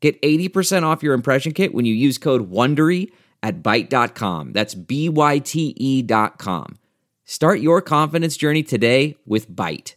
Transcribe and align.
Get 0.00 0.20
80% 0.22 0.84
off 0.84 1.02
your 1.02 1.14
impression 1.14 1.52
kit 1.52 1.74
when 1.74 1.84
you 1.84 1.94
use 1.94 2.18
code 2.18 2.50
WONDERY 2.50 3.10
at 3.42 3.62
Byte.com. 3.62 4.52
That's 4.52 4.74
B-Y-T-E 4.74 6.02
dot 6.02 6.38
com. 6.38 6.78
Start 7.24 7.60
your 7.60 7.82
confidence 7.82 8.36
journey 8.36 8.62
today 8.62 9.16
with 9.26 9.50
Byte. 9.50 9.94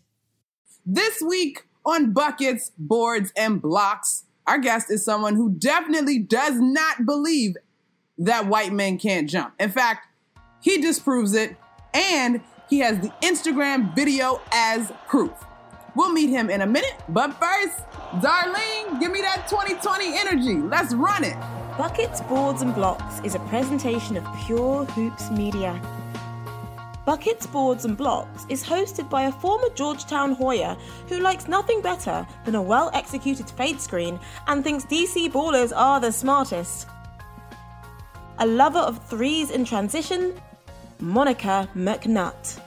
This 0.85 1.21
week 1.21 1.65
on 1.85 2.11
Buckets, 2.11 2.71
Boards, 2.77 3.31
and 3.37 3.61
Blocks, 3.61 4.25
our 4.47 4.57
guest 4.57 4.91
is 4.91 5.05
someone 5.05 5.35
who 5.35 5.51
definitely 5.51 6.19
does 6.19 6.55
not 6.59 7.05
believe 7.05 7.55
that 8.17 8.47
white 8.47 8.73
men 8.73 8.97
can't 8.97 9.29
jump. 9.29 9.53
In 9.59 9.71
fact, 9.71 10.07
he 10.61 10.81
disproves 10.81 11.33
it, 11.33 11.55
and 11.93 12.41
he 12.69 12.79
has 12.79 12.99
the 12.99 13.13
Instagram 13.21 13.95
video 13.95 14.41
as 14.51 14.91
proof. 15.07 15.31
We'll 15.93 16.13
meet 16.13 16.29
him 16.29 16.49
in 16.49 16.61
a 16.61 16.65
minute, 16.65 16.95
but 17.09 17.33
first, 17.33 17.83
Darlene, 18.21 18.99
give 18.99 19.11
me 19.11 19.21
that 19.21 19.47
2020 19.49 20.17
energy. 20.17 20.55
Let's 20.55 20.93
run 20.93 21.25
it. 21.25 21.35
Buckets, 21.77 22.21
Boards 22.21 22.61
and 22.61 22.73
Blocks 22.73 23.19
is 23.25 23.35
a 23.35 23.39
presentation 23.39 24.15
of 24.15 24.25
Pure 24.45 24.85
Hoops 24.85 25.29
Media. 25.31 25.81
Buckets, 27.05 27.45
Boards 27.45 27.83
and 27.83 27.97
Blocks 27.97 28.45
is 28.47 28.63
hosted 28.63 29.09
by 29.09 29.23
a 29.23 29.31
former 29.31 29.67
Georgetown 29.75 30.33
Hoya 30.33 30.77
who 31.09 31.19
likes 31.19 31.49
nothing 31.49 31.81
better 31.81 32.25
than 32.45 32.55
a 32.55 32.61
well 32.61 32.89
executed 32.93 33.49
fade 33.49 33.81
screen 33.81 34.17
and 34.47 34.63
thinks 34.63 34.85
DC 34.85 35.29
ballers 35.31 35.73
are 35.75 35.99
the 35.99 36.11
smartest. 36.11 36.87
A 38.39 38.45
lover 38.45 38.79
of 38.79 39.03
threes 39.07 39.51
in 39.51 39.65
transition, 39.65 40.39
Monica 40.99 41.67
McNutt. 41.75 42.61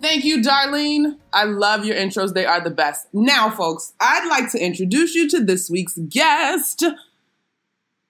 Thank 0.00 0.24
you, 0.24 0.40
Darlene. 0.40 1.16
I 1.32 1.44
love 1.44 1.84
your 1.84 1.96
intros. 1.96 2.32
They 2.32 2.46
are 2.46 2.60
the 2.60 2.70
best. 2.70 3.08
Now, 3.12 3.50
folks, 3.50 3.94
I'd 4.00 4.28
like 4.28 4.50
to 4.52 4.58
introduce 4.58 5.14
you 5.14 5.28
to 5.30 5.44
this 5.44 5.68
week's 5.68 5.98
guest. 6.08 6.84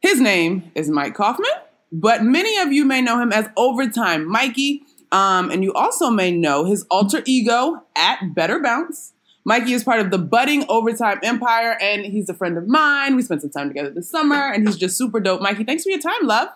His 0.00 0.20
name 0.20 0.70
is 0.74 0.90
Mike 0.90 1.14
Kaufman, 1.14 1.50
but 1.90 2.22
many 2.22 2.58
of 2.58 2.72
you 2.72 2.84
may 2.84 3.00
know 3.00 3.20
him 3.20 3.32
as 3.32 3.48
Overtime 3.56 4.30
Mikey. 4.30 4.82
Um, 5.10 5.50
and 5.50 5.64
you 5.64 5.72
also 5.72 6.10
may 6.10 6.30
know 6.30 6.64
his 6.64 6.84
alter 6.90 7.22
ego 7.24 7.82
at 7.96 8.34
Better 8.34 8.60
Bounce. 8.60 9.14
Mikey 9.46 9.72
is 9.72 9.82
part 9.82 10.00
of 10.00 10.10
the 10.10 10.18
budding 10.18 10.66
Overtime 10.68 11.20
Empire, 11.22 11.78
and 11.80 12.04
he's 12.04 12.28
a 12.28 12.34
friend 12.34 12.58
of 12.58 12.68
mine. 12.68 13.16
We 13.16 13.22
spent 13.22 13.40
some 13.40 13.50
time 13.50 13.68
together 13.68 13.88
this 13.88 14.10
summer, 14.10 14.52
and 14.52 14.66
he's 14.66 14.76
just 14.76 14.98
super 14.98 15.20
dope. 15.20 15.40
Mikey, 15.40 15.64
thanks 15.64 15.84
for 15.84 15.88
your 15.88 16.00
time, 16.00 16.20
love. 16.26 16.48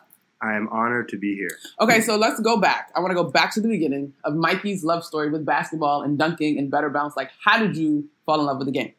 I 0.42 0.54
am 0.54 0.68
honored 0.68 1.08
to 1.10 1.18
be 1.18 1.36
here. 1.36 1.56
Okay, 1.80 2.00
so 2.00 2.16
let's 2.16 2.40
go 2.40 2.56
back. 2.56 2.90
I 2.96 3.00
want 3.00 3.12
to 3.12 3.14
go 3.14 3.24
back 3.24 3.54
to 3.54 3.60
the 3.60 3.68
beginning 3.68 4.12
of 4.24 4.34
Mikey's 4.34 4.82
love 4.82 5.04
story 5.04 5.30
with 5.30 5.46
basketball 5.46 6.02
and 6.02 6.18
dunking 6.18 6.58
and 6.58 6.70
better 6.70 6.90
bounce. 6.90 7.16
Like, 7.16 7.30
how 7.42 7.58
did 7.58 7.76
you 7.76 8.08
fall 8.26 8.40
in 8.40 8.46
love 8.46 8.58
with 8.58 8.66
the 8.66 8.72
game? 8.72 8.92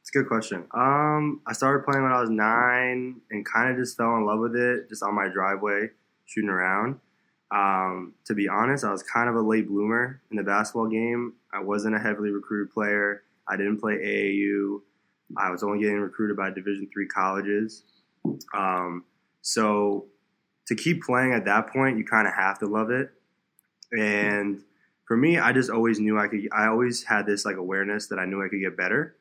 It's 0.00 0.10
a 0.10 0.18
good 0.18 0.28
question. 0.28 0.64
Um, 0.74 1.40
I 1.46 1.52
started 1.52 1.84
playing 1.84 2.02
when 2.02 2.12
I 2.12 2.20
was 2.20 2.30
nine 2.30 3.20
and 3.30 3.46
kind 3.46 3.70
of 3.70 3.76
just 3.76 3.96
fell 3.96 4.16
in 4.16 4.26
love 4.26 4.40
with 4.40 4.56
it 4.56 4.88
just 4.88 5.02
on 5.02 5.14
my 5.14 5.28
driveway, 5.28 5.90
shooting 6.26 6.50
around. 6.50 6.98
Um, 7.50 8.14
to 8.26 8.34
be 8.34 8.48
honest, 8.48 8.84
I 8.84 8.90
was 8.90 9.02
kind 9.02 9.28
of 9.28 9.36
a 9.36 9.40
late 9.40 9.68
bloomer 9.68 10.20
in 10.30 10.36
the 10.36 10.42
basketball 10.42 10.88
game. 10.88 11.34
I 11.52 11.60
wasn't 11.62 11.94
a 11.94 11.98
heavily 11.98 12.30
recruited 12.30 12.72
player. 12.72 13.22
I 13.46 13.56
didn't 13.56 13.78
play 13.78 13.94
AAU. 13.94 14.80
I 15.36 15.50
was 15.50 15.62
only 15.62 15.80
getting 15.80 16.00
recruited 16.00 16.36
by 16.36 16.50
Division 16.50 16.88
three 16.92 17.06
colleges. 17.06 17.84
Um, 18.54 19.04
so 19.42 20.06
to 20.68 20.74
keep 20.74 21.02
playing 21.02 21.32
at 21.32 21.46
that 21.46 21.72
point, 21.72 21.98
you 21.98 22.04
kind 22.04 22.28
of 22.28 22.34
have 22.34 22.58
to 22.60 22.66
love 22.66 22.90
it. 22.90 23.10
And 23.92 24.62
for 25.06 25.16
me, 25.16 25.38
I 25.38 25.52
just 25.52 25.70
always 25.70 25.98
knew 25.98 26.18
I 26.18 26.28
could. 26.28 26.46
I 26.52 26.66
always 26.66 27.02
had 27.02 27.26
this 27.26 27.44
like 27.44 27.56
awareness 27.56 28.08
that 28.08 28.18
I 28.18 28.26
knew 28.26 28.44
I 28.44 28.48
could 28.48 28.60
get 28.60 28.76
better, 28.76 29.16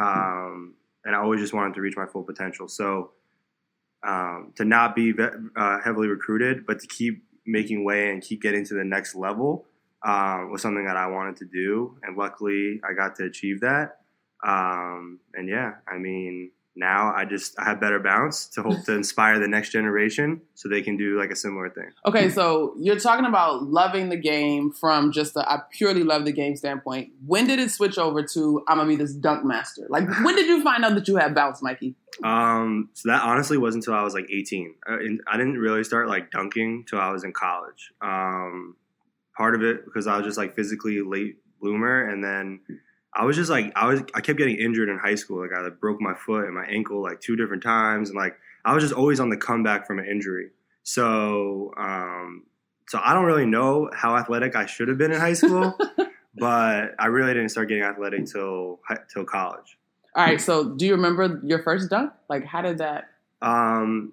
um, 0.00 0.74
and 1.04 1.16
I 1.16 1.18
always 1.18 1.40
just 1.40 1.52
wanted 1.52 1.74
to 1.74 1.80
reach 1.80 1.96
my 1.96 2.06
full 2.06 2.22
potential. 2.22 2.68
So 2.68 3.10
um, 4.04 4.52
to 4.54 4.64
not 4.64 4.94
be 4.94 5.12
uh, 5.56 5.80
heavily 5.80 6.06
recruited, 6.06 6.64
but 6.64 6.78
to 6.80 6.86
keep 6.86 7.24
making 7.44 7.84
way 7.84 8.10
and 8.10 8.22
keep 8.22 8.40
getting 8.40 8.64
to 8.66 8.74
the 8.74 8.84
next 8.84 9.16
level 9.16 9.66
um, 10.04 10.52
was 10.52 10.62
something 10.62 10.84
that 10.86 10.96
I 10.96 11.08
wanted 11.08 11.36
to 11.38 11.46
do, 11.46 11.98
and 12.04 12.16
luckily 12.16 12.80
I 12.88 12.94
got 12.94 13.16
to 13.16 13.24
achieve 13.24 13.60
that. 13.62 13.98
Um, 14.46 15.18
and 15.34 15.48
yeah, 15.48 15.72
I 15.88 15.98
mean, 15.98 16.52
now 16.76 17.12
I 17.14 17.24
just 17.24 17.58
I 17.58 17.64
have 17.64 17.80
better 17.80 18.00
bounce 18.00 18.46
to 18.48 18.62
hope 18.62 18.84
to 18.84 18.94
inspire 18.94 19.38
the 19.38 19.46
next 19.46 19.70
generation 19.70 20.40
so 20.54 20.68
they 20.68 20.82
can 20.82 20.96
do 20.96 21.18
like 21.18 21.30
a 21.30 21.36
similar 21.36 21.70
thing. 21.70 21.90
Okay, 22.06 22.28
so 22.28 22.74
you're 22.78 22.98
talking 22.98 23.26
about 23.26 23.64
loving 23.64 24.08
the 24.08 24.16
game 24.16 24.72
from 24.72 25.12
just 25.12 25.36
a 25.36 25.48
I 25.48 25.60
purely 25.70 26.02
love 26.02 26.24
the 26.24 26.32
game 26.32 26.56
standpoint. 26.56 27.10
When 27.26 27.46
did 27.46 27.58
it 27.60 27.70
switch 27.70 27.96
over 27.96 28.22
to 28.34 28.64
I'm 28.66 28.78
gonna 28.78 28.88
be 28.88 28.96
this 28.96 29.14
dunk 29.14 29.44
master? 29.44 29.86
Like 29.88 30.08
when 30.24 30.34
did 30.34 30.46
you 30.46 30.62
find 30.62 30.84
out 30.84 30.94
that 30.94 31.06
you 31.06 31.16
had 31.16 31.34
bounce, 31.34 31.62
Mikey? 31.62 31.94
Um, 32.22 32.90
so 32.94 33.08
that 33.08 33.22
honestly 33.22 33.58
wasn't 33.58 33.84
until 33.84 33.98
I 33.98 34.02
was 34.02 34.14
like 34.14 34.26
18. 34.30 34.74
I, 34.86 34.92
I 35.26 35.36
didn't 35.36 35.58
really 35.58 35.84
start 35.84 36.08
like 36.08 36.30
dunking 36.30 36.84
till 36.88 37.00
I 37.00 37.10
was 37.10 37.24
in 37.24 37.32
college. 37.32 37.92
Um, 38.00 38.76
part 39.36 39.54
of 39.54 39.62
it 39.62 39.84
because 39.84 40.06
I 40.06 40.16
was 40.16 40.24
just 40.24 40.38
like 40.38 40.54
physically 40.54 41.00
late 41.02 41.36
bloomer, 41.60 42.08
and 42.08 42.22
then 42.22 42.60
I 43.14 43.24
was 43.24 43.36
just 43.36 43.50
like 43.50 43.72
I 43.76 43.86
was 43.86 44.02
I 44.14 44.20
kept 44.20 44.38
getting 44.38 44.56
injured 44.56 44.88
in 44.88 44.98
high 44.98 45.14
school. 45.14 45.40
Like 45.40 45.52
I 45.56 45.68
broke 45.68 46.00
my 46.00 46.14
foot 46.14 46.46
and 46.46 46.54
my 46.54 46.64
ankle 46.64 47.02
like 47.02 47.20
two 47.20 47.36
different 47.36 47.62
times, 47.62 48.10
and 48.10 48.16
like 48.16 48.36
I 48.64 48.74
was 48.74 48.82
just 48.82 48.94
always 48.94 49.20
on 49.20 49.28
the 49.28 49.36
comeback 49.36 49.86
from 49.86 49.98
an 49.98 50.06
injury. 50.06 50.50
So 50.82 51.72
um, 51.76 52.44
so 52.88 53.00
I 53.02 53.14
don't 53.14 53.24
really 53.24 53.46
know 53.46 53.88
how 53.94 54.16
athletic 54.16 54.56
I 54.56 54.66
should 54.66 54.88
have 54.88 54.98
been 54.98 55.12
in 55.12 55.20
high 55.20 55.32
school, 55.34 55.78
but 56.36 56.94
I 56.98 57.06
really 57.06 57.32
didn't 57.32 57.50
start 57.50 57.68
getting 57.68 57.84
athletic 57.84 58.26
till 58.26 58.80
till 59.12 59.24
college. 59.24 59.78
All 60.16 60.24
right. 60.24 60.40
So 60.40 60.70
do 60.70 60.86
you 60.86 60.92
remember 60.92 61.40
your 61.44 61.62
first 61.62 61.90
dunk? 61.90 62.12
Like 62.28 62.44
how 62.44 62.62
did 62.62 62.78
that? 62.78 63.10
Um, 63.42 64.12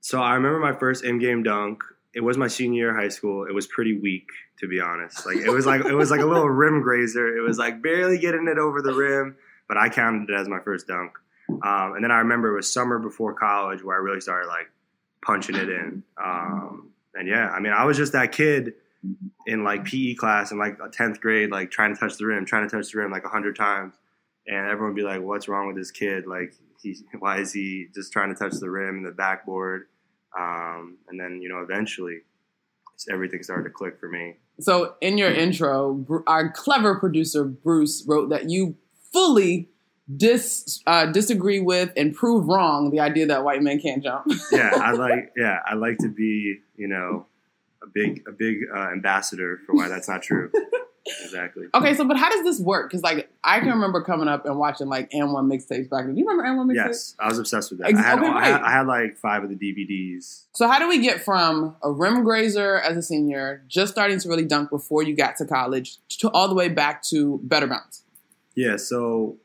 so 0.00 0.20
I 0.20 0.34
remember 0.34 0.58
my 0.60 0.72
first 0.72 1.04
in 1.04 1.18
game 1.18 1.42
dunk 1.42 1.82
it 2.14 2.20
was 2.20 2.36
my 2.36 2.48
senior 2.48 2.76
year 2.76 2.90
of 2.90 2.96
high 2.96 3.08
school. 3.08 3.46
It 3.46 3.54
was 3.54 3.66
pretty 3.66 3.98
weak, 3.98 4.28
to 4.58 4.68
be 4.68 4.80
honest. 4.80 5.24
Like 5.26 5.36
it 5.36 5.50
was 5.50 5.66
like 5.66 5.84
it 5.84 5.94
was 5.94 6.10
like 6.10 6.20
a 6.20 6.26
little 6.26 6.48
rim 6.48 6.82
grazer. 6.82 7.36
It 7.36 7.42
was 7.42 7.58
like 7.58 7.82
barely 7.82 8.18
getting 8.18 8.48
it 8.48 8.58
over 8.58 8.82
the 8.82 8.92
rim, 8.92 9.36
but 9.68 9.76
I 9.76 9.88
counted 9.88 10.30
it 10.30 10.34
as 10.34 10.48
my 10.48 10.60
first 10.60 10.86
dunk. 10.86 11.12
Um, 11.48 11.94
and 11.94 12.04
then 12.04 12.10
I 12.10 12.18
remember 12.18 12.52
it 12.52 12.56
was 12.56 12.72
summer 12.72 12.98
before 12.98 13.34
college 13.34 13.82
where 13.82 13.96
I 13.96 13.98
really 13.98 14.20
started 14.20 14.48
like 14.48 14.70
punching 15.24 15.56
it 15.56 15.68
in. 15.68 16.02
Um, 16.22 16.90
and 17.14 17.28
yeah, 17.28 17.48
I 17.48 17.60
mean, 17.60 17.72
I 17.72 17.84
was 17.84 17.96
just 17.96 18.12
that 18.12 18.32
kid 18.32 18.74
in 19.46 19.64
like 19.64 19.84
PE 19.84 20.14
class 20.14 20.52
in 20.52 20.58
like 20.58 20.78
tenth 20.92 21.20
grade, 21.20 21.50
like 21.50 21.70
trying 21.70 21.94
to 21.94 22.00
touch 22.00 22.16
the 22.18 22.26
rim, 22.26 22.44
trying 22.44 22.68
to 22.68 22.76
touch 22.76 22.92
the 22.92 22.98
rim 22.98 23.10
like 23.10 23.24
a 23.24 23.28
hundred 23.28 23.56
times, 23.56 23.94
and 24.46 24.66
everyone 24.66 24.94
would 24.94 24.96
be 24.96 25.02
like, 25.02 25.22
"What's 25.22 25.48
wrong 25.48 25.66
with 25.66 25.76
this 25.76 25.90
kid? 25.90 26.26
Like, 26.26 26.54
he, 26.82 26.96
why 27.18 27.38
is 27.38 27.52
he 27.52 27.86
just 27.94 28.12
trying 28.12 28.34
to 28.34 28.38
touch 28.38 28.54
the 28.60 28.70
rim 28.70 28.96
and 28.96 29.06
the 29.06 29.12
backboard?" 29.12 29.86
Um, 30.38 30.98
and 31.08 31.18
then, 31.18 31.40
you 31.42 31.48
know, 31.48 31.60
eventually 31.60 32.20
everything 33.10 33.42
started 33.42 33.64
to 33.64 33.70
click 33.70 33.98
for 33.98 34.08
me. 34.08 34.36
So, 34.60 34.94
in 35.00 35.16
your 35.18 35.30
intro, 35.30 36.22
our 36.26 36.50
clever 36.52 36.98
producer, 36.98 37.44
Bruce, 37.44 38.04
wrote 38.06 38.28
that 38.30 38.50
you 38.50 38.76
fully 39.12 39.68
dis 40.14 40.82
uh, 40.86 41.06
disagree 41.06 41.60
with 41.60 41.92
and 41.96 42.14
prove 42.14 42.46
wrong 42.46 42.90
the 42.90 43.00
idea 43.00 43.26
that 43.26 43.44
white 43.44 43.62
men 43.62 43.80
can't 43.80 44.02
jump. 44.02 44.26
yeah, 44.52 44.72
I 44.74 44.92
like. 44.92 45.32
Yeah, 45.36 45.58
I 45.66 45.74
like 45.74 45.98
to 45.98 46.08
be, 46.08 46.58
you 46.76 46.88
know, 46.88 47.26
a 47.82 47.86
big 47.86 48.22
a 48.28 48.32
big 48.32 48.58
uh, 48.74 48.90
ambassador 48.90 49.60
for 49.64 49.74
why 49.74 49.88
that's 49.88 50.08
not 50.08 50.22
true 50.22 50.50
exactly. 51.06 51.66
Okay, 51.74 51.94
so 51.94 52.06
but 52.06 52.16
how 52.16 52.28
does 52.28 52.44
this 52.44 52.60
work? 52.60 52.90
Because 52.90 53.02
like 53.02 53.28
I 53.42 53.60
can 53.60 53.70
remember 53.70 54.02
coming 54.02 54.28
up 54.28 54.46
and 54.46 54.58
watching 54.58 54.88
like 54.88 55.10
AND1 55.10 55.50
mixtapes 55.50 55.88
back 55.88 56.04
then. 56.04 56.14
Do 56.14 56.20
you 56.20 56.28
remember 56.28 56.44
AND1 56.44 56.72
mixtapes? 56.72 56.86
Yes, 56.86 57.16
I 57.18 57.28
was 57.28 57.38
obsessed 57.38 57.70
with 57.70 57.80
that. 57.80 57.88
Ex- 57.88 57.98
I, 57.98 58.02
had, 58.02 58.18
okay, 58.18 58.28
I, 58.28 58.44
had, 58.46 58.62
I 58.62 58.70
had 58.70 58.86
like 58.86 59.16
five 59.16 59.42
of 59.42 59.50
the 59.50 59.56
DVDs. 59.56 60.44
So 60.52 60.68
how 60.68 60.78
do 60.78 60.88
we 60.88 61.00
get 61.00 61.22
from 61.22 61.76
a 61.82 61.90
rim 61.90 62.24
grazer 62.24 62.76
as 62.76 62.96
a 62.96 63.02
senior, 63.02 63.64
just 63.68 63.92
starting 63.92 64.18
to 64.18 64.28
really 64.28 64.44
dunk 64.44 64.70
before 64.70 65.02
you 65.02 65.16
got 65.16 65.36
to 65.36 65.46
college, 65.46 65.98
to 66.18 66.30
all 66.30 66.48
the 66.48 66.54
way 66.54 66.68
back 66.68 67.02
to 67.04 67.40
better 67.42 67.66
bounce? 67.66 68.04
Yeah, 68.54 68.76
so 68.76 69.36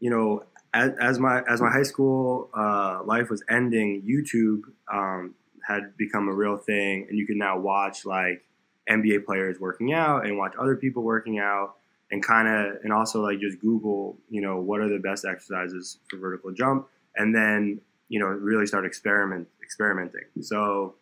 you 0.00 0.10
know, 0.10 0.44
as, 0.74 0.92
as 1.00 1.18
my 1.18 1.42
as 1.48 1.60
my 1.60 1.70
high 1.70 1.82
school 1.82 2.50
uh, 2.56 3.00
life 3.04 3.30
was 3.30 3.42
ending, 3.48 4.02
YouTube 4.02 4.62
um, 4.92 5.34
had 5.66 5.96
become 5.96 6.28
a 6.28 6.32
real 6.32 6.56
thing, 6.56 7.06
and 7.08 7.18
you 7.18 7.26
can 7.26 7.38
now 7.38 7.58
watch 7.58 8.04
like 8.04 8.42
NBA 8.88 9.24
players 9.24 9.58
working 9.58 9.92
out 9.92 10.26
and 10.26 10.38
watch 10.38 10.54
other 10.58 10.76
people 10.76 11.02
working 11.02 11.38
out 11.38 11.74
and 12.10 12.22
kind 12.24 12.48
of 12.48 12.76
and 12.84 12.92
also 12.92 13.20
like 13.22 13.40
just 13.40 13.58
Google, 13.60 14.18
you 14.30 14.40
know, 14.40 14.60
what 14.60 14.80
are 14.80 14.88
the 14.88 14.98
best 14.98 15.24
exercises 15.24 15.98
for 16.08 16.18
vertical 16.18 16.52
jump, 16.52 16.88
and 17.16 17.34
then 17.34 17.80
you 18.08 18.20
know, 18.20 18.26
really 18.26 18.66
start 18.66 18.86
experiment 18.86 19.48
experimenting. 19.62 20.22
So, 20.40 20.94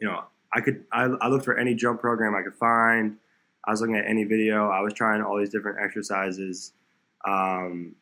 you 0.00 0.06
know, 0.06 0.24
I 0.52 0.60
could 0.60 0.84
I, 0.92 1.04
I 1.20 1.28
looked 1.28 1.44
for 1.44 1.56
any 1.56 1.74
jump 1.74 2.00
program 2.00 2.34
I 2.34 2.42
could 2.42 2.54
find. 2.54 3.16
I 3.64 3.72
was 3.72 3.80
looking 3.80 3.96
at 3.96 4.06
any 4.06 4.24
video. 4.24 4.70
I 4.70 4.80
was 4.80 4.94
trying 4.94 5.22
all 5.22 5.38
these 5.38 5.50
different 5.50 5.78
exercises, 5.82 6.72
um, 7.26 7.96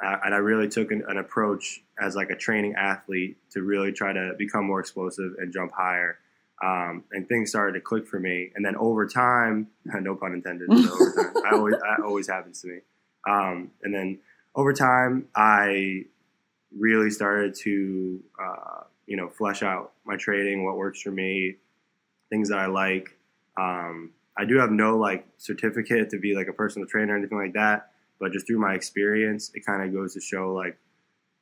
and 0.00 0.34
I 0.34 0.38
really 0.38 0.68
took 0.68 0.90
an, 0.90 1.04
an, 1.06 1.16
approach 1.16 1.80
as 2.02 2.16
like 2.16 2.30
a 2.30 2.34
training 2.34 2.74
athlete 2.76 3.36
to 3.52 3.62
really 3.62 3.92
try 3.92 4.12
to 4.12 4.32
become 4.36 4.64
more 4.66 4.80
explosive 4.80 5.34
and 5.38 5.52
jump 5.52 5.70
higher. 5.72 6.18
Um, 6.62 7.04
and 7.12 7.28
things 7.28 7.50
started 7.50 7.74
to 7.74 7.80
click 7.80 8.06
for 8.06 8.18
me. 8.18 8.50
And 8.54 8.64
then 8.64 8.76
over 8.76 9.06
time, 9.06 9.68
no 9.84 10.14
pun 10.14 10.32
intended, 10.32 10.70
I 10.72 11.50
always 11.52 11.74
that 11.74 12.02
always 12.04 12.28
happens 12.28 12.62
to 12.62 12.68
me. 12.68 12.78
Um, 13.28 13.70
and 13.82 13.94
then 13.94 14.18
over 14.54 14.72
time, 14.72 15.28
I 15.34 16.04
really 16.76 17.10
started 17.10 17.54
to 17.62 18.22
uh, 18.42 18.80
you 19.06 19.16
know 19.16 19.28
flesh 19.28 19.62
out 19.62 19.92
my 20.04 20.16
trading, 20.16 20.64
what 20.64 20.76
works 20.76 21.02
for 21.02 21.10
me, 21.10 21.56
things 22.30 22.48
that 22.48 22.58
I 22.58 22.66
like. 22.66 23.16
Um, 23.58 24.12
I 24.38 24.44
do 24.44 24.58
have 24.58 24.70
no 24.70 24.96
like 24.98 25.26
certificate 25.38 26.10
to 26.10 26.18
be 26.18 26.34
like 26.34 26.48
a 26.48 26.52
personal 26.52 26.86
trainer 26.86 27.14
or 27.14 27.18
anything 27.18 27.38
like 27.38 27.54
that, 27.54 27.90
but 28.18 28.32
just 28.32 28.46
through 28.46 28.60
my 28.60 28.74
experience, 28.74 29.50
it 29.54 29.64
kind 29.64 29.82
of 29.82 29.92
goes 29.92 30.14
to 30.14 30.20
show 30.20 30.52
like 30.52 30.78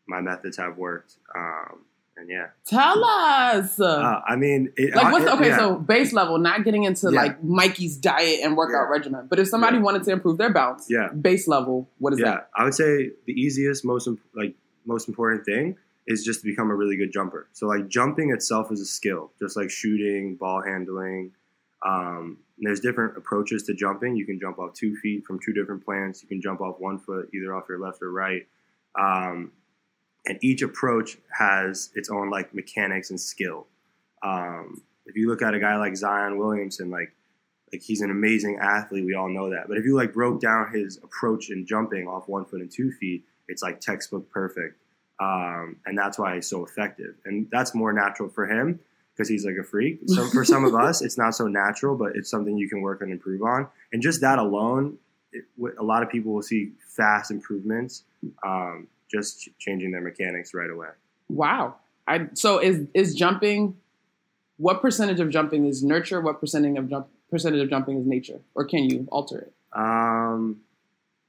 my 0.06 0.20
methods 0.20 0.56
have 0.56 0.76
worked. 0.76 1.16
Um, 1.34 1.84
and 2.16 2.28
yeah, 2.28 2.48
tell 2.66 3.04
us. 3.04 3.80
Uh, 3.80 4.20
I 4.26 4.36
mean, 4.36 4.72
it, 4.76 4.94
like 4.94 5.12
what's 5.12 5.26
it, 5.26 5.32
okay? 5.32 5.48
Yeah. 5.48 5.58
So 5.58 5.76
base 5.76 6.12
level, 6.12 6.38
not 6.38 6.64
getting 6.64 6.84
into 6.84 7.10
yeah. 7.10 7.22
like 7.22 7.42
Mikey's 7.42 7.96
diet 7.96 8.40
and 8.42 8.56
workout 8.56 8.86
yeah. 8.86 8.98
regimen, 8.98 9.26
but 9.28 9.38
if 9.38 9.48
somebody 9.48 9.78
wanted 9.78 10.04
to 10.04 10.12
improve 10.12 10.38
their 10.38 10.52
bounce, 10.52 10.86
yeah, 10.88 11.08
base 11.08 11.48
level, 11.48 11.88
what 11.98 12.12
is 12.12 12.20
yeah, 12.20 12.26
that? 12.26 12.50
I 12.56 12.64
would 12.64 12.74
say 12.74 13.10
the 13.26 13.32
easiest, 13.32 13.84
most 13.84 14.08
like 14.34 14.54
most 14.86 15.08
important 15.08 15.44
thing 15.44 15.76
is 16.06 16.22
just 16.22 16.40
to 16.40 16.46
become 16.46 16.70
a 16.70 16.74
really 16.74 16.96
good 16.96 17.12
jumper. 17.12 17.48
So 17.52 17.66
like 17.66 17.88
jumping 17.88 18.30
itself 18.30 18.70
is 18.70 18.80
a 18.80 18.86
skill, 18.86 19.32
just 19.40 19.56
like 19.56 19.70
shooting, 19.70 20.36
ball 20.36 20.62
handling. 20.62 21.32
Um, 21.84 22.38
there's 22.58 22.80
different 22.80 23.16
approaches 23.16 23.64
to 23.64 23.74
jumping. 23.74 24.16
You 24.16 24.26
can 24.26 24.38
jump 24.38 24.58
off 24.58 24.74
two 24.74 24.96
feet 24.96 25.24
from 25.24 25.40
two 25.44 25.52
different 25.52 25.84
plants. 25.84 26.22
You 26.22 26.28
can 26.28 26.40
jump 26.40 26.60
off 26.60 26.76
one 26.78 26.98
foot, 26.98 27.30
either 27.34 27.54
off 27.54 27.64
your 27.68 27.80
left 27.80 28.02
or 28.02 28.10
right. 28.10 28.46
Um, 28.98 29.52
and 30.26 30.38
each 30.42 30.62
approach 30.62 31.18
has 31.38 31.90
its 31.94 32.10
own 32.10 32.30
like 32.30 32.54
mechanics 32.54 33.10
and 33.10 33.20
skill. 33.20 33.66
Um, 34.22 34.82
if 35.06 35.16
you 35.16 35.28
look 35.28 35.42
at 35.42 35.54
a 35.54 35.60
guy 35.60 35.76
like 35.76 35.96
Zion 35.96 36.38
Williamson, 36.38 36.90
like 36.90 37.12
like 37.72 37.82
he's 37.82 38.00
an 38.00 38.10
amazing 38.10 38.58
athlete, 38.60 39.04
we 39.04 39.14
all 39.14 39.28
know 39.28 39.50
that. 39.50 39.68
But 39.68 39.78
if 39.78 39.84
you 39.84 39.96
like 39.96 40.12
broke 40.12 40.40
down 40.40 40.72
his 40.72 40.98
approach 40.98 41.50
in 41.50 41.66
jumping 41.66 42.06
off 42.06 42.28
one 42.28 42.44
foot 42.44 42.60
and 42.60 42.70
two 42.70 42.92
feet, 42.92 43.24
it's 43.48 43.62
like 43.62 43.80
textbook 43.80 44.30
perfect. 44.30 44.78
Um, 45.20 45.76
and 45.84 45.96
that's 45.98 46.18
why 46.18 46.36
he's 46.36 46.48
so 46.48 46.64
effective. 46.64 47.14
And 47.24 47.48
that's 47.50 47.74
more 47.74 47.92
natural 47.92 48.28
for 48.28 48.46
him 48.46 48.80
because 49.12 49.28
he's 49.28 49.44
like 49.44 49.56
a 49.60 49.64
freak. 49.64 50.00
So 50.06 50.26
for 50.26 50.44
some 50.44 50.64
of 50.64 50.74
us, 50.74 51.02
it's 51.02 51.18
not 51.18 51.34
so 51.34 51.46
natural, 51.46 51.96
but 51.96 52.16
it's 52.16 52.30
something 52.30 52.56
you 52.56 52.68
can 52.68 52.80
work 52.80 53.00
and 53.00 53.12
improve 53.12 53.42
on. 53.42 53.68
And 53.92 54.02
just 54.02 54.20
that 54.22 54.38
alone, 54.38 54.98
it, 55.32 55.44
a 55.78 55.82
lot 55.84 56.02
of 56.02 56.10
people 56.10 56.32
will 56.32 56.42
see 56.42 56.72
fast 56.96 57.30
improvements 57.30 58.02
um, 58.44 58.88
just 59.14 59.48
changing 59.58 59.92
their 59.92 60.00
mechanics 60.00 60.52
right 60.54 60.70
away. 60.70 60.88
Wow. 61.28 61.76
I, 62.06 62.28
so 62.34 62.58
is 62.58 62.86
is 62.92 63.14
jumping? 63.14 63.76
What 64.56 64.82
percentage 64.82 65.20
of 65.20 65.30
jumping 65.30 65.66
is 65.66 65.82
nurture? 65.82 66.20
What 66.20 66.40
percentage 66.40 66.76
of 66.76 66.88
jump 66.90 67.08
percentage 67.30 67.62
of 67.62 67.70
jumping 67.70 67.98
is 67.98 68.06
nature, 68.06 68.40
or 68.54 68.64
can 68.64 68.84
you 68.84 69.08
alter 69.10 69.38
it? 69.38 69.52
Um, 69.72 70.60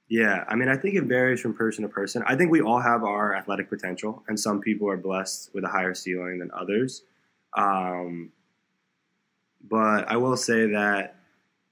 yeah, 0.08 0.44
I 0.48 0.56
mean, 0.56 0.68
I 0.68 0.78
think 0.78 0.96
it 0.96 1.06
varies 1.06 1.40
from 1.40 1.54
person 1.54 1.84
to 1.84 1.90
person. 1.90 2.24
I 2.28 2.36
think 2.36 2.52
we 2.52 2.62
all 2.62 2.80
have 2.80 3.04
our 3.04 3.36
athletic 3.36 3.70
potential, 3.70 4.24
and 4.28 4.40
some 4.40 4.60
people 4.60 4.90
are 4.90 4.98
blessed 4.98 5.52
with 5.54 5.64
a 5.64 5.68
higher 5.68 5.94
ceiling 5.94 6.40
than 6.40 6.52
others. 6.54 7.04
Um, 7.58 8.32
but 9.68 10.08
I 10.10 10.18
will 10.18 10.38
say 10.38 10.68
that 10.72 11.16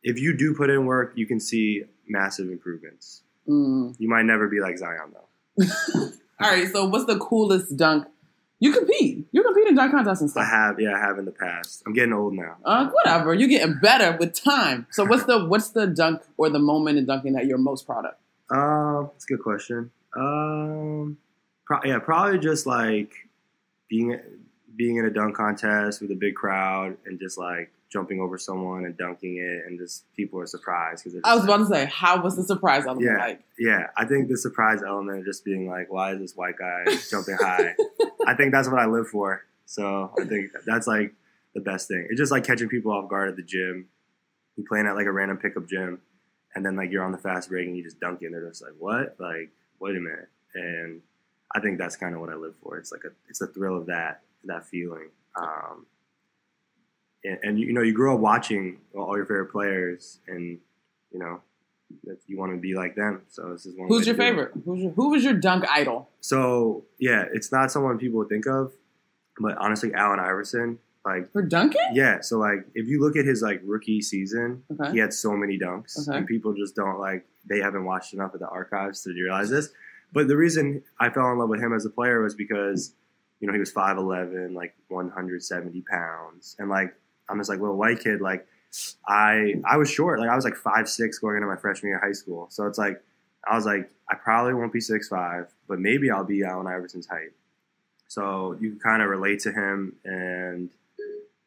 if 0.01 0.17
you 0.19 0.35
do 0.35 0.55
put 0.55 0.69
in 0.69 0.85
work, 0.85 1.13
you 1.15 1.27
can 1.27 1.39
see 1.39 1.83
massive 2.07 2.49
improvements. 2.49 3.21
Mm. 3.47 3.95
You 3.99 4.09
might 4.09 4.23
never 4.23 4.47
be 4.47 4.59
like 4.59 4.77
Zion 4.77 5.11
though. 5.13 5.27
All 6.39 6.49
right, 6.49 6.67
so 6.71 6.85
what's 6.85 7.05
the 7.05 7.17
coolest 7.19 7.75
dunk? 7.77 8.07
You 8.59 8.71
compete. 8.71 9.27
You 9.31 9.43
compete 9.43 9.67
in 9.67 9.75
dunk 9.75 9.91
contests 9.91 10.21
and 10.21 10.29
stuff. 10.29 10.43
I 10.43 10.49
have, 10.49 10.79
yeah, 10.79 10.93
I 10.95 10.99
have 10.99 11.19
in 11.19 11.25
the 11.25 11.31
past. 11.31 11.83
I'm 11.85 11.93
getting 11.93 12.13
old 12.13 12.33
now. 12.33 12.55
Uh, 12.63 12.89
whatever. 12.89 13.33
You're 13.33 13.49
getting 13.49 13.77
better 13.81 14.15
with 14.17 14.33
time. 14.33 14.87
So 14.91 15.03
what's 15.03 15.25
the 15.25 15.45
what's 15.45 15.71
the 15.71 15.85
dunk 15.85 16.21
or 16.37 16.49
the 16.49 16.59
moment 16.59 16.97
in 16.97 17.05
dunking 17.05 17.33
that 17.33 17.45
you're 17.45 17.57
most 17.57 17.85
proud 17.85 18.05
of? 18.05 18.13
Um, 18.49 19.09
that's 19.13 19.25
a 19.25 19.27
good 19.27 19.43
question. 19.43 19.91
Um, 20.15 21.17
pro- 21.65 21.83
yeah, 21.83 21.99
probably 21.99 22.39
just 22.39 22.65
like 22.65 23.11
being 23.89 24.17
being 24.75 24.95
in 24.97 25.05
a 25.05 25.09
dunk 25.09 25.35
contest 25.35 26.01
with 26.01 26.11
a 26.11 26.15
big 26.15 26.35
crowd 26.35 26.97
and 27.05 27.19
just 27.19 27.37
like 27.37 27.71
jumping 27.93 28.19
over 28.19 28.39
someone 28.39 28.85
and 28.85 28.97
dunking 28.97 29.37
it, 29.37 29.67
and 29.67 29.79
just 29.79 30.11
people 30.15 30.39
are 30.39 30.47
surprised 30.47 31.03
because 31.03 31.19
I 31.23 31.35
was 31.35 31.43
about 31.43 31.57
to 31.57 31.65
say, 31.67 31.85
how 31.85 32.21
was 32.21 32.35
the 32.35 32.43
surprise 32.43 32.85
element 32.85 33.05
yeah, 33.05 33.23
like? 33.23 33.43
Yeah, 33.59 33.87
I 33.95 34.05
think 34.05 34.27
the 34.27 34.37
surprise 34.37 34.81
element 34.85 35.19
of 35.19 35.25
just 35.25 35.45
being 35.45 35.69
like, 35.69 35.91
why 35.91 36.13
is 36.13 36.19
this 36.19 36.35
white 36.35 36.57
guy 36.57 36.83
jumping 37.09 37.37
high? 37.39 37.75
I 38.25 38.33
think 38.33 38.51
that's 38.51 38.67
what 38.67 38.79
I 38.79 38.87
live 38.87 39.07
for. 39.07 39.43
So 39.65 40.11
I 40.19 40.25
think 40.25 40.51
that's 40.65 40.87
like 40.87 41.13
the 41.53 41.61
best 41.61 41.87
thing. 41.87 42.07
It's 42.09 42.19
just 42.19 42.31
like 42.31 42.43
catching 42.43 42.67
people 42.67 42.91
off 42.91 43.07
guard 43.09 43.29
at 43.29 43.35
the 43.35 43.43
gym. 43.43 43.87
You're 44.57 44.67
playing 44.67 44.87
at 44.87 44.95
like 44.95 45.05
a 45.05 45.11
random 45.11 45.37
pickup 45.37 45.67
gym, 45.69 46.01
and 46.55 46.65
then 46.65 46.75
like 46.75 46.91
you're 46.91 47.03
on 47.03 47.11
the 47.11 47.17
fast 47.17 47.49
break 47.49 47.67
and 47.67 47.77
you 47.77 47.83
just 47.83 47.99
dunk 47.99 48.23
it. 48.23 48.25
And 48.25 48.35
they're 48.35 48.49
just 48.49 48.63
like, 48.63 48.73
what? 48.79 49.15
Like, 49.19 49.51
wait 49.79 49.95
a 49.95 49.99
minute. 49.99 50.29
And 50.55 51.01
I 51.55 51.59
think 51.59 51.77
that's 51.77 51.95
kind 51.95 52.15
of 52.15 52.21
what 52.21 52.29
I 52.29 52.35
live 52.35 52.55
for. 52.61 52.77
It's 52.77 52.91
like 52.91 53.03
a 53.05 53.11
it's 53.29 53.39
the 53.39 53.47
thrill 53.47 53.77
of 53.77 53.85
that 53.85 54.21
that 54.45 54.65
feeling. 54.65 55.09
Um, 55.39 55.85
and, 57.23 57.39
and 57.43 57.59
you 57.59 57.73
know, 57.73 57.81
you 57.81 57.93
grow 57.93 58.15
up 58.15 58.19
watching 58.19 58.79
all 58.95 59.15
your 59.15 59.25
favorite 59.25 59.51
players, 59.51 60.19
and 60.27 60.59
you 61.11 61.19
know, 61.19 61.41
you 62.27 62.37
want 62.37 62.53
to 62.53 62.57
be 62.57 62.75
like 62.75 62.95
them. 62.95 63.21
So 63.29 63.49
this 63.51 63.65
is 63.65 63.77
one. 63.77 63.87
Who's 63.87 64.05
your 64.05 64.15
favorite? 64.15 64.51
Who's 64.65 64.81
your, 64.81 64.91
who 64.91 65.09
was 65.09 65.23
your 65.23 65.33
dunk 65.33 65.65
idol? 65.69 66.09
So 66.21 66.85
yeah, 66.99 67.25
it's 67.33 67.51
not 67.51 67.71
someone 67.71 67.97
people 67.97 68.19
would 68.19 68.29
think 68.29 68.47
of, 68.47 68.71
but 69.39 69.57
honestly, 69.57 69.93
Allen 69.93 70.19
Iverson. 70.19 70.79
Like 71.05 71.33
for 71.33 71.41
dunking? 71.41 71.81
Yeah. 71.91 72.21
So 72.21 72.37
like, 72.37 72.65
if 72.75 72.87
you 72.87 73.01
look 73.01 73.17
at 73.17 73.25
his 73.25 73.41
like 73.41 73.61
rookie 73.65 74.01
season, 74.01 74.63
okay. 74.71 74.93
he 74.93 74.99
had 74.99 75.13
so 75.13 75.33
many 75.33 75.59
dunks, 75.59 76.07
okay. 76.07 76.17
and 76.17 76.25
people 76.25 76.53
just 76.53 76.75
don't 76.75 76.97
like 76.97 77.25
they 77.45 77.59
haven't 77.59 77.83
watched 77.83 78.13
enough 78.13 78.33
of 78.33 78.39
the 78.39 78.47
archives 78.47 79.03
to 79.03 79.09
realize 79.13 79.49
this. 79.49 79.69
But 80.13 80.27
the 80.27 80.37
reason 80.37 80.83
I 80.99 81.09
fell 81.09 81.29
in 81.31 81.39
love 81.39 81.49
with 81.49 81.59
him 81.59 81.73
as 81.73 81.85
a 81.85 81.89
player 81.89 82.21
was 82.21 82.35
because, 82.35 82.93
you 83.39 83.47
know, 83.47 83.53
he 83.53 83.59
was 83.59 83.73
5'11, 83.73 84.53
like 84.53 84.75
170 84.87 85.81
pounds. 85.81 86.55
And 86.59 86.69
like, 86.69 86.95
I'm 87.29 87.37
this 87.37 87.49
like 87.49 87.59
little 87.59 87.77
white 87.77 87.99
kid. 87.99 88.21
Like, 88.21 88.47
I 89.07 89.55
I 89.65 89.77
was 89.77 89.89
short. 89.89 90.19
Like, 90.19 90.29
I 90.29 90.35
was 90.35 90.45
like 90.45 90.55
five 90.55 90.89
six 90.89 91.19
going 91.19 91.35
into 91.37 91.47
my 91.47 91.55
freshman 91.55 91.89
year 91.89 91.97
of 91.97 92.03
high 92.03 92.13
school. 92.13 92.47
So 92.49 92.65
it's 92.65 92.77
like, 92.77 93.01
I 93.47 93.55
was 93.55 93.65
like, 93.65 93.89
I 94.09 94.15
probably 94.15 94.53
won't 94.53 94.73
be 94.73 94.81
six 94.81 95.07
five, 95.07 95.47
but 95.67 95.79
maybe 95.79 96.09
I'll 96.09 96.23
be 96.23 96.43
Allen 96.43 96.67
Iverson's 96.67 97.07
height. 97.07 97.31
So 98.07 98.57
you 98.59 98.79
kind 98.81 99.01
of 99.01 99.09
relate 99.09 99.39
to 99.41 99.51
him. 99.51 99.95
And, 100.05 100.69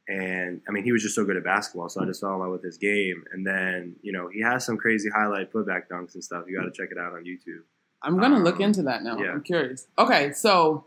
and 0.09 0.61
I 0.69 0.73
mean, 0.73 0.85
he 0.85 0.93
was 0.93 1.03
just 1.03 1.15
so 1.15 1.25
good 1.25 1.37
at 1.37 1.45
basketball. 1.45 1.89
So 1.89 2.03
I 2.03 2.07
just 2.07 2.21
fell 2.21 2.35
in 2.35 2.41
love 2.41 2.51
with 2.51 2.63
his 2.63 2.77
game. 2.77 3.25
And 3.33 3.47
then, 3.47 3.97
you 4.03 4.13
know, 4.13 4.29
he 4.29 4.41
has 4.43 4.65
some 4.65 4.77
crazy 4.77 5.09
highlight 5.09 5.53
putback 5.53 5.89
dunks 5.89 6.15
and 6.15 6.25
stuff. 6.25 6.45
You 6.49 6.59
got 6.59 6.65
to 6.65 6.73
check 6.73 6.91
it 6.91 6.99
out 6.99 7.13
on 7.13 7.25
YouTube. 7.25 7.63
I'm 8.03 8.19
gonna 8.19 8.37
um, 8.37 8.45
look 8.45 8.61
into 8.61 8.83
that 8.83 9.03
now. 9.03 9.19
Yeah. 9.19 9.33
I'm 9.33 9.43
curious. 9.43 9.87
Okay, 9.99 10.33
so 10.33 10.85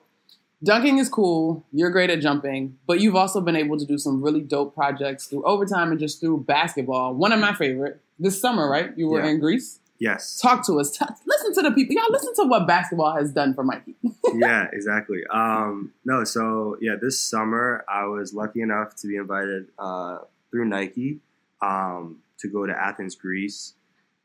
dunking 0.63 0.97
is 0.97 1.09
cool. 1.09 1.65
You're 1.71 1.89
great 1.89 2.09
at 2.09 2.19
jumping, 2.19 2.77
but 2.87 2.99
you've 2.99 3.15
also 3.15 3.41
been 3.41 3.55
able 3.55 3.77
to 3.77 3.85
do 3.85 3.97
some 3.97 4.21
really 4.21 4.41
dope 4.41 4.73
projects 4.75 5.27
through 5.27 5.43
overtime 5.45 5.91
and 5.91 5.99
just 5.99 6.19
through 6.19 6.43
basketball. 6.45 7.13
One 7.15 7.31
of 7.31 7.39
my 7.39 7.53
favorite 7.53 8.01
this 8.19 8.39
summer, 8.39 8.69
right? 8.69 8.91
You 8.97 9.07
were 9.07 9.21
Yeah. 9.23 9.29
in 9.31 9.39
Greece. 9.39 9.79
Yes. 9.99 10.39
Talk 10.39 10.65
to 10.67 10.79
us. 10.79 10.91
T- 10.97 11.05
listen 11.25 11.53
to 11.55 11.61
the 11.69 11.71
people. 11.75 11.93
Y'all 11.95 12.09
listen 12.11 12.33
to 12.35 12.43
what 12.45 12.65
basketball 12.65 13.15
has 13.17 13.31
done 13.33 13.53
for 13.53 13.63
Mikey. 13.65 13.95
yeah, 14.33 14.67
exactly. 14.71 15.23
Um, 15.29 15.91
no, 16.05 16.23
so 16.23 16.77
yeah, 16.79 16.95
this 17.01 17.19
summer 17.19 17.83
I 17.89 18.05
was 18.05 18.33
lucky 18.33 18.61
enough 18.61 18.95
to 18.97 19.07
be 19.07 19.17
invited 19.17 19.67
uh, 19.77 20.19
through 20.51 20.65
Nike 20.65 21.19
um, 21.61 22.19
to 22.39 22.47
go 22.47 22.65
to 22.65 22.71
Athens, 22.73 23.15
Greece, 23.15 23.73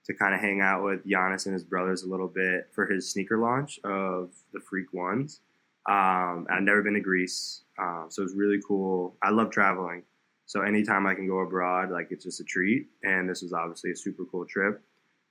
to 0.04 0.14
kind 0.14 0.32
of 0.32 0.40
hang 0.40 0.60
out 0.60 0.84
with 0.84 1.04
Giannis 1.06 1.46
and 1.46 1.52
his 1.54 1.64
brothers 1.64 2.04
a 2.04 2.08
little 2.08 2.28
bit 2.28 2.68
for 2.72 2.86
his 2.86 3.10
sneaker 3.10 3.38
launch 3.38 3.80
of 3.82 4.30
the 4.52 4.60
Freak 4.60 4.92
Ones. 4.92 5.40
Um, 5.86 6.46
I've 6.50 6.62
never 6.62 6.82
been 6.82 6.94
to 6.94 7.00
Greece, 7.00 7.62
um, 7.78 8.06
so 8.08 8.22
it's 8.22 8.34
really 8.34 8.60
cool. 8.66 9.16
I 9.22 9.30
love 9.30 9.50
traveling, 9.50 10.02
so 10.46 10.62
anytime 10.62 11.06
I 11.06 11.14
can 11.14 11.26
go 11.26 11.40
abroad, 11.40 11.90
like 11.90 12.08
it's 12.10 12.24
just 12.24 12.40
a 12.40 12.44
treat. 12.44 12.88
And 13.02 13.28
this 13.28 13.42
was 13.42 13.52
obviously 13.52 13.90
a 13.90 13.96
super 13.96 14.24
cool 14.24 14.46
trip. 14.46 14.82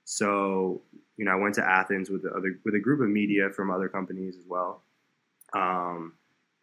So 0.04 0.82
you 1.16 1.24
know, 1.24 1.32
I 1.32 1.36
went 1.36 1.54
to 1.56 1.64
Athens 1.64 2.10
with 2.10 2.22
the 2.22 2.30
other 2.30 2.58
with 2.64 2.74
a 2.74 2.80
group 2.80 3.00
of 3.00 3.08
media 3.08 3.50
from 3.50 3.70
other 3.70 3.88
companies 3.88 4.36
as 4.36 4.44
well, 4.46 4.82
um, 5.54 6.12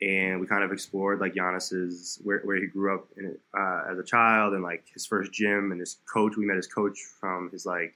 and 0.02 0.40
we 0.40 0.48
kind 0.48 0.64
of 0.64 0.72
explored 0.72 1.20
like 1.20 1.36
Giannis's 1.36 2.20
where, 2.24 2.40
where 2.40 2.58
he 2.58 2.68
grew 2.68 2.96
up 2.96 3.08
in, 3.18 3.38
uh, 3.58 3.84
as 3.92 4.00
a 4.00 4.04
child 4.04 4.54
and 4.54 4.64
like 4.64 4.86
his 4.94 5.06
first 5.06 5.32
gym 5.32 5.72
and 5.72 5.80
his 5.80 5.98
coach. 6.12 6.38
We 6.38 6.46
met 6.46 6.58
his 6.58 6.68
coach 6.68 7.00
from 7.20 7.50
his 7.52 7.66
like 7.66 7.96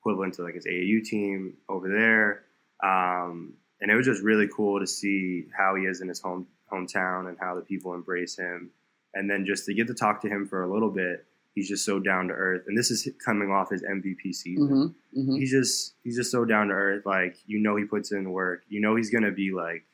equivalent 0.00 0.34
to 0.34 0.42
like 0.42 0.54
his 0.54 0.66
AAU 0.66 1.04
team 1.04 1.54
over 1.68 1.88
there. 1.88 2.44
Um, 2.82 3.54
and 3.80 3.90
it 3.90 3.94
was 3.94 4.06
just 4.06 4.22
really 4.22 4.48
cool 4.54 4.80
to 4.80 4.86
see 4.86 5.46
how 5.56 5.74
he 5.74 5.84
is 5.84 6.00
in 6.00 6.08
his 6.08 6.20
home 6.20 6.46
hometown 6.72 7.28
and 7.28 7.36
how 7.40 7.54
the 7.54 7.62
people 7.62 7.94
embrace 7.94 8.36
him. 8.36 8.70
And 9.14 9.28
then 9.28 9.44
just 9.44 9.64
to 9.66 9.74
get 9.74 9.86
to 9.88 9.94
talk 9.94 10.20
to 10.22 10.28
him 10.28 10.46
for 10.46 10.62
a 10.62 10.72
little 10.72 10.90
bit, 10.90 11.26
he's 11.54 11.68
just 11.68 11.84
so 11.84 11.98
down 11.98 12.28
to 12.28 12.34
earth. 12.34 12.64
And 12.68 12.78
this 12.78 12.90
is 12.90 13.08
coming 13.24 13.50
off 13.50 13.70
his 13.70 13.82
MVP 13.82 14.34
season. 14.34 14.68
Mm-hmm. 14.68 15.20
Mm-hmm. 15.20 15.36
He's 15.36 15.50
just 15.50 15.94
he's 16.04 16.16
just 16.16 16.30
so 16.30 16.44
down 16.44 16.68
to 16.68 16.74
earth. 16.74 17.06
Like 17.06 17.36
you 17.46 17.58
know, 17.58 17.76
he 17.76 17.84
puts 17.84 18.12
in 18.12 18.30
work. 18.30 18.62
You 18.68 18.80
know, 18.80 18.96
he's 18.96 19.10
gonna 19.10 19.32
be 19.32 19.50
like 19.52 19.84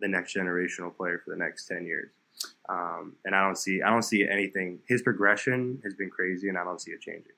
the 0.00 0.08
next 0.08 0.34
generational 0.34 0.94
player 0.94 1.20
for 1.24 1.30
the 1.30 1.36
next 1.36 1.66
ten 1.66 1.84
years. 1.84 2.12
Um, 2.68 3.16
and 3.24 3.34
I 3.34 3.44
don't 3.44 3.58
see 3.58 3.82
I 3.82 3.90
don't 3.90 4.02
see 4.02 4.26
anything. 4.26 4.78
His 4.88 5.02
progression 5.02 5.80
has 5.84 5.94
been 5.94 6.10
crazy, 6.10 6.48
and 6.48 6.56
I 6.56 6.64
don't 6.64 6.80
see 6.80 6.92
it 6.92 7.00
changing. 7.00 7.32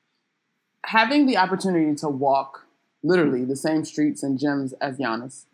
Having 0.84 1.26
the 1.26 1.38
opportunity 1.38 1.94
to 1.96 2.08
walk 2.08 2.66
literally 3.04 3.44
the 3.44 3.54
same 3.54 3.84
streets 3.84 4.22
and 4.22 4.38
gyms 4.38 4.72
as 4.80 4.98
Giannis, 4.98 5.44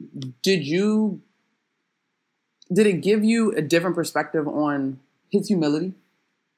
did 0.43 0.67
you 0.67 1.21
did 2.73 2.87
it 2.87 3.03
give 3.03 3.25
you 3.25 3.51
a 3.53 3.61
different 3.61 3.97
perspective 3.97 4.47
on 4.47 5.01
his 5.29 5.49
humility? 5.49 5.93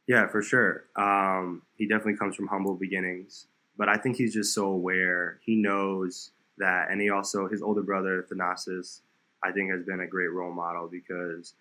Yeah, 0.07 0.29
for 0.29 0.43
sure. 0.43 0.85
Um, 0.95 1.63
he 1.77 1.87
definitely 1.89 2.17
comes 2.17 2.37
from 2.37 2.49
humble 2.49 2.75
beginnings, 2.75 3.47
but 3.79 3.89
I 3.89 3.97
think 3.97 4.17
he's 4.17 4.35
just 4.35 4.55
so 4.55 4.67
aware. 4.67 5.41
He 5.43 5.57
knows 5.57 6.33
that, 6.59 6.91
and 6.91 7.01
he 7.01 7.09
also 7.09 7.49
his 7.49 7.63
older 7.63 7.83
brother 7.83 8.27
Thanasis, 8.31 9.01
I 9.43 9.53
think, 9.53 9.73
has 9.73 9.85
been 9.85 10.01
a 10.01 10.07
great 10.07 10.31
role 10.31 10.53
model 10.53 10.89
because 10.89 11.55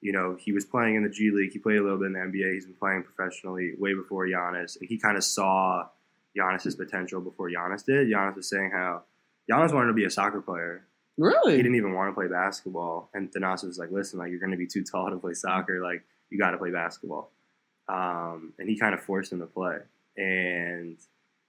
you 0.00 0.12
know 0.12 0.36
he 0.38 0.52
was 0.52 0.64
playing 0.64 0.94
in 0.94 1.02
the 1.02 1.08
G 1.08 1.32
League. 1.32 1.52
He 1.52 1.58
played 1.58 1.78
a 1.78 1.82
little 1.82 1.98
bit 1.98 2.06
in 2.06 2.12
the 2.12 2.20
NBA. 2.20 2.54
He's 2.54 2.66
been 2.66 2.74
playing 2.74 3.02
professionally 3.02 3.72
way 3.78 3.94
before 3.94 4.26
Giannis, 4.26 4.78
and 4.78 4.88
he 4.88 4.98
kind 4.98 5.16
of 5.16 5.24
saw 5.24 5.88
Giannis's 6.36 6.74
potential 6.74 7.20
before 7.20 7.50
Giannis 7.50 7.84
did. 7.84 8.08
Giannis 8.08 8.36
was 8.36 8.48
saying 8.48 8.70
how 8.72 9.02
Giannis 9.50 9.72
wanted 9.72 9.88
to 9.88 9.94
be 9.94 10.04
a 10.04 10.10
soccer 10.10 10.40
player. 10.40 10.84
Really? 11.16 11.56
He 11.56 11.62
didn't 11.62 11.76
even 11.76 11.94
want 11.94 12.10
to 12.10 12.14
play 12.14 12.28
basketball, 12.28 13.10
and 13.12 13.30
Thanasis 13.32 13.66
was 13.66 13.78
like, 13.78 13.90
"Listen, 13.90 14.18
like 14.18 14.30
you're 14.30 14.38
going 14.38 14.52
to 14.52 14.56
be 14.56 14.66
too 14.66 14.84
tall 14.84 15.10
to 15.10 15.16
play 15.16 15.34
soccer. 15.34 15.82
Like 15.82 16.04
you 16.30 16.38
got 16.38 16.52
to 16.52 16.58
play 16.58 16.70
basketball." 16.70 17.32
Um, 17.88 18.52
and 18.58 18.68
he 18.68 18.78
kind 18.78 18.94
of 18.94 19.00
forced 19.00 19.32
him 19.32 19.40
to 19.40 19.46
play. 19.46 19.78
And 20.16 20.98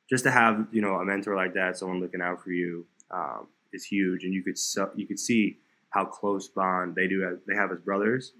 just 0.10 0.24
to 0.24 0.32
have 0.32 0.68
you 0.72 0.82
know 0.82 0.96
a 0.96 1.06
mentor 1.06 1.36
like 1.36 1.54
that, 1.54 1.78
someone 1.78 2.00
looking 2.00 2.22
out 2.22 2.44
for 2.44 2.52
you, 2.52 2.88
um, 3.12 3.48
is 3.72 3.86
huge. 3.86 4.24
And 4.24 4.34
you 4.34 4.44
could 4.44 4.58
so, 4.58 4.90
you 4.96 5.06
could 5.06 5.20
see 5.20 5.60
how 5.92 6.06
close 6.06 6.48
bond 6.48 6.96
they 6.96 7.08
do. 7.08 7.22
Have, 7.22 7.40
they 7.48 7.54
have 7.56 7.72
as 7.72 7.80
brothers, 7.80 8.34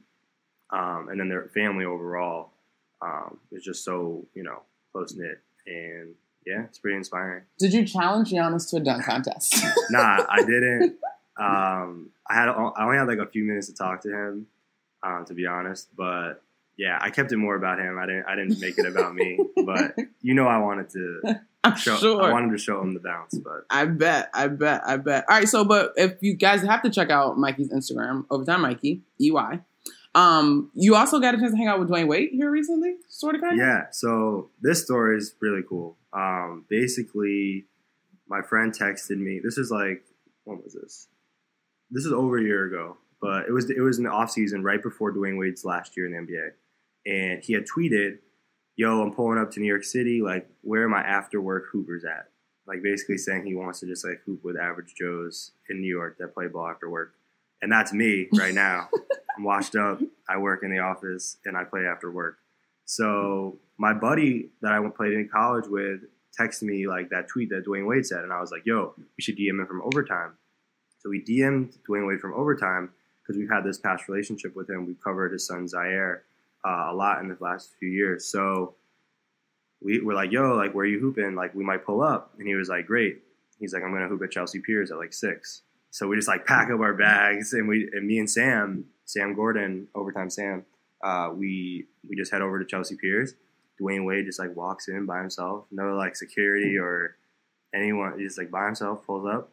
um, 0.72 1.10
and 1.12 1.20
then 1.20 1.30
their 1.30 1.50
family 1.50 1.86
overall 1.86 2.54
um, 3.04 3.38
is 3.52 3.64
just 3.64 3.86
so 3.86 4.26
you 4.34 4.44
know 4.44 4.64
close 4.92 5.14
knit. 5.16 5.42
And 5.68 6.16
yeah, 6.50 6.64
it's 6.64 6.80
pretty 6.80 6.98
inspiring. 6.98 7.44
Did 7.60 7.74
you 7.74 7.86
challenge 7.86 8.32
Giannis 8.32 8.70
to 8.72 8.78
a 8.78 8.80
dunk 8.80 9.06
contest? 9.06 9.56
nah, 9.92 10.26
I 10.28 10.40
didn't. 10.46 10.98
Um, 11.38 12.10
I 12.28 12.34
had 12.34 12.50
I 12.50 12.84
only 12.84 12.98
had 12.98 13.08
like 13.08 13.20
a 13.20 13.28
few 13.28 13.44
minutes 13.44 13.68
to 13.68 13.76
talk 13.76 14.02
to 14.02 14.10
him, 14.10 14.48
um, 15.04 15.26
to 15.26 15.34
be 15.34 15.46
honest. 15.46 15.90
But 15.96 16.42
yeah, 16.78 16.98
I 17.00 17.12
kept 17.12 17.32
it 17.32 17.38
more 17.38 17.56
about 17.56 17.80
him. 17.80 18.00
I 18.00 18.06
didn't 18.08 18.26
I 18.26 18.36
didn't 18.36 18.60
make 18.60 18.78
it 18.78 18.88
about 18.88 19.14
me. 19.14 19.40
But 19.64 19.96
you 20.22 20.34
know, 20.34 20.48
I 20.48 20.58
wanted 20.58 20.90
to 20.92 21.40
I'm 21.64 21.76
show. 21.76 21.96
sure. 21.98 22.24
I 22.24 22.32
wanted 22.32 22.52
to 22.52 22.58
show 22.58 22.82
him 22.82 22.94
the 22.94 23.00
bounce. 23.00 23.38
But 23.38 23.66
I 23.70 23.86
bet, 23.86 24.30
I 24.34 24.48
bet, 24.48 24.82
I 24.86 24.98
bet. 24.98 25.26
All 25.30 25.38
right, 25.38 25.48
so 25.48 25.64
but 25.64 25.94
if 25.98 26.16
you 26.22 26.34
guys 26.34 26.62
have 26.64 26.82
to 26.82 26.90
check 26.90 27.10
out 27.10 27.38
Mikey's 27.38 27.70
Instagram, 27.70 28.26
Overtime 28.32 28.62
Mikey, 28.62 29.02
EY. 29.22 29.60
Um, 30.16 30.72
you 30.74 30.96
also 30.96 31.20
got 31.20 31.36
a 31.36 31.38
chance 31.38 31.52
to 31.52 31.58
hang 31.58 31.68
out 31.68 31.80
with 31.80 31.90
Dwyane 31.90 32.08
Wade 32.08 32.30
here 32.32 32.50
recently, 32.50 32.96
sort 33.08 33.36
of 33.36 33.42
kind 33.42 33.54
of. 33.54 33.60
yeah, 33.60 33.84
so 33.92 34.50
this 34.62 34.84
story 34.84 35.18
is 35.18 35.36
really 35.40 35.62
cool. 35.68 35.98
Um, 36.14 36.66
basically, 36.68 37.66
my 38.28 38.42
friend 38.42 38.74
texted 38.74 39.18
me. 39.18 39.40
This 39.44 39.58
is 39.58 39.70
like 39.70 40.04
when 40.46 40.62
was 40.64 40.74
this? 40.74 41.08
This 41.92 42.06
is 42.06 42.12
over 42.12 42.38
a 42.38 42.44
year 42.44 42.66
ago, 42.66 42.98
but 43.22 43.46
it 43.48 43.52
was 43.52 43.70
it 43.70 43.82
was 43.82 43.98
in 43.98 44.04
the 44.04 44.12
off 44.12 44.32
season 44.32 44.64
right 44.64 44.82
before 44.82 45.14
Dwyane 45.14 45.38
Wade's 45.38 45.64
last 45.64 45.96
year 45.96 46.06
in 46.08 46.12
the 46.14 46.34
NBA, 46.34 46.52
and 47.06 47.44
he 47.44 47.54
had 47.54 47.66
tweeted, 47.66 48.18
"Yo, 48.76 49.02
I'm 49.02 49.14
pulling 49.14 49.38
up 49.38 49.52
to 49.52 49.60
New 49.60 49.68
York 49.68 49.84
City. 49.84 50.22
Like, 50.22 50.50
where 50.62 50.84
are 50.84 50.90
my 50.90 51.02
after 51.02 51.40
work 51.40 51.66
hoopers 51.72 52.04
at?" 52.04 52.30
Like 52.66 52.84
basically 52.84 53.18
saying 53.18 53.46
he 53.46 53.56
wants 53.56 53.80
to 53.80 53.88
just 53.88 54.06
like 54.06 54.22
hoop 54.26 54.44
with 54.44 54.56
average 54.56 54.94
Joes 54.96 55.52
in 55.70 55.82
New 55.82 55.88
York 55.88 56.18
that 56.20 56.34
play 56.36 56.48
ball 56.48 56.68
after 56.68 56.90
work, 56.90 57.14
and 57.62 57.72
that's 57.72 57.94
me 57.94 58.28
right 58.34 58.54
now. 58.54 58.90
I'm 59.38 59.44
washed 59.44 59.76
up. 59.76 60.00
I 60.28 60.38
work 60.38 60.64
in 60.64 60.72
the 60.72 60.80
office 60.80 61.38
and 61.46 61.56
I 61.58 61.64
play 61.64 61.86
after 61.86 62.12
work. 62.12 62.38
So 62.86 63.58
my 63.78 63.94
buddy 63.94 64.50
that 64.62 64.74
I 64.74 64.90
played 64.90 65.14
in 65.14 65.30
college 65.30 65.66
with 65.68 66.02
texted 66.38 66.64
me 66.64 66.88
like 66.88 67.10
that 67.10 67.28
tweet 67.28 67.50
that 67.50 67.66
Dwyane 67.66 67.88
Wade 67.88 68.06
said, 68.06 68.24
and 68.24 68.34
I 68.34 68.42
was 68.42 68.52
like, 68.52 68.66
"Yo, 68.66 68.94
we 68.98 69.22
should 69.22 69.38
DM 69.38 69.60
him 69.60 69.66
from 69.68 69.82
overtime." 69.82 70.34
So 71.00 71.10
we 71.10 71.22
DM'd 71.22 71.78
Dwyane 71.88 72.08
Wade 72.08 72.20
from 72.20 72.34
overtime 72.34 72.92
because 73.22 73.38
we've 73.38 73.50
had 73.50 73.64
this 73.64 73.78
past 73.78 74.08
relationship 74.08 74.56
with 74.56 74.70
him. 74.70 74.86
We've 74.86 75.02
covered 75.02 75.32
his 75.32 75.46
son 75.46 75.68
Zaire 75.68 76.24
uh, 76.66 76.88
a 76.90 76.94
lot 76.94 77.22
in 77.22 77.30
the 77.30 77.38
last 77.40 77.76
few 77.80 77.90
years. 77.90 78.26
So 78.26 78.76
we 79.82 80.02
were 80.02 80.14
like, 80.14 80.32
"Yo, 80.32 80.56
like, 80.56 80.74
where 80.74 80.84
are 80.84 80.88
you 80.88 81.00
hooping? 81.00 81.36
Like, 81.36 81.56
we 81.56 81.64
might 81.64 81.86
pull 81.86 82.02
up." 82.02 82.34
And 82.38 82.48
he 82.48 82.56
was 82.56 82.70
like, 82.70 82.86
"Great." 82.86 83.24
He's 83.60 83.74
like, 83.74 83.84
"I'm 83.84 83.94
gonna 83.94 84.08
hoop 84.08 84.22
at 84.24 84.32
Chelsea 84.32 84.60
Piers 84.60 84.92
at 84.92 84.98
like 84.98 85.14
six. 85.14 85.62
So 85.92 86.08
we 86.08 86.16
just 86.16 86.28
like 86.28 86.46
pack 86.46 86.70
up 86.72 86.80
our 86.82 86.94
bags 86.94 87.54
and 87.54 87.68
we 87.68 87.90
and 87.94 88.06
me 88.08 88.20
and 88.20 88.30
Sam, 88.30 88.86
Sam 89.06 89.34
Gordon, 89.36 89.88
overtime 89.96 90.30
Sam, 90.30 90.66
uh, 91.04 91.32
we 91.36 91.86
we 92.08 92.16
just 92.16 92.32
head 92.32 92.42
over 92.42 92.60
to 92.60 92.66
Chelsea 92.66 92.96
Piers. 92.96 93.34
Dwyane 93.82 94.06
Wade 94.06 94.26
just 94.26 94.40
like 94.40 94.56
walks 94.56 94.88
in 94.90 95.06
by 95.06 95.20
himself, 95.20 95.66
no 95.72 95.96
like 95.96 96.16
security 96.16 96.78
or 96.78 97.16
anyone. 97.74 98.14
He's 98.20 98.30
just 98.30 98.38
like 98.38 98.52
by 98.52 98.66
himself, 98.66 99.06
pulls 99.06 99.26
up. 99.26 99.52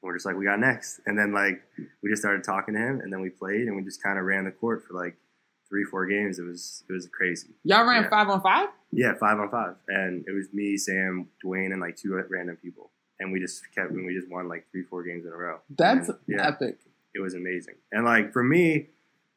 We're 0.00 0.14
just 0.14 0.26
like, 0.26 0.36
we 0.36 0.44
got 0.44 0.58
next, 0.58 1.00
and 1.06 1.16
then 1.16 1.32
like 1.32 1.62
we 2.02 2.10
just 2.10 2.22
started 2.22 2.42
talking 2.42 2.74
to 2.74 2.80
him, 2.80 3.00
and 3.00 3.12
then 3.12 3.20
we 3.20 3.30
played, 3.30 3.68
and 3.68 3.76
we 3.76 3.84
just 3.84 4.02
kind 4.02 4.18
of 4.18 4.24
ran 4.24 4.44
the 4.44 4.50
court 4.50 4.82
for 4.84 4.94
like 4.94 5.14
three, 5.68 5.84
four 5.84 6.06
games. 6.06 6.40
It 6.40 6.42
was 6.42 6.82
it 6.88 6.92
was 6.92 7.06
crazy. 7.06 7.50
Y'all 7.62 7.86
ran 7.86 8.02
Yeah. 8.02 8.08
five 8.10 8.28
on 8.28 8.40
five. 8.42 8.68
Yeah, 8.90 9.14
five 9.14 9.38
on 9.38 9.48
five, 9.50 9.76
and 9.86 10.24
it 10.26 10.32
was 10.32 10.48
me, 10.52 10.76
Sam, 10.76 11.28
Dwyane, 11.44 11.70
and 11.72 11.80
like 11.80 11.96
two 11.96 12.20
random 12.30 12.56
people, 12.56 12.90
and 13.22 13.32
we 13.32 13.40
just 13.40 13.62
kept 13.74 13.90
and 13.92 14.04
we 14.04 14.14
just 14.14 14.28
won 14.30 14.48
like 14.48 14.66
three, 14.70 14.82
four 14.82 15.02
games 15.02 15.24
in 15.24 15.32
a 15.32 15.36
row. 15.36 15.58
That's 15.70 16.08
And, 16.08 16.18
yeah, 16.26 16.48
epic. 16.48 16.78
it 17.14 17.20
was 17.20 17.34
amazing. 17.34 17.76
And 17.92 18.04
like 18.04 18.32
for 18.32 18.42
me, 18.42 18.88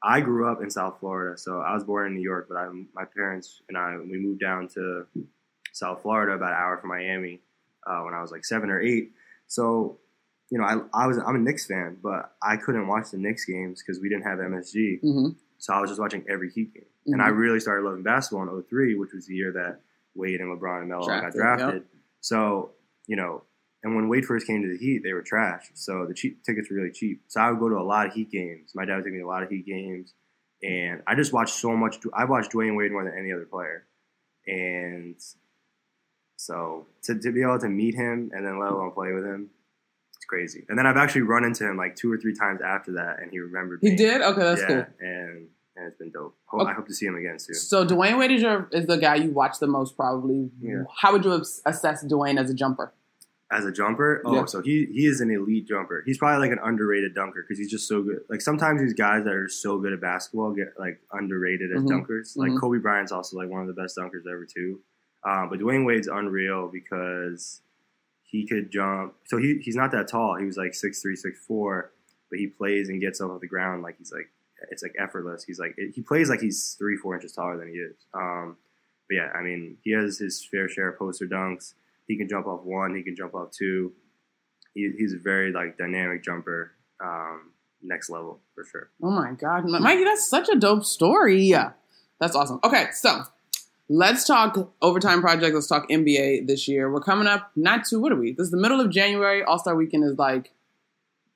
I 0.04 0.20
grew 0.22 0.52
up 0.52 0.62
in 0.62 0.70
South 0.70 1.00
Florida, 1.00 1.38
so 1.38 1.62
I 1.62 1.74
was 1.74 1.84
born 1.84 2.08
in 2.08 2.16
New 2.16 2.22
York, 2.24 2.48
but 2.50 2.58
I, 2.58 2.68
my 2.94 3.06
parents 3.06 3.62
and 3.70 3.78
I 3.78 3.98
we 3.98 4.18
moved 4.18 4.42
down 4.42 4.68
to 4.70 5.06
South 5.72 6.02
Florida 6.02 6.34
about 6.34 6.52
an 6.52 6.58
hour 6.60 6.78
from 6.78 6.90
Miami 6.90 7.42
uh, 7.88 8.02
when 8.02 8.14
I 8.14 8.22
was 8.22 8.32
like 8.32 8.44
seven 8.46 8.70
or 8.70 8.82
eight. 8.82 9.12
So 9.48 10.00
you 10.52 10.60
know, 10.60 10.64
I, 10.66 11.04
I 11.04 11.08
was 11.08 11.18
I'm 11.18 11.36
a 11.36 11.40
Knicks 11.40 11.66
fan, 11.66 11.98
but 12.04 12.34
I 12.44 12.58
couldn't 12.58 12.88
watch 12.88 13.12
the 13.12 13.18
Knicks 13.18 13.46
games 13.46 13.82
because 13.82 14.00
we 14.02 14.10
didn't 14.10 14.24
have 14.26 14.38
MSG. 14.40 15.02
hmm 15.02 15.30
So 15.58 15.74
I 15.74 15.80
was 15.82 15.90
just 15.90 16.00
watching 16.00 16.24
every 16.30 16.52
Heat 16.52 16.74
game. 16.74 16.86
And 17.08 17.22
I 17.22 17.28
really 17.28 17.60
started 17.60 17.84
loving 17.86 18.02
basketball 18.04 18.48
in 18.48 18.64
03, 18.64 18.96
which 18.96 19.12
was 19.14 19.26
the 19.28 19.36
year 19.36 19.52
that 19.54 19.80
Wade 20.16 20.40
and 20.42 20.50
LeBron 20.56 20.80
and 20.82 20.90
Melo 20.90 21.06
got 21.08 21.34
Drafted, 21.34 21.42
drafted. 21.42 21.84
So, 22.22 22.72
you 23.08 23.16
know, 23.16 23.44
and 23.86 23.96
when 23.96 24.10
Wade 24.10 24.26
first 24.26 24.48
came 24.48 24.64
to 24.64 24.68
the 24.68 24.78
Heat, 24.84 25.02
they 25.04 25.14
were 25.14 25.22
trash. 25.22 25.70
So 25.76 26.08
the 26.08 26.16
cheap 26.16 26.44
tickets 26.44 26.72
were 26.72 26.78
really 26.78 26.90
cheap. 26.92 27.22
So 27.28 27.40
I 27.40 27.52
would 27.52 27.60
go 27.60 27.70
to 27.70 27.76
a 27.76 27.86
lot 27.86 28.08
of 28.08 28.14
Heat 28.14 28.32
games. 28.32 28.72
My 28.74 28.84
dad 28.84 28.96
would 28.96 29.04
take 29.04 29.14
me 29.14 29.20
to 29.20 29.26
a 29.26 29.28
lot 29.28 29.44
of 29.44 29.50
Heat 29.50 29.64
games. 29.68 30.16
And 30.64 31.04
I 31.06 31.14
just 31.14 31.32
watched 31.32 31.54
so 31.54 31.78
much. 31.78 31.98
I 32.12 32.26
watched 32.26 32.52
Dwyane 32.52 32.76
Wade 32.76 32.92
more 32.92 33.04
than 33.04 33.14
any 33.16 33.32
other 33.32 33.46
player. 33.46 33.86
And 34.48 35.16
so 36.36 36.88
to, 37.04 37.20
to 37.20 37.32
be 37.32 37.44
able 37.44 37.60
to 37.60 37.70
meet 37.70 37.94
him 37.94 38.32
and 38.34 38.44
then 38.44 38.60
let 38.60 38.72
alone 38.72 38.92
play 38.92 39.12
with 39.14 39.24
him, 39.24 39.52
it's 40.16 40.26
crazy. 40.26 40.66
And 40.68 40.80
then 40.80 40.88
I've 40.88 40.98
actually 40.98 41.22
run 41.22 41.44
into 41.44 41.70
him 41.70 41.78
like 41.78 41.96
two 41.96 42.12
or 42.12 42.18
three 42.18 42.34
times 42.34 42.62
after 42.66 42.94
that, 42.94 43.20
and 43.22 43.30
he 43.30 43.38
remembered 43.38 43.84
me 43.84 43.92
He 43.92 43.96
did. 43.96 44.22
Okay, 44.22 44.42
that's 44.42 44.62
yeah, 44.62 44.68
cool. 44.68 44.86
and 45.00 45.48
and 45.76 45.88
it's 45.88 45.98
been 45.98 46.10
dope. 46.10 46.36
Hope, 46.46 46.62
Okay. 46.62 46.72
I 46.72 46.74
hope 46.74 46.88
to 46.88 46.94
see 46.96 47.06
him 47.06 47.16
again 47.18 47.38
soon. 47.38 47.54
So 47.56 47.86
Dwyane 47.86 48.18
Wade 48.18 48.32
is 48.32 48.42
your 48.42 48.68
is 48.72 48.88
the 48.88 48.98
guy 48.98 49.16
you 49.16 49.30
watch 49.30 49.60
the 49.60 49.68
most, 49.68 49.96
probably. 49.96 50.50
Yeah. 50.60 50.84
How 51.02 51.12
would 51.12 51.24
you 51.24 51.34
assess 51.66 52.04
Dwyane 52.04 52.40
as 52.40 52.50
a 52.50 52.56
jumper? 52.56 52.94
As 53.52 53.64
a 53.64 53.72
jumper, 53.72 54.24
oh, 54.26 54.34
Yeah. 54.36 54.46
so 54.46 54.62
he 54.62 54.86
he 54.92 55.06
is 55.06 55.22
an 55.22 55.30
elite 55.30 55.68
jumper. 55.68 56.02
He's 56.06 56.18
probably 56.18 56.48
like 56.48 56.58
an 56.58 56.64
underrated 56.64 57.14
dunker 57.14 57.44
because 57.44 57.60
he's 57.60 57.70
just 57.70 57.88
so 57.88 58.02
good. 58.02 58.22
Like 58.28 58.42
sometimes 58.42 58.82
these 58.82 58.96
guys 58.96 59.24
that 59.26 59.34
are 59.34 59.48
so 59.48 59.78
good 59.78 59.94
at 59.94 60.02
basketball 60.02 60.52
get 60.54 60.74
like 60.80 61.00
underrated 61.14 61.72
as 61.72 61.84
Mhm. 61.84 61.90
dunkers. 61.90 62.36
Like 62.36 62.52
Mhm. 62.52 62.60
Kobe 62.60 62.80
Bryant's 62.80 63.12
also 63.12 63.38
like 63.38 63.48
one 63.50 63.62
of 63.62 63.68
the 63.68 63.80
best 63.80 63.98
dunkers 63.98 64.26
ever 64.28 64.46
too. 64.46 64.82
Um, 65.24 65.50
but 65.50 65.60
Dwyane 65.60 65.86
Wade's 65.86 66.08
unreal 66.08 66.68
because 66.70 67.62
he 68.24 68.48
could 68.48 68.72
jump. 68.72 69.14
So 69.26 69.38
he 69.38 69.60
he's 69.60 69.76
not 69.76 69.92
that 69.92 70.08
tall. 70.08 70.36
He 70.38 70.46
was 70.46 70.58
like 70.58 70.74
six 70.74 71.02
three, 71.04 71.16
six 71.16 71.40
four, 71.46 71.92
but 72.32 72.40
he 72.40 72.48
plays 72.48 72.90
and 72.90 73.00
gets 73.00 73.22
up 73.22 73.30
off 73.30 73.42
the 73.42 73.48
ground 73.48 73.84
like 73.84 73.98
he's 74.00 74.12
like 74.12 74.30
it's 74.72 74.82
like 74.82 74.96
effortless. 74.98 75.44
He's 75.44 75.60
like 75.60 75.76
he 75.78 76.02
plays 76.02 76.30
like 76.32 76.42
he's 76.42 76.74
three 76.80 76.98
four 76.98 77.14
inches 77.14 77.34
taller 77.34 77.58
than 77.58 77.68
he 77.68 77.76
is. 77.76 77.96
Um, 78.14 78.58
but 79.08 79.16
yeah, 79.18 79.32
I 79.36 79.44
mean 79.44 79.78
he 79.84 79.92
has 79.92 80.18
his 80.18 80.44
fair 80.44 80.68
share 80.68 80.90
of 80.90 80.98
poster 80.98 81.28
dunks. 81.28 81.76
He 82.08 82.18
can 82.18 82.28
jump 82.28 82.48
off 82.48 82.62
one. 82.64 82.96
He 82.96 83.04
can 83.04 83.16
jump 83.16 83.34
off 83.34 83.52
two. 83.52 83.94
He, 84.74 84.92
he's 84.98 85.14
a 85.14 85.20
very 85.20 85.52
like 85.52 85.78
dynamic 85.78 86.24
jumper. 86.24 86.72
Um, 87.04 87.52
next 87.82 88.10
level 88.10 88.42
for 88.54 88.64
sure. 88.64 88.90
Oh 89.02 89.12
my 89.12 89.34
God, 89.34 89.66
Mikey, 89.66 90.04
that's 90.04 90.28
such 90.28 90.50
a 90.50 90.56
dope 90.56 90.86
story. 90.86 91.42
Yeah. 91.42 91.72
That's 92.20 92.36
awesome. 92.36 92.60
Okay, 92.64 92.88
so 92.94 93.24
let's 93.90 94.26
talk 94.26 94.74
overtime 94.82 95.22
project. 95.22 95.54
Let's 95.54 95.68
talk 95.68 95.90
NBA 95.90 96.48
this 96.48 96.68
year. 96.68 96.92
We're 96.92 97.02
coming 97.02 97.28
up 97.28 97.52
not 97.56 97.86
too. 97.86 98.00
What 98.00 98.12
are 98.12 98.16
we? 98.16 98.32
This 98.32 98.46
is 98.46 98.52
the 98.52 98.58
middle 98.58 98.80
of 98.80 98.90
January. 98.90 99.44
All 99.44 99.60
Star 99.60 99.76
Weekend 99.76 100.04
is 100.04 100.18
like 100.18 100.52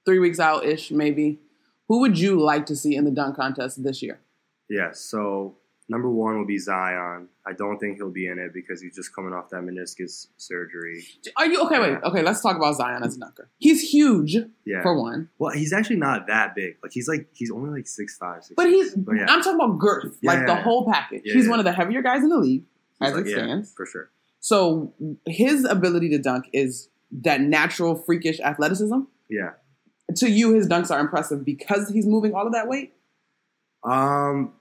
three 0.06 0.20
weeks 0.20 0.40
out 0.40 0.66
ish, 0.66 0.92
maybe. 0.92 1.40
Who 1.88 2.00
would 2.00 2.18
you 2.18 2.40
like 2.40 2.66
to 2.68 2.76
see 2.76 2.96
in 2.96 3.04
the 3.04 3.12
dunk 3.12 3.36
contest 3.36 3.84
this 3.84 4.02
year? 4.02 4.20
Yeah, 4.70 4.92
so 4.94 5.56
number 5.90 6.10
one 6.10 6.38
will 6.38 6.46
be 6.46 6.58
Zion. 6.58 7.28
I 7.46 7.54
don't 7.54 7.80
think 7.80 7.98
he'll 7.98 8.12
be 8.12 8.28
in 8.28 8.38
it 8.40 8.54
because 8.54 8.82
he's 8.82 8.96
just 8.96 9.14
coming 9.14 9.34
off 9.34 9.50
that 9.50 9.62
meniscus 9.64 10.28
surgery. 10.38 11.04
Are 11.36 11.46
you 11.48 11.62
okay? 11.66 11.80
Wait, 11.80 11.98
okay. 12.04 12.22
Let's 12.22 12.42
talk 12.42 12.56
about 12.56 12.76
Zion 12.76 13.04
as 13.04 13.18
a 13.18 13.20
dunker. 13.20 13.50
He's 13.58 13.82
huge 13.82 14.38
Yeah. 14.66 14.82
for 14.84 14.98
one, 15.00 15.30
Well, 15.40 15.52
he's 15.54 15.74
actually 15.74 15.96
not 15.98 16.28
that 16.28 16.54
big. 16.56 16.78
Like 16.84 16.92
he's 16.94 17.08
like 17.08 17.28
he's 17.34 17.52
only 17.52 17.72
like 17.72 17.88
six 17.88 18.18
five, 18.18 18.44
six. 18.44 18.54
but 18.56 18.68
he's. 18.68 18.94
But 18.96 19.16
yeah. 19.16 19.26
I'm 19.30 19.42
talking 19.42 19.56
about 19.56 19.80
girth, 19.80 20.18
Yeah, 20.22 20.32
like 20.32 20.40
the 20.42 20.46
yeah, 20.54 20.58
yeah. 20.58 20.64
whole 20.64 20.86
package. 20.92 21.22
Yeah, 21.26 21.34
he's 21.34 21.46
yeah. 21.46 21.50
one 21.50 21.60
of 21.60 21.66
the 21.66 21.74
heavier 21.74 22.02
guys 22.02 22.22
in 22.24 22.30
the 22.30 22.38
league, 22.38 22.64
He's 23.02 23.10
as 23.10 23.16
like- 23.16 23.26
it 23.26 23.30
yeah, 23.32 23.36
stands. 23.38 23.74
for 23.76 23.86
sure. 23.86 24.10
So 24.42 24.94
his 25.26 25.66
ability 25.66 26.10
to 26.12 26.18
dunk 26.20 26.46
is 26.54 26.88
that 27.12 27.42
natural, 27.42 27.96
freakish 27.96 28.40
athleticism. 28.40 29.00
Yeah. 29.30 29.52
To 30.18 30.30
you, 30.30 30.54
his 30.54 30.68
dunks 30.68 30.90
are 30.92 31.00
impressive 31.00 31.44
because 31.44 31.90
he's 31.90 32.06
moving 32.06 32.34
all 32.34 32.48
of 32.48 32.54
that 32.54 32.68
weight. 32.68 32.94
Um, 33.84 34.54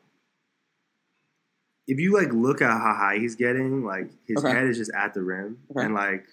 if 1.89 1.99
you 1.99 2.15
like 2.15 2.33
look 2.33 2.63
at 2.63 2.71
how 2.71 2.95
high 2.95 3.17
he's 3.19 3.35
getting, 3.35 3.85
like 3.85 4.11
his 4.27 4.39
Okay. 4.45 4.51
head 4.55 4.67
is 4.69 4.77
just 4.79 4.93
at 4.95 5.15
the 5.15 5.23
rim, 5.23 5.59
Okay. 5.73 5.85
and 5.87 5.95
like 5.95 6.25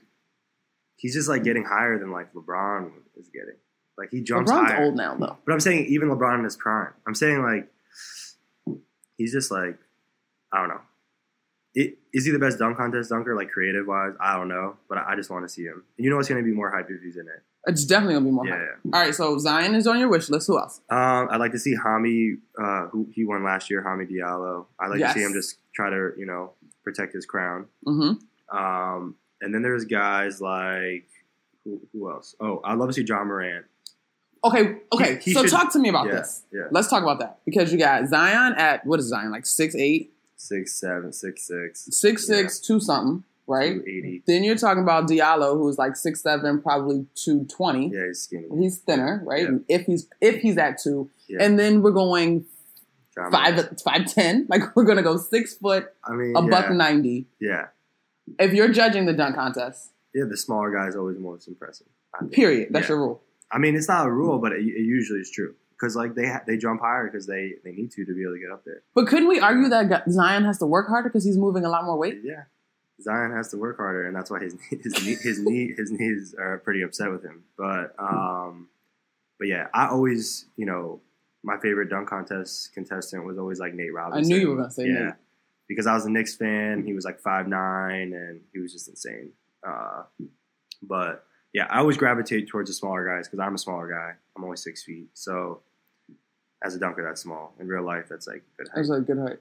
he's 0.97 1.13
just 1.15 1.27
like 1.29 1.43
getting 1.43 1.63
higher 1.63 1.97
than 1.97 2.12
like 2.12 2.31
LeBron 2.33 2.91
is 3.17 3.27
getting. 3.29 3.55
Like 3.97 4.09
he 4.12 4.21
jumps 4.21 4.51
LeBron's 4.51 4.71
higher. 4.71 4.83
old 4.85 4.95
now, 4.95 5.15
though. 5.15 5.38
But 5.45 5.53
I'm 5.53 5.59
saying 5.62 5.85
even 5.88 6.09
LeBron 6.09 6.39
in 6.39 6.43
his 6.43 6.57
prime. 6.57 6.93
I'm 7.07 7.15
saying 7.15 7.41
like 7.41 7.71
he's 9.17 9.31
just 9.31 9.50
like 9.51 9.77
I 10.51 10.59
don't 10.59 10.69
know. 10.69 10.81
It, 11.74 11.97
is 12.13 12.25
he 12.25 12.31
the 12.31 12.39
best 12.39 12.57
dunk 12.59 12.77
contest 12.77 13.09
dunker, 13.09 13.35
like 13.35 13.50
creative 13.51 13.85
wise? 13.85 14.13
I 14.21 14.38
don't 14.38 14.47
know, 14.47 14.77
but 14.88 14.97
I, 14.97 15.12
I 15.12 15.15
just 15.15 15.29
want 15.29 15.43
to 15.45 15.50
see 15.50 15.63
him. 15.63 15.83
And 15.97 16.05
you 16.05 16.09
know 16.09 16.15
what's 16.15 16.29
going 16.29 16.41
to 16.41 16.50
be 16.50 16.55
more 16.55 16.71
hype 16.71 16.89
if 16.89 17.01
he's 17.01 17.17
in 17.17 17.27
it. 17.27 17.43
It's 17.67 17.84
definitely 17.86 18.13
gonna 18.15 18.25
be 18.25 18.31
more. 18.31 18.45
Yeah, 18.48 18.57
hype. 18.57 18.93
All 18.93 19.01
right, 19.01 19.15
so 19.15 19.38
Zion 19.39 19.74
is 19.75 19.88
on 19.88 20.00
your 20.00 20.10
wish 20.10 20.29
list. 20.29 20.48
Who 20.48 20.57
else? 20.60 20.81
Um, 20.89 21.27
I'd 21.31 21.38
like 21.39 21.51
to 21.53 21.60
see 21.60 21.75
Hami, 21.75 22.38
uh, 22.62 22.88
who 22.89 23.07
he 23.13 23.25
won 23.25 23.43
last 23.43 23.69
year, 23.69 23.84
Hami 23.84 24.10
Diallo. 24.10 24.65
I'd 24.79 24.88
like 24.89 25.00
Yes. 25.00 25.13
to 25.13 25.19
see 25.19 25.25
him 25.25 25.34
just 25.34 25.57
try 25.74 25.89
to, 25.89 26.12
you 26.17 26.25
know, 26.25 26.51
protect 26.84 27.13
his 27.13 27.25
crown. 27.25 27.65
Mm-hmm. 27.88 28.55
Um, 28.55 29.15
and 29.41 29.53
then 29.53 29.62
there's 29.63 29.86
guys 29.86 30.39
like 30.41 31.07
who, 31.63 31.81
who 31.91 32.12
else? 32.12 32.36
Oh, 32.39 32.62
I'd 32.63 32.77
love 32.77 32.89
to 32.89 32.93
see 32.93 33.03
Ja 33.03 33.24
Morant. 33.24 33.65
Okay, 34.43 34.77
okay. 34.93 35.15
He- 35.15 35.31
he 35.31 35.34
so 35.34 35.41
should- 35.41 35.51
talk 35.51 35.74
to 35.74 35.79
me 35.79 35.89
about 35.89 36.05
yeah, 36.05 36.12
this. 36.17 36.43
yeah. 36.53 36.67
Let's 36.69 36.88
talk 36.88 37.01
about 37.01 37.17
that 37.19 37.39
because 37.45 37.72
you 37.72 37.79
got 37.79 38.07
Zion 38.07 38.53
at 38.57 38.86
what 38.86 39.00
is 39.00 39.07
Zion 39.07 39.31
like 39.31 39.45
six 39.48 39.75
eight, 39.75 40.12
Six 40.38 40.74
seven, 40.79 41.12
six 41.13 41.48
six, 41.48 41.88
six 41.89 42.27
six, 42.27 42.60
two 42.60 42.79
something, 42.79 43.24
right? 43.47 43.77
Then 44.27 44.43
you're 44.43 44.55
talking 44.57 44.83
about 44.83 45.07
Diallo, 45.07 45.57
who's 45.57 45.77
like 45.77 45.95
six 45.95 46.21
seven, 46.21 46.61
probably 46.61 47.05
two 47.15 47.45
twenty. 47.45 47.89
Yeah, 47.93 48.07
he's 48.07 48.21
skinny. 48.21 48.47
He's 48.59 48.77
thinner, 48.79 49.21
right? 49.25 49.47
Yeah. 49.49 49.57
If 49.77 49.85
he's 49.85 50.07
if 50.21 50.41
he's 50.41 50.57
at 50.57 50.79
two, 50.81 51.09
Yeah. 51.27 51.43
and 51.43 51.57
then 51.59 51.81
we're 51.81 51.91
going 51.91 52.45
Morant. 53.17 53.33
five 53.33 53.79
five 53.83 54.05
ten. 54.13 54.45
Like 54.49 54.75
we're 54.75 54.83
gonna 54.85 55.03
go 55.03 55.17
six 55.17 55.55
foot, 55.55 55.87
I 56.03 56.13
mean, 56.13 56.35
a 56.35 56.43
yeah, 56.43 56.49
buck 56.49 56.71
ninety. 56.71 57.27
yeah, 57.39 57.67
If 58.39 58.53
you're 58.53 58.69
judging 58.69 59.05
the 59.05 59.13
dunk 59.13 59.35
contest, 59.35 59.91
yeah. 60.13 60.23
The 60.29 60.37
smaller 60.37 60.71
guy 60.71 60.87
is 60.87 60.95
always 60.95 61.17
most 61.17 61.47
impressive. 61.47 61.87
I 62.13 62.19
think. 62.19 62.33
period. 62.33 62.67
That's 62.71 62.87
your 62.89 62.99
rule. 62.99 63.21
I 63.51 63.57
mean, 63.59 63.75
it's 63.75 63.87
not 63.87 64.07
a 64.07 64.11
rule, 64.11 64.39
but 64.39 64.53
it, 64.53 64.61
it 64.61 64.85
usually 64.85 65.19
is 65.19 65.29
true 65.29 65.53
because 65.77 65.95
like 65.95 66.15
they 66.15 66.27
ha- 66.27 66.41
they 66.47 66.57
jump 66.57 66.81
higher 66.81 67.05
because 67.09 67.27
they 67.27 67.53
they 67.63 67.71
need 67.71 67.91
to 67.91 68.03
to 68.05 68.13
be 68.13 68.23
able 68.23 68.33
to 68.33 68.39
get 68.39 68.51
up 68.51 68.63
there. 68.65 68.81
But 68.95 69.07
couldn't 69.07 69.27
we 69.27 69.39
argue 69.39 69.69
that 69.69 70.09
Zion 70.09 70.43
has 70.45 70.57
to 70.59 70.65
work 70.65 70.87
harder 70.87 71.09
because 71.09 71.23
he's 71.25 71.37
moving 71.37 71.63
a 71.65 71.69
lot 71.69 71.83
more 71.85 71.97
weight? 71.97 72.19
Yeah, 72.23 72.43
Zion 73.01 73.31
has 73.31 73.49
to 73.49 73.57
work 73.57 73.77
harder, 73.77 74.07
and 74.07 74.15
that's 74.15 74.31
why 74.31 74.39
his 74.39 74.55
his 74.69 75.05
knee, 75.05 75.15
his 75.15 75.39
knee 75.39 75.73
his 75.75 75.91
knees 75.91 76.35
are 76.37 76.59
pretty 76.59 76.81
upset 76.81 77.11
with 77.11 77.23
him. 77.23 77.43
But 77.57 77.93
um, 77.99 78.69
but 79.37 79.47
yeah, 79.47 79.67
I 79.73 79.87
always 79.87 80.45
you 80.55 80.65
know 80.65 81.01
my 81.43 81.57
favorite 81.57 81.89
dunk 81.89 82.09
contest 82.09 82.73
contestant 82.73 83.25
was 83.25 83.37
always 83.37 83.59
like 83.59 83.73
Nate 83.73 83.93
Robinson. 83.93 84.31
I 84.31 84.35
knew 84.35 84.41
you 84.41 84.49
were 84.49 84.57
gonna 84.57 84.71
say 84.71 84.87
yeah, 84.87 85.05
Nate. 85.05 85.13
because 85.67 85.87
I 85.87 85.93
was 85.93 86.05
a 86.05 86.09
Knicks 86.09 86.35
fan. 86.35 86.84
He 86.86 86.93
was 86.93 87.05
like 87.05 87.19
five 87.19 87.47
nine, 87.47 88.13
and 88.13 88.41
he 88.53 88.60
was 88.60 88.71
just 88.71 88.88
insane. 88.88 89.31
Uh, 89.67 90.03
but 90.81 91.25
yeah, 91.53 91.67
I 91.69 91.79
always 91.79 91.97
gravitate 91.97 92.47
towards 92.47 92.69
the 92.69 92.73
smaller 92.73 93.05
guys 93.05 93.27
because 93.27 93.39
I'm 93.39 93.55
a 93.55 93.58
smaller 93.58 93.89
guy. 93.89 94.13
I'm 94.36 94.43
only 94.43 94.58
six 94.58 94.84
feet, 94.84 95.10
so. 95.13 95.62
As 96.63 96.73
a 96.73 96.79
dunker, 96.79 97.03
that's 97.03 97.21
small. 97.21 97.53
In 97.60 97.67
real 97.67 97.84
life, 97.84 98.05
that's 98.10 98.25
like 98.25 98.41
good 98.58 98.67
height. 98.69 98.88
That's 98.88 98.89
a 98.89 99.01
good 99.01 99.19
height. 99.19 99.38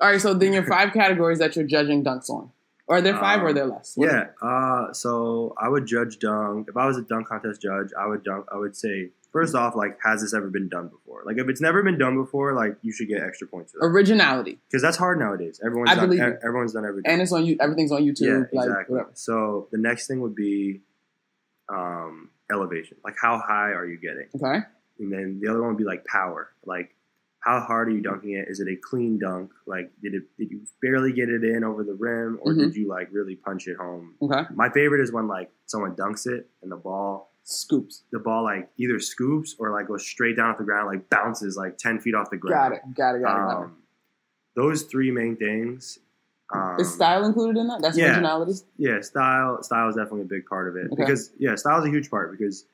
All 0.00 0.10
right, 0.10 0.20
so 0.20 0.32
then 0.32 0.54
your 0.54 0.62
five 0.66 0.94
categories 0.94 1.38
that 1.40 1.56
you're 1.56 1.66
judging 1.66 2.02
dunks 2.02 2.30
on. 2.30 2.52
Or 2.86 3.00
they're 3.00 3.12
there 3.12 3.20
five 3.20 3.40
or 3.42 3.46
are 3.46 3.48
Um, 3.48 3.54
there 3.54 3.66
less? 3.66 3.92
What- 3.96 4.10
Yeah. 4.12 4.26
Uh, 4.42 4.92
so 4.92 5.54
I 5.58 5.68
would 5.68 5.86
judge 5.86 6.18
dunk. 6.18 6.68
If 6.68 6.76
I 6.76 6.86
was 6.86 6.98
a 6.98 7.02
dunk 7.02 7.28
contest 7.28 7.62
judge, 7.62 7.88
I 7.98 8.06
would 8.06 8.22
dunk. 8.24 8.46
I 8.52 8.56
would 8.58 8.76
say 8.76 9.10
first 9.32 9.54
off, 9.54 9.74
like, 9.74 9.98
has 10.04 10.20
this 10.20 10.32
ever 10.34 10.48
been 10.48 10.68
done 10.68 10.88
before? 10.88 11.22
Like, 11.24 11.38
if 11.38 11.48
it's 11.48 11.60
never 11.60 11.82
been 11.82 11.98
done 11.98 12.14
before, 12.16 12.52
like, 12.52 12.76
you 12.82 12.92
should 12.92 13.08
get 13.08 13.22
extra 13.22 13.48
points 13.48 13.72
for 13.72 13.78
that 13.80 13.86
Originality. 13.86 14.60
because 14.68 14.80
that's 14.82 14.96
hard 14.96 15.18
nowadays. 15.18 15.60
Everyone's 15.64 15.90
I 15.90 15.94
done. 15.96 16.08
believe 16.10 16.22
e- 16.22 16.36
everyone's 16.46 16.72
done 16.74 16.84
everything. 16.84 17.10
And 17.10 17.20
it's 17.22 17.32
on 17.32 17.44
you. 17.46 17.56
Everything's 17.58 17.90
on 17.90 18.04
yeah, 18.04 18.12
YouTube. 18.12 18.48
like 18.52 18.66
exactly. 18.68 18.92
whatever. 18.94 19.10
So 19.14 19.68
the 19.72 19.78
next 19.78 20.06
thing 20.06 20.20
would 20.20 20.34
be 20.36 20.82
um, 21.68 22.30
elevation. 22.52 22.96
Like, 23.04 23.16
how 23.20 23.38
high 23.38 23.70
are 23.72 23.86
you 23.86 23.96
getting? 23.98 24.28
Okay. 24.36 24.64
And 25.00 25.12
then 25.12 25.40
the 25.42 25.48
other 25.50 25.60
one 25.60 25.70
would 25.70 25.78
be 25.78 25.84
like 25.84 26.04
power. 26.04 26.50
Like, 26.64 26.93
how 27.44 27.60
hard 27.60 27.88
are 27.88 27.90
you 27.90 28.00
dunking 28.00 28.32
it? 28.32 28.46
Is 28.48 28.60
it 28.60 28.68
a 28.68 28.76
clean 28.76 29.18
dunk? 29.18 29.50
Like, 29.66 29.90
did 30.02 30.14
it 30.14 30.22
did 30.38 30.50
you 30.50 30.62
barely 30.80 31.12
get 31.12 31.28
it 31.28 31.44
in 31.44 31.62
over 31.64 31.84
the 31.84 31.92
rim, 31.94 32.38
or 32.42 32.52
Mhm. 32.52 32.58
did 32.58 32.76
you 32.76 32.88
like 32.88 33.08
really 33.12 33.36
punch 33.36 33.66
it 33.68 33.76
home? 33.76 34.14
Okay. 34.22 34.42
My 34.54 34.70
favorite 34.70 35.00
is 35.02 35.12
when 35.12 35.28
like 35.28 35.50
someone 35.66 35.94
dunks 35.94 36.26
it 36.26 36.48
and 36.62 36.72
the 36.72 36.76
ball, 36.76 37.32
Scoops. 37.44 38.04
the 38.12 38.18
ball 38.18 38.42
like 38.44 38.70
either 38.78 38.98
scoops 38.98 39.54
or 39.58 39.70
like 39.72 39.88
goes 39.88 40.06
straight 40.06 40.36
down 40.36 40.50
off 40.50 40.58
the 40.58 40.64
ground, 40.64 40.86
like 40.88 41.10
bounces 41.10 41.56
like 41.56 41.76
ten 41.76 42.00
feet 42.00 42.14
off 42.14 42.30
the 42.30 42.36
Got 42.38 42.48
ground. 42.48 42.74
it. 42.74 42.80
Got 42.94 43.14
it. 43.16 43.22
Got 43.22 43.36
it. 43.36 43.40
Got 43.40 43.60
it. 43.60 43.64
Um, 43.64 43.76
those 44.56 44.82
three 44.84 45.10
main 45.10 45.36
things. 45.36 45.98
Um, 46.54 46.76
Is 46.78 46.92
style 46.94 47.24
included 47.24 47.58
in 47.58 47.66
that? 47.68 47.80
That's 47.82 47.96
yeah. 47.96 48.10
originality. 48.12 48.52
yeah, 48.76 49.00
style. 49.00 49.62
Style 49.62 49.88
is 49.88 49.96
definitely 49.96 50.22
a 50.22 50.26
big 50.26 50.46
part 50.46 50.68
of 50.68 50.76
it 50.76 50.86
Okay. 50.92 50.96
because 51.02 51.32
yeah, 51.38 51.54
style 51.56 51.80
is 51.80 51.86
a 51.86 51.90
huge 51.90 52.10
part 52.10 52.30
because 52.38 52.64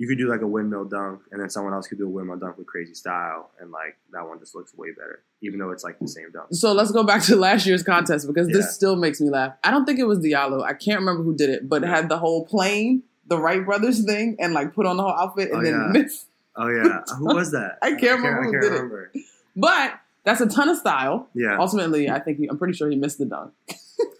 you 0.00 0.08
could 0.08 0.16
do 0.16 0.28
like 0.30 0.40
a 0.40 0.46
windmill 0.46 0.86
dunk 0.86 1.20
and 1.30 1.40
then 1.42 1.50
someone 1.50 1.74
else 1.74 1.86
could 1.86 1.98
do 1.98 2.06
a 2.06 2.08
windmill 2.08 2.38
dunk 2.38 2.56
with 2.56 2.66
crazy 2.66 2.94
style 2.94 3.50
and 3.60 3.70
like 3.70 3.98
that 4.12 4.26
one 4.26 4.38
just 4.38 4.54
looks 4.54 4.74
way 4.74 4.88
better, 4.92 5.22
even 5.42 5.58
though 5.58 5.70
it's 5.72 5.84
like 5.84 5.98
the 5.98 6.08
same 6.08 6.30
dunk. 6.32 6.46
So 6.52 6.72
let's 6.72 6.90
go 6.90 7.02
back 7.02 7.22
to 7.24 7.36
last 7.46 7.66
year's 7.66 7.82
contest 7.82 8.26
because 8.26 8.48
Yeah. 8.48 8.56
this 8.56 8.74
still 8.74 8.96
makes 8.96 9.20
me 9.20 9.28
laugh. 9.28 9.52
I 9.62 9.70
don't 9.70 9.84
think 9.84 9.98
it 9.98 10.04
was 10.06 10.18
Diallo. 10.20 10.62
I 10.64 10.72
can't 10.72 11.00
remember 11.00 11.22
who 11.22 11.36
did 11.36 11.50
it, 11.50 11.68
but 11.68 11.84
it 11.84 11.88
had 11.88 12.08
the 12.08 12.16
whole 12.16 12.46
plane, 12.46 13.02
the 13.26 13.36
Wright 13.36 13.62
brothers 13.64 14.02
thing, 14.04 14.36
and 14.40 14.54
like 14.54 14.74
put 14.74 14.86
on 14.86 14.96
the 14.96 15.02
whole 15.02 15.12
outfit 15.12 15.50
and 15.50 15.60
Oh, 15.60 15.62
then 15.64 15.72
yeah. 15.74 15.86
miss. 16.02 16.24
Oh 16.56 16.68
yeah, 16.68 17.02
who 17.18 17.26
was 17.34 17.50
that? 17.52 17.76
I 17.82 17.90
can't 17.90 18.22
remember 18.22 18.42
who 18.44 18.48
I 18.48 18.60
can't 18.60 18.90
did 19.12 19.20
it. 19.20 19.24
But 19.54 20.00
that's 20.24 20.40
a 20.40 20.46
ton 20.46 20.68
of 20.70 20.78
style. 20.78 21.28
Yeah, 21.34 21.58
Ultimately, 21.58 22.08
I 22.08 22.20
think 22.20 22.38
he, 22.38 22.46
I'm 22.48 22.56
pretty 22.58 22.72
sure 22.74 22.88
he 22.88 22.96
missed 22.96 23.18
the 23.18 23.26
dunk. 23.26 23.52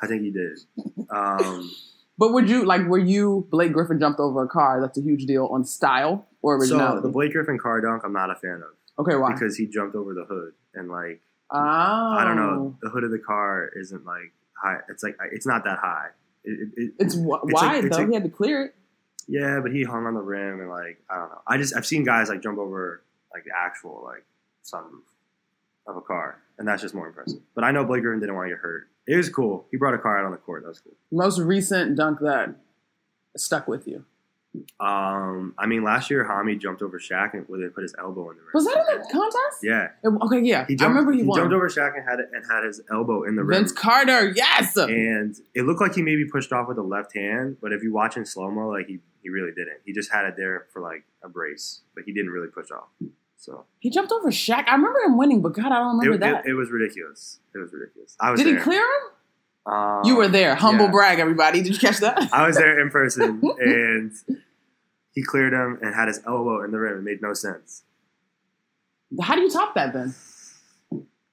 I 0.02 0.06
think 0.06 0.22
he 0.22 0.30
did. 0.30 0.58
Um, 1.08 1.70
But 2.20 2.32
would 2.34 2.50
you 2.50 2.66
like? 2.66 2.86
Were 2.86 2.98
you 2.98 3.48
Blake 3.50 3.72
Griffin 3.72 3.98
jumped 3.98 4.20
over 4.20 4.44
a 4.44 4.48
car? 4.48 4.78
That's 4.80 4.98
a 4.98 5.00
huge 5.00 5.24
deal 5.24 5.46
on 5.46 5.64
style 5.64 6.26
or 6.42 6.64
so 6.66 7.00
the 7.02 7.08
Blake 7.08 7.32
Griffin 7.32 7.58
car 7.58 7.80
dunk, 7.80 8.02
I'm 8.04 8.12
not 8.12 8.30
a 8.30 8.34
fan 8.34 8.62
of. 8.62 9.02
okay, 9.04 9.16
why? 9.16 9.32
because 9.32 9.56
he 9.56 9.66
jumped 9.66 9.96
over 9.96 10.12
the 10.14 10.24
hood 10.24 10.52
and 10.74 10.90
like 10.90 11.22
oh, 11.50 11.58
I 11.58 12.22
don't 12.24 12.36
know 12.36 12.74
oh. 12.74 12.76
the 12.82 12.90
hood 12.90 13.04
of 13.04 13.10
the 13.10 13.18
car 13.18 13.70
isn't 13.74 14.04
like 14.04 14.32
high. 14.62 14.76
It's 14.90 15.02
like 15.02 15.16
it's 15.32 15.46
not 15.46 15.64
that 15.64 15.78
high. 15.78 16.08
It, 16.44 16.68
it- 16.76 16.92
It's 16.98 17.14
It's 17.14 17.16
wide 17.16 17.40
like- 17.52 17.84
it's 17.84 17.96
though. 17.96 18.02
like- 18.02 18.08
he 18.08 18.14
had 18.14 18.24
to 18.24 18.30
clear 18.30 18.64
it. 18.66 18.74
yeah, 19.26 19.60
but 19.62 19.72
he 19.72 19.82
hung 19.82 20.04
on 20.06 20.12
the 20.14 20.20
rim 20.20 20.60
and 20.60 20.68
like 20.68 21.02
I 21.08 21.16
don't 21.20 21.30
know. 21.30 21.40
I 21.46 21.56
just 21.56 21.74
I've 21.74 21.86
seen 21.86 22.04
guys 22.04 22.28
like 22.28 22.42
jump 22.42 22.58
over 22.58 23.02
like 23.32 23.44
the 23.44 23.52
actual 23.56 24.02
like 24.04 24.24
sunroof 24.62 25.08
of 25.86 25.96
a 25.96 26.02
car, 26.02 26.42
and 26.60 26.68
that's 26.68 26.82
just 26.82 26.94
more 26.94 27.08
impressive. 27.08 27.40
But 27.56 27.64
I 27.64 27.72
know 27.72 27.84
Blake 27.84 28.02
Griffin 28.02 28.20
didn't 28.20 28.36
want 28.36 28.46
to 28.46 28.50
get 28.54 28.60
hurt. 28.60 28.86
It 29.08 29.16
was 29.16 29.28
cool. 29.28 29.66
He 29.72 29.76
brought 29.76 29.94
a 29.94 29.98
car 29.98 30.16
out 30.20 30.24
on 30.26 30.30
the 30.30 30.36
court. 30.36 30.62
That 30.62 30.68
was 30.68 30.78
cool. 30.80 30.92
Most 31.10 31.40
recent 31.40 31.96
dunk 31.96 32.20
that 32.20 32.54
stuck 33.36 33.66
with 33.66 33.88
you 33.88 34.04
Um, 34.78 35.54
I 35.58 35.66
mean, 35.66 35.82
last 35.84 36.10
year 36.10 36.24
Hami 36.28 36.60
jumped 36.60 36.82
over 36.82 36.98
Shaq 36.98 37.34
and 37.34 37.48
where 37.48 37.60
they 37.60 37.68
put 37.68 37.82
his 37.82 37.94
elbow 37.98 38.30
in 38.30 38.36
the 38.36 38.42
rim. 38.42 38.50
was 38.54 38.64
that 38.66 38.76
in 38.92 38.98
the 39.00 39.08
contest? 39.12 39.58
Yeah, 39.62 39.88
It- 40.04 40.08
okay, 40.22 40.40
yeah. 40.40 40.66
he 40.66 40.74
I 40.74 40.76
jumped. 40.76 40.88
remember 40.90 41.12
he, 41.12 41.18
he 41.20 41.24
won. 41.24 41.38
jumped 41.38 41.54
over 41.54 41.68
Shaq 41.68 41.96
and 41.96 42.04
had 42.08 42.18
it, 42.20 42.28
and 42.32 42.44
had 42.50 42.64
his 42.64 42.80
elbow 42.90 43.22
in 43.24 43.36
the 43.36 43.44
rim. 43.44 43.58
Vince 43.60 43.72
Carter, 43.72 44.30
yes. 44.34 44.76
and 44.76 45.34
it 45.54 45.62
looked 45.62 45.80
like 45.80 45.94
he 45.94 46.02
maybe 46.02 46.24
pushed 46.26 46.52
off 46.52 46.66
with 46.68 46.76
the 46.76 46.82
left 46.82 47.14
hand, 47.16 47.56
but 47.62 47.72
if 47.72 47.82
you 47.82 47.92
watch 47.92 48.16
in 48.16 48.24
slow 48.26 48.50
mo, 48.50 48.68
like 48.68 48.86
he, 48.86 48.98
he 49.22 49.28
really 49.30 49.52
didn't. 49.52 49.78
He 49.86 49.92
just 49.92 50.10
had 50.12 50.24
it 50.26 50.34
there 50.36 50.66
for 50.72 50.80
like 50.82 51.04
a 51.22 51.28
brace, 51.28 51.82
but 51.94 52.02
he 52.04 52.12
didn't 52.12 52.30
really 52.32 52.48
push 52.48 52.70
off. 52.72 52.88
So 53.40 53.64
He 53.78 53.88
jumped 53.88 54.12
over 54.12 54.30
Shaq. 54.30 54.68
I 54.68 54.74
remember 54.74 54.98
him 55.00 55.16
winning, 55.16 55.40
but 55.40 55.54
God, 55.54 55.72
I 55.72 55.78
don't 55.78 55.96
remember 55.96 56.16
it, 56.16 56.20
that. 56.20 56.44
it, 56.44 56.50
it 56.50 56.54
was 56.54 56.70
ridiculous. 56.70 57.40
It 57.54 57.58
was 57.58 57.72
ridiculous. 57.72 58.14
I 58.20 58.30
was 58.30 58.40
Did 58.40 58.54
he 58.54 58.62
clear 58.62 58.82
him? 58.82 59.72
Um, 59.72 60.02
you 60.04 60.16
were 60.16 60.28
there. 60.28 60.54
Humble 60.54 60.86
yeah. 60.86 60.90
brag, 60.90 61.18
everybody. 61.20 61.62
Did 61.62 61.72
you 61.72 61.78
catch 61.78 61.98
that? 61.98 62.28
I 62.34 62.46
was 62.46 62.56
there 62.56 62.78
in 62.78 62.90
person, 62.90 63.40
and 63.58 64.12
he 65.12 65.22
cleared 65.22 65.54
him 65.54 65.78
and 65.80 65.94
had 65.94 66.08
his 66.08 66.20
elbow 66.26 66.62
in 66.62 66.70
the 66.70 66.78
rim. 66.78 66.98
It 66.98 67.02
made 67.02 67.22
no 67.22 67.32
sense. 67.32 67.82
How 69.22 69.34
do 69.36 69.40
you 69.40 69.50
top 69.50 69.74
that 69.74 69.94
then? 69.94 70.14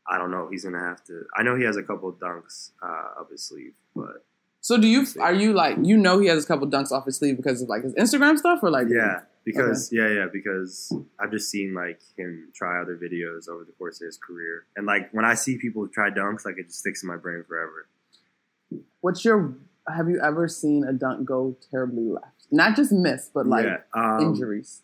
I 0.10 0.17
don't 0.17 0.32
know. 0.32 0.48
He's 0.50 0.63
gonna 0.63 0.80
have 0.80 1.04
to. 1.06 1.26
I 1.36 1.43
know 1.43 1.58
he 1.58 1.65
has 1.65 1.76
a 1.76 1.84
couple 1.84 2.12
dunks 2.13 2.72
uh, 2.82 3.20
up 3.20 3.30
his 3.32 3.43
sleeve, 3.43 3.74
but 3.93 4.26
So 4.67 4.77
do 4.77 4.86
you 4.86 5.08
are 5.21 5.34
you 5.34 5.53
like 5.53 5.77
you 5.82 5.95
know 5.95 6.19
he 6.19 6.27
has 6.27 6.43
a 6.43 6.45
couple 6.45 6.67
dunks 6.67 6.91
off 6.91 7.06
his 7.06 7.15
sleeve 7.15 7.38
because 7.38 7.62
of 7.62 7.69
like 7.69 7.84
his 7.84 7.93
Instagram 7.95 8.38
stuff 8.38 8.60
or 8.62 8.69
like 8.69 8.88
Yeah, 8.89 9.21
because 9.45 9.93
yeah, 9.93 10.10
yeah, 10.10 10.25
because 10.30 10.91
I've 11.17 11.32
just 11.32 11.49
seen 11.49 11.73
like 11.73 12.01
him 12.17 12.49
try 12.53 12.82
other 12.82 12.97
videos 12.97 13.47
over 13.47 13.63
the 13.63 13.71
course 13.77 14.01
of 14.01 14.08
his 14.08 14.17
career, 14.17 14.65
and 14.75 14.86
like 14.86 15.10
when 15.13 15.23
I 15.23 15.36
see 15.36 15.58
people 15.58 15.88
try 15.88 16.10
dunks, 16.10 16.43
like 16.43 16.58
it 16.58 16.65
just 16.65 16.80
sticks 16.80 17.01
in 17.01 17.08
my 17.08 17.15
brain 17.15 17.45
forever. 17.47 17.88
What's 18.99 19.23
your 19.23 19.56
have 19.88 20.10
you 20.10 20.19
ever 20.21 20.49
seen 20.49 20.84
a 20.84 20.91
dunk 20.91 21.25
go 21.25 21.56
terribly 21.71 22.03
left? 22.03 22.47
Not 22.51 22.75
just 22.75 22.91
miss, 22.91 23.32
but 23.34 23.47
like 23.47 23.63
yeah, 23.63 23.77
um, 23.93 24.19
injuries. 24.19 24.82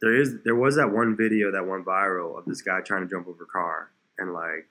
There 0.00 0.18
is 0.18 0.36
there 0.42 0.56
was 0.56 0.76
that 0.76 0.90
one 0.90 1.18
video 1.18 1.52
that 1.52 1.66
went 1.66 1.84
viral 1.84 2.38
of 2.38 2.46
this 2.46 2.62
guy 2.62 2.80
trying 2.80 3.02
to 3.02 3.10
jump 3.14 3.28
over 3.28 3.44
a 3.44 3.46
car 3.46 3.90
and 4.16 4.32
like 4.32 4.70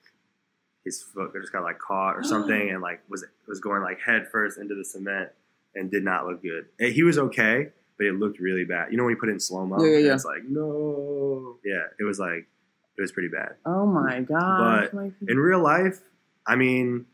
his 0.88 1.02
foot 1.02 1.32
just 1.40 1.52
got 1.52 1.62
like 1.62 1.78
caught 1.78 2.16
or 2.16 2.22
something 2.24 2.70
and 2.72 2.80
like 2.82 3.00
was 3.08 3.24
was 3.46 3.60
going 3.60 3.82
like 3.82 4.00
head 4.00 4.26
first 4.32 4.58
into 4.58 4.74
the 4.74 4.84
cement 4.84 5.28
and 5.74 5.90
did 5.90 6.02
not 6.04 6.26
look 6.26 6.42
good. 6.42 6.66
And 6.80 6.92
he 6.92 7.02
was 7.02 7.18
okay, 7.18 7.68
but 7.98 8.06
it 8.06 8.14
looked 8.14 8.40
really 8.40 8.64
bad. 8.64 8.90
You 8.90 8.96
know 8.96 9.04
when 9.04 9.12
you 9.14 9.20
put 9.20 9.28
it 9.28 9.32
in 9.32 9.40
slow 9.40 9.66
mo, 9.66 9.82
Yeah, 9.82 9.90
yeah, 9.90 9.98
yeah. 10.06 10.14
it's 10.14 10.24
like 10.24 10.44
no, 10.48 11.58
yeah, 11.64 11.84
it 12.00 12.04
was 12.04 12.18
like 12.18 12.46
it 12.96 13.00
was 13.00 13.12
pretty 13.12 13.28
bad. 13.28 13.50
Oh 13.64 13.86
my 13.86 14.20
god! 14.20 14.90
But 14.92 15.12
in 15.28 15.38
real 15.38 15.60
life, 15.62 16.00
I 16.46 16.56
mean, 16.56 17.06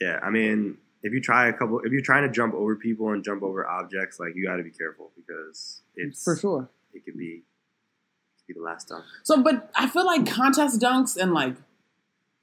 yeah, 0.00 0.18
I 0.22 0.30
mean, 0.30 0.78
if 1.02 1.12
you 1.12 1.20
try 1.20 1.48
a 1.48 1.52
couple, 1.52 1.80
if 1.84 1.92
you're 1.92 2.02
trying 2.02 2.26
to 2.26 2.32
jump 2.32 2.54
over 2.54 2.74
people 2.76 3.10
and 3.10 3.22
jump 3.22 3.42
over 3.42 3.66
objects, 3.66 4.18
like 4.18 4.34
you 4.34 4.44
got 4.44 4.56
to 4.56 4.62
be 4.64 4.70
careful 4.70 5.10
because 5.16 5.82
it's 5.96 6.24
for 6.24 6.36
sure. 6.36 6.70
it 6.94 7.04
could 7.04 7.16
be 7.16 7.42
it 7.44 8.42
could 8.46 8.54
be 8.54 8.60
the 8.60 8.64
last 8.64 8.88
time. 8.88 9.02
So, 9.22 9.42
but 9.42 9.70
I 9.76 9.86
feel 9.88 10.06
like 10.06 10.26
contest 10.26 10.80
dunks 10.80 11.16
and 11.16 11.32
like 11.32 11.54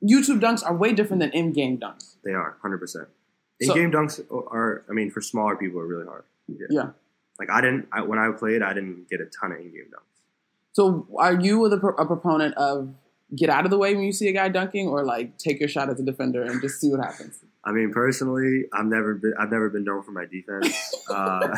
YouTube 0.03 0.39
dunks 0.39 0.65
are 0.65 0.75
way 0.75 0.93
different 0.93 1.19
than 1.21 1.31
in-game 1.31 1.77
dunks. 1.77 2.15
They 2.23 2.31
are 2.31 2.57
hundred 2.61 2.79
percent. 2.79 3.07
In-game 3.59 3.91
dunks 3.91 4.21
are, 4.31 4.85
I 4.89 4.93
mean, 4.93 5.11
for 5.11 5.21
smaller 5.21 5.57
people, 5.57 5.79
are 5.79 5.87
really 5.87 6.05
hard. 6.05 6.23
Yeah. 6.47 6.67
Yeah. 6.69 6.89
Like 7.37 7.49
I 7.49 7.61
didn't 7.61 7.87
I, 7.91 8.01
when 8.01 8.19
I 8.19 8.31
played, 8.31 8.61
I 8.61 8.73
didn't 8.73 9.09
get 9.09 9.21
a 9.21 9.25
ton 9.25 9.51
of 9.51 9.59
in-game 9.59 9.87
dunks. 9.91 10.03
So, 10.73 11.07
are 11.17 11.33
you 11.33 11.65
a, 11.65 11.69
a 11.69 12.05
proponent 12.05 12.55
of 12.55 12.93
get 13.35 13.49
out 13.49 13.65
of 13.65 13.71
the 13.71 13.77
way 13.77 13.95
when 13.95 14.03
you 14.03 14.11
see 14.11 14.27
a 14.27 14.33
guy 14.33 14.49
dunking, 14.49 14.87
or 14.87 15.03
like 15.03 15.37
take 15.37 15.59
your 15.59 15.69
shot 15.69 15.89
as 15.89 15.99
a 15.99 16.03
defender 16.03 16.43
and 16.43 16.61
just 16.61 16.79
see 16.79 16.89
what 16.89 17.03
happens? 17.03 17.39
I 17.63 17.71
mean, 17.71 17.91
personally, 17.91 18.65
I've 18.73 18.85
never 18.85 19.15
been 19.15 19.33
I've 19.39 19.51
never 19.51 19.69
been 19.69 19.83
known 19.83 20.03
for 20.03 20.11
my 20.11 20.25
defense. 20.25 20.95
uh, 21.09 21.55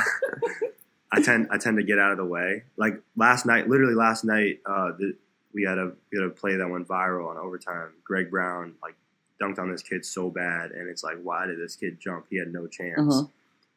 I 1.12 1.22
tend 1.22 1.48
I 1.52 1.58
tend 1.58 1.78
to 1.78 1.84
get 1.84 2.00
out 2.00 2.12
of 2.12 2.18
the 2.18 2.26
way. 2.26 2.64
Like 2.78 3.02
last 3.16 3.46
night, 3.46 3.68
literally 3.68 3.96
last 3.96 4.24
night, 4.24 4.60
uh, 4.66 4.92
the, 4.98 5.16
we 5.54 5.64
had 5.64 5.78
a 5.78 5.92
we 6.12 6.20
had 6.20 6.28
a 6.28 6.30
play 6.30 6.56
that 6.56 6.70
went 6.70 6.88
viral 6.88 7.30
on 7.30 7.38
overtime. 7.38 7.90
Greg 8.04 8.30
Brown 8.30 8.76
like 8.82 8.96
dunked 9.42 9.60
on 9.60 9.72
this 9.72 9.82
kid 9.82 10.06
so 10.06 10.30
bad, 10.30 10.72
and 10.72 10.88
it's 10.90 11.04
like, 11.04 11.18
why 11.22 11.46
did 11.46 11.60
this 11.60 11.76
kid 11.76 12.00
jump? 12.00 12.26
He 12.30 12.38
had 12.38 12.54
no 12.54 12.68
chance. 12.68 13.00
Uh-huh. 13.00 13.28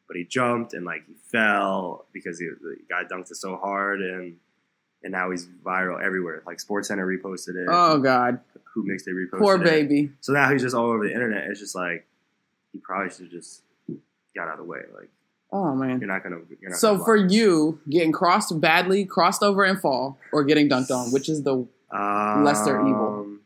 But 0.07 0.17
he 0.17 0.23
jumped 0.23 0.73
and 0.73 0.85
like 0.85 1.05
he 1.07 1.13
fell 1.31 2.05
because 2.13 2.39
he, 2.39 2.45
the 2.45 2.77
guy 2.89 3.03
dunked 3.03 3.31
it 3.31 3.37
so 3.37 3.57
hard, 3.57 4.01
and 4.01 4.37
and 5.03 5.11
now 5.11 5.31
he's 5.31 5.47
viral 5.65 6.03
everywhere. 6.03 6.43
Like 6.45 6.59
Sports 6.59 6.87
Center 6.89 7.05
reposted 7.05 7.55
it. 7.55 7.67
Oh 7.69 7.99
God, 7.99 8.39
who 8.73 8.81
Hoop 8.81 8.91
Mixtape 8.91 9.13
reposted 9.13 9.39
poor 9.39 9.55
it. 9.55 9.63
baby. 9.63 10.11
So 10.21 10.33
now 10.33 10.51
he's 10.51 10.61
just 10.61 10.75
all 10.75 10.85
over 10.91 11.07
the 11.07 11.13
internet. 11.13 11.45
It's 11.49 11.59
just 11.59 11.75
like 11.75 12.05
he 12.71 12.79
probably 12.79 13.09
should 13.09 13.21
have 13.21 13.31
just 13.31 13.61
got 14.35 14.47
out 14.47 14.53
of 14.53 14.59
the 14.59 14.63
way. 14.65 14.81
Like 14.93 15.09
Oh 15.51 15.73
man. 15.75 15.99
you're 15.99 16.07
not 16.07 16.23
gonna. 16.23 16.39
You're 16.59 16.71
not 16.71 16.79
So 16.79 16.93
gonna 16.93 17.05
for 17.05 17.15
you, 17.15 17.79
getting 17.89 18.11
crossed 18.11 18.59
badly, 18.59 19.05
crossed 19.05 19.43
over 19.43 19.63
and 19.63 19.79
fall, 19.79 20.17
or 20.33 20.43
getting 20.43 20.67
dunked 20.69 20.91
on, 20.91 21.11
which 21.11 21.29
is 21.29 21.43
the 21.43 21.67
lesser 21.91 22.79
evil? 22.81 23.19
Um, 23.19 23.41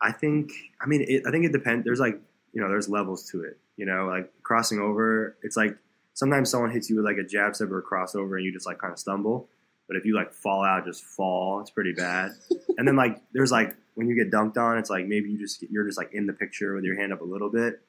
I 0.00 0.12
think. 0.12 0.50
I 0.80 0.86
mean, 0.86 1.04
it, 1.06 1.22
I 1.26 1.30
think 1.30 1.44
it 1.44 1.52
depends. 1.52 1.84
There's 1.84 2.00
like 2.00 2.20
you 2.52 2.60
know, 2.60 2.68
there's 2.68 2.88
levels 2.88 3.30
to 3.30 3.42
it. 3.42 3.58
You 3.76 3.86
know, 3.86 4.06
like 4.06 4.32
crossing 4.42 4.78
over. 4.80 5.36
It's 5.42 5.56
like 5.56 5.76
sometimes 6.14 6.50
someone 6.50 6.70
hits 6.70 6.88
you 6.90 6.96
with 6.96 7.04
like 7.04 7.18
a 7.18 7.24
jab 7.24 7.54
step 7.54 7.70
or 7.70 7.78
a 7.78 7.82
crossover, 7.82 8.36
and 8.36 8.44
you 8.44 8.52
just 8.52 8.66
like 8.66 8.78
kind 8.78 8.92
of 8.92 8.98
stumble. 8.98 9.48
But 9.88 9.96
if 9.96 10.04
you 10.04 10.16
like 10.16 10.32
fall 10.32 10.64
out, 10.64 10.84
just 10.84 11.04
fall, 11.04 11.60
it's 11.60 11.70
pretty 11.70 11.92
bad. 11.92 12.32
and 12.78 12.88
then 12.88 12.96
like 12.96 13.22
there's 13.32 13.52
like 13.52 13.76
when 13.94 14.08
you 14.08 14.16
get 14.16 14.32
dunked 14.32 14.56
on, 14.56 14.78
it's 14.78 14.90
like 14.90 15.06
maybe 15.06 15.30
you 15.30 15.38
just 15.38 15.60
get 15.60 15.70
you're 15.70 15.86
just 15.86 15.98
like 15.98 16.12
in 16.12 16.26
the 16.26 16.32
picture 16.32 16.74
with 16.74 16.82
your 16.84 16.96
hand 16.96 17.12
up 17.12 17.20
a 17.20 17.24
little 17.24 17.50
bit. 17.50 17.80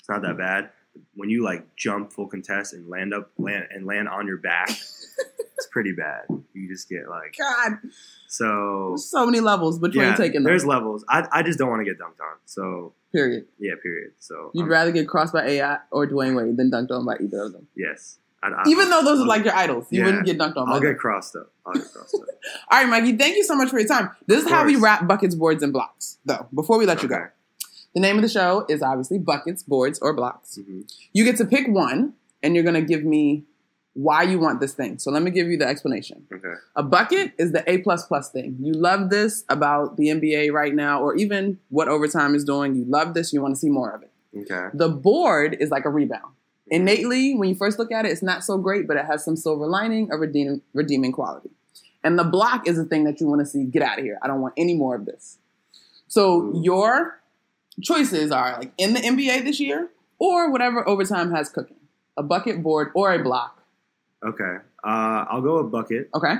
It's 0.00 0.08
not 0.08 0.22
that 0.22 0.36
bad. 0.38 0.70
When 1.14 1.30
you 1.30 1.42
like 1.44 1.74
jump 1.76 2.12
full 2.12 2.26
contest 2.28 2.72
and 2.72 2.88
land 2.88 3.14
up 3.14 3.30
land 3.38 3.66
and 3.70 3.86
land 3.86 4.08
on 4.08 4.26
your 4.26 4.36
back, 4.38 4.68
it's 4.70 5.66
pretty 5.70 5.92
bad. 5.92 6.24
You 6.52 6.68
just 6.68 6.88
get 6.88 7.08
like 7.08 7.36
God, 7.38 7.78
so. 8.28 8.88
there's 8.90 9.10
so 9.10 9.24
many 9.26 9.40
levels 9.40 9.78
between 9.78 10.04
Yeah, 10.04 10.16
taking 10.16 10.42
them. 10.42 10.44
there's 10.44 10.64
levels. 10.66 11.04
I, 11.08 11.26
I 11.32 11.42
just 11.42 11.58
don't 11.58 11.70
want 11.70 11.80
to 11.80 11.84
get 11.84 11.98
dunked 11.98 12.20
on. 12.20 12.36
So 12.44 12.92
Period. 13.12 13.46
yeah, 13.58 13.74
period. 13.82 14.12
So 14.18 14.50
You'd 14.54 14.64
um, 14.64 14.68
rather 14.70 14.92
get 14.92 15.08
crossed 15.08 15.32
by 15.32 15.46
AI 15.46 15.78
or 15.90 16.06
Dwyane 16.06 16.36
Wade 16.36 16.56
than 16.56 16.70
dunked 16.70 16.90
on 16.90 17.04
by 17.06 17.16
either 17.22 17.42
of 17.44 17.52
them. 17.52 17.66
yes. 17.76 18.18
I, 18.42 18.48
I, 18.48 18.62
Even 18.68 18.90
though 18.90 19.02
those 19.02 19.18
are 19.20 19.26
like 19.26 19.44
your 19.44 19.54
idols, 19.54 19.86
you 19.90 20.00
Yeah. 20.00 20.06
wouldn't 20.06 20.26
get 20.26 20.38
dunked 20.38 20.56
on. 20.58 20.68
I'll 20.68 20.74
them. 20.74 20.82
get 20.92 20.98
crossed 20.98 21.34
up. 21.36 21.50
I'll 21.64 21.72
get 21.72 21.90
crossed 21.90 22.14
up. 22.14 22.20
All 22.70 22.80
right, 22.82 22.88
Mikey. 22.88 23.16
Thank 23.16 23.36
you 23.36 23.44
so 23.44 23.56
much 23.56 23.70
for 23.70 23.78
your 23.78 23.88
time. 23.88 24.10
This 24.26 24.44
is 24.44 24.50
how 24.50 24.64
we 24.66 24.76
wrap 24.76 25.06
buckets, 25.06 25.34
boards, 25.34 25.62
and 25.62 25.72
blocks. 25.72 26.18
Though 26.26 26.46
before 26.54 26.78
we 26.78 26.84
let 26.84 27.02
you 27.02 27.08
go, 27.08 27.14
Okay. 27.16 27.24
The 27.96 28.00
name 28.02 28.16
of 28.16 28.22
the 28.22 28.28
show 28.28 28.66
is 28.68 28.82
obviously 28.82 29.18
buckets, 29.18 29.62
boards, 29.62 29.98
or 30.00 30.12
blocks. 30.12 30.58
Mhm. 30.58 30.84
You 31.14 31.24
get 31.24 31.38
to 31.38 31.46
pick 31.46 31.66
one, 31.66 32.12
and 32.42 32.54
you're 32.54 32.62
gonna 32.62 32.82
give 32.82 33.04
me 33.04 33.46
why 33.94 34.22
you 34.22 34.38
want 34.38 34.60
this 34.60 34.74
thing. 34.74 34.98
So 34.98 35.10
let 35.10 35.22
me 35.22 35.30
give 35.30 35.48
you 35.48 35.56
the 35.56 35.66
explanation. 35.66 36.26
Okay. 36.30 36.52
A 36.76 36.82
bucket 36.82 37.32
is 37.38 37.52
the 37.52 37.64
A 37.66 37.78
plus 37.78 38.04
plus 38.04 38.30
thing. 38.30 38.58
You 38.60 38.74
love 38.74 39.08
this 39.08 39.44
about 39.48 39.96
the 39.96 40.10
NBA 40.10 40.50
right 40.50 40.74
now, 40.74 41.00
or 41.00 41.16
even 41.16 41.58
what 41.70 41.88
overtime 41.88 42.34
is 42.34 42.44
doing. 42.44 42.74
You 42.74 42.84
love 42.84 43.14
this. 43.14 43.32
You 43.32 43.40
want 43.40 43.54
to 43.54 43.58
see 43.58 43.70
more 43.70 43.90
of 43.90 44.02
it. 44.02 44.10
Okay. 44.40 44.68
The 44.74 44.90
board 44.90 45.56
is 45.58 45.70
like 45.70 45.86
a 45.86 45.90
rebound. 45.90 46.34
Innately, 46.68 47.34
when 47.34 47.48
you 47.48 47.54
first 47.54 47.78
look 47.78 47.90
at 47.90 48.04
it, 48.04 48.12
it's 48.12 48.22
not 48.22 48.44
so 48.44 48.58
great, 48.58 48.86
but 48.86 48.98
it 48.98 49.06
has 49.06 49.24
some 49.24 49.36
silver 49.36 49.66
lining, 49.66 50.10
a 50.12 50.18
redeeming, 50.18 50.60
redeeming 50.74 51.12
quality. 51.12 51.48
And 52.04 52.18
the 52.18 52.24
block 52.24 52.68
is 52.68 52.76
the 52.76 52.84
thing 52.84 53.04
that 53.04 53.22
you 53.22 53.26
want 53.26 53.40
to 53.40 53.46
see 53.46 53.64
get 53.64 53.80
out 53.80 53.98
of 53.98 54.04
here. 54.04 54.18
I 54.20 54.26
don't 54.26 54.42
want 54.42 54.52
any 54.58 54.74
more 54.74 54.94
of 54.94 55.06
this. 55.06 55.38
So 56.08 56.42
Ooh. 56.42 56.60
your 56.62 57.20
choices 57.82 58.30
are 58.30 58.58
like 58.58 58.72
in 58.78 58.94
the 58.94 59.00
NBA 59.00 59.44
this 59.44 59.60
year 59.60 59.90
or 60.18 60.50
whatever 60.50 60.86
overtime 60.88 61.30
has 61.32 61.48
cooking 61.48 61.76
a 62.16 62.22
bucket, 62.22 62.62
board, 62.62 62.90
or 62.94 63.12
a 63.12 63.22
block. 63.22 63.62
Okay. 64.24 64.56
Uh, 64.82 65.24
I'll 65.28 65.42
go 65.42 65.58
a 65.58 65.64
bucket, 65.64 66.08
Okay. 66.14 66.34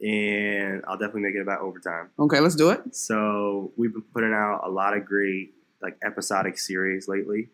and 0.00 0.82
I'll 0.86 0.96
definitely 0.96 1.22
make 1.22 1.34
it 1.34 1.40
about 1.40 1.60
overtime. 1.60 2.10
Okay, 2.18 2.38
let's 2.40 2.54
do 2.54 2.70
it. 2.70 2.94
So 2.94 3.72
we've 3.76 3.92
been 3.92 4.02
putting 4.14 4.32
out 4.32 4.60
a 4.64 4.70
lot 4.70 4.96
of 4.96 5.04
great 5.04 5.54
like 5.82 5.96
episodic 6.04 6.58
series 6.58 7.08
lately, 7.08 7.48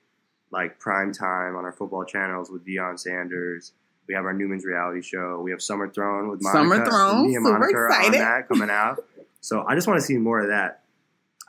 like 0.50 0.78
Prime 0.78 1.12
Time 1.12 1.56
on 1.56 1.64
our 1.64 1.72
football 1.72 2.04
channels 2.04 2.50
with 2.50 2.66
Deion 2.66 2.98
Sanders. 2.98 3.72
We 4.06 4.14
have 4.14 4.24
our 4.24 4.34
Newman's 4.34 4.64
reality 4.66 5.00
show. 5.00 5.40
We 5.42 5.50
have 5.50 5.62
Summer 5.62 5.88
Throne 5.88 6.28
with 6.28 6.42
Monica. 6.42 6.58
Summer 6.58 6.84
Throne, 6.84 7.26
Me 7.28 7.34
and 7.36 7.46
super 7.46 7.58
Monica 7.58 7.78
are 7.78 7.86
excited. 7.88 8.20
on 8.20 8.20
that 8.20 8.48
coming 8.48 8.70
out. 8.70 9.02
so 9.40 9.64
I 9.66 9.74
just 9.74 9.86
want 9.86 9.98
to 10.00 10.04
see 10.04 10.18
more 10.18 10.40
of 10.40 10.48
that. 10.48 10.83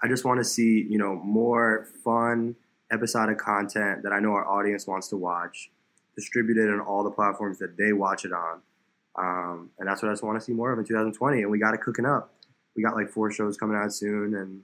I 0.04 0.08
just 0.08 0.26
want 0.26 0.40
to 0.40 0.44
see 0.44 0.86
you 0.90 0.98
know 0.98 1.16
more 1.16 1.88
fun 2.04 2.56
episodic 2.92 3.38
content 3.38 4.04
that 4.04 4.14
I 4.14 4.20
know 4.20 4.32
our 4.34 4.48
audience 4.48 4.86
wants 4.88 5.08
to 5.10 5.18
watch, 5.18 5.70
distributed 6.16 6.70
on 6.70 6.80
all 6.80 7.04
the 7.04 7.12
platforms 7.12 7.58
that 7.60 7.78
they 7.78 7.94
watch 7.94 8.26
it 8.26 8.32
on. 8.32 8.62
Um, 9.18 9.70
and 9.80 9.88
that's 9.88 10.02
what 10.02 10.10
I 10.10 10.12
just 10.12 10.24
want 10.24 10.38
to 10.40 10.44
see 10.46 10.52
more 10.54 10.72
of 10.72 10.78
in 10.80 10.86
2020. 10.86 11.42
And 11.42 11.50
we 11.50 11.58
got 11.58 11.74
it 11.74 11.82
cooking 11.82 12.06
up. 12.06 12.32
We 12.76 12.84
got 12.84 12.96
like 12.96 13.10
four 13.10 13.32
shows 13.32 13.58
coming 13.58 13.78
out 13.78 13.94
soon, 13.94 14.36
and 14.36 14.62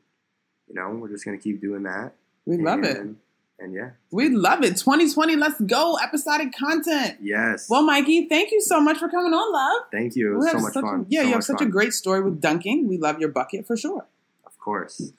you 0.67 0.76
know 0.76 0.89
we're 0.89 1.10
just 1.10 1.24
gonna 1.26 1.38
keep 1.38 1.62
doing 1.62 1.84
that. 1.84 2.12
We 2.46 2.58
love 2.58 2.84
it. 2.84 2.98
And- 2.98 3.17
And 3.60 3.76
yeah, 3.76 3.91
We 4.12 4.30
love 4.30 4.63
it. 4.63 4.76
2020, 4.78 5.36
let's 5.36 5.62
go. 5.62 5.96
Episodic 6.04 6.52
content. 6.58 7.20
yes. 7.22 7.70
Well, 7.70 7.84
Mikey, 7.84 8.28
thank 8.28 8.52
you 8.52 8.60
so 8.60 8.82
much 8.82 8.98
for 8.98 9.08
coming 9.08 9.34
on, 9.34 9.54
love. 9.54 9.84
thank 9.91 10.15
you. 10.15 10.34
It 10.34 10.38
was 10.38 10.50
so 10.52 10.58
much 10.60 10.74
such 10.74 10.82
fun. 10.84 11.06
yeah, 11.10 11.22
So 11.22 11.28
you 11.28 11.34
have 11.34 11.44
such 11.44 11.62
a 11.62 11.65
great 11.67 11.94
story 11.94 12.22
with 12.24 12.41
dunking. 12.41 12.88
We 12.88 12.98
love 12.98 13.20
your 13.20 13.30
bucket 13.30 13.67
for 13.67 13.78
sure. 13.78 14.08
Of 14.62 14.65
course. 14.65 15.12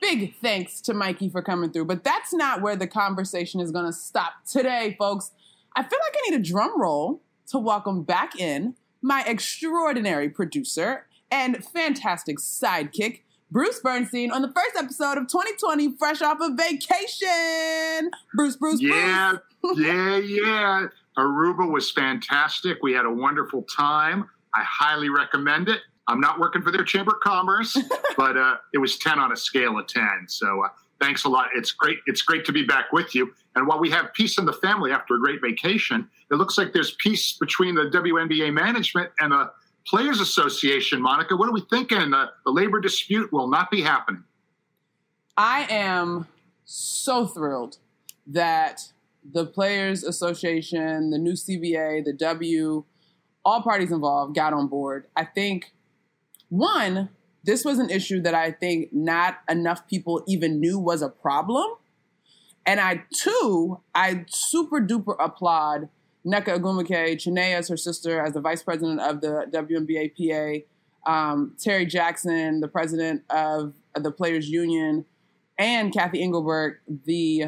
Big 0.00 0.34
thanks 0.42 0.80
to 0.80 0.92
Mikey 0.92 1.28
for 1.28 1.40
coming 1.40 1.70
through, 1.70 1.84
but 1.84 2.02
that's 2.02 2.34
not 2.34 2.62
where 2.62 2.74
the 2.74 2.88
conversation 2.88 3.60
is 3.60 3.70
going 3.70 3.84
to 3.86 3.92
stop 3.92 4.32
today, 4.44 4.96
folks. 4.98 5.30
I 5.76 5.82
feel 5.82 6.00
like 6.02 6.16
I 6.16 6.30
need 6.30 6.40
a 6.40 6.42
drum 6.42 6.80
roll 6.80 7.22
to 7.46 7.60
welcome 7.60 8.02
back 8.02 8.40
in 8.40 8.74
my 9.02 9.22
extraordinary 9.24 10.28
producer 10.28 11.06
and 11.30 11.64
fantastic 11.64 12.38
sidekick, 12.38 13.20
Bruce 13.52 13.78
Bernstein, 13.78 14.32
on 14.32 14.42
the 14.42 14.48
first 14.52 14.74
episode 14.76 15.16
of 15.16 15.28
2020, 15.28 15.96
fresh 15.96 16.22
off 16.22 16.38
of 16.40 16.56
vacation. 16.56 18.10
Bruce, 18.34 18.56
Bruce, 18.56 18.82
Yeah, 18.82 19.34
Bruce. 19.62 19.78
yeah, 19.86 20.16
yeah. 20.16 20.86
Aruba 21.16 21.70
was 21.70 21.92
fantastic. 21.92 22.78
We 22.82 22.94
had 22.94 23.04
a 23.04 23.12
wonderful 23.12 23.62
time. 23.62 24.28
I 24.56 24.64
highly 24.64 25.08
recommend 25.08 25.68
it. 25.68 25.82
I'm 26.10 26.20
not 26.20 26.40
working 26.40 26.60
for 26.60 26.72
their 26.72 26.84
Chamber 26.84 27.12
of 27.12 27.20
Commerce, 27.20 27.78
but 28.16 28.36
uh, 28.36 28.56
it 28.74 28.78
was 28.78 28.98
10 28.98 29.18
on 29.18 29.32
a 29.32 29.36
scale 29.36 29.78
of 29.78 29.86
10. 29.86 30.04
So 30.26 30.64
uh, 30.64 30.68
thanks 31.00 31.24
a 31.24 31.28
lot. 31.28 31.48
It's 31.54 31.70
great. 31.70 31.98
It's 32.06 32.22
great 32.22 32.44
to 32.46 32.52
be 32.52 32.64
back 32.64 32.92
with 32.92 33.14
you. 33.14 33.32
And 33.54 33.66
while 33.66 33.78
we 33.78 33.90
have 33.90 34.12
peace 34.14 34.36
in 34.36 34.44
the 34.44 34.52
family 34.52 34.90
after 34.90 35.14
a 35.14 35.20
great 35.20 35.40
vacation, 35.40 36.08
it 36.30 36.34
looks 36.34 36.58
like 36.58 36.72
there's 36.72 36.96
peace 36.98 37.36
between 37.38 37.76
the 37.76 37.84
WNBA 37.84 38.52
management 38.52 39.10
and 39.20 39.32
the 39.32 39.50
Players 39.86 40.20
Association. 40.20 41.00
Monica, 41.00 41.36
what 41.36 41.48
are 41.48 41.52
we 41.52 41.62
thinking? 41.70 42.10
The, 42.10 42.30
the 42.44 42.50
labor 42.50 42.80
dispute 42.80 43.32
will 43.32 43.48
not 43.48 43.70
be 43.70 43.80
happening. 43.80 44.24
I 45.36 45.66
am 45.70 46.26
so 46.64 47.26
thrilled 47.26 47.78
that 48.26 48.80
the 49.24 49.46
Players 49.46 50.02
Association, 50.02 51.10
the 51.10 51.18
new 51.18 51.32
CBA, 51.32 52.04
the 52.04 52.12
W, 52.12 52.84
all 53.44 53.62
parties 53.62 53.92
involved 53.92 54.34
got 54.34 54.52
on 54.52 54.68
board. 54.68 55.06
I 55.16 55.24
think, 55.24 55.72
one, 56.50 57.08
this 57.42 57.64
was 57.64 57.78
an 57.78 57.88
issue 57.88 58.20
that 58.22 58.34
I 58.34 58.50
think 58.50 58.92
not 58.92 59.38
enough 59.48 59.88
people 59.88 60.22
even 60.28 60.60
knew 60.60 60.78
was 60.78 61.00
a 61.00 61.08
problem. 61.08 61.66
And 62.66 62.78
I, 62.78 63.04
two, 63.14 63.80
I 63.94 64.26
super 64.28 64.80
duper 64.80 65.16
applaud 65.18 65.88
Nneka 66.26 66.58
Ogwumike, 66.58 67.18
Chiney 67.18 67.54
as 67.54 67.68
her 67.68 67.76
sister, 67.76 68.20
as 68.20 68.34
the 68.34 68.40
vice 68.40 68.62
president 68.62 69.00
of 69.00 69.22
the 69.22 69.46
WNBA 69.50 70.64
PA, 71.06 71.10
um, 71.10 71.54
Terri 71.56 71.88
Jackson, 71.88 72.60
the 72.60 72.68
president 72.68 73.22
of 73.30 73.72
the 73.94 74.10
Players 74.10 74.50
Union, 74.50 75.06
and 75.58 75.92
Cathy 75.92 76.22
Engelbert, 76.22 76.82
the 77.06 77.46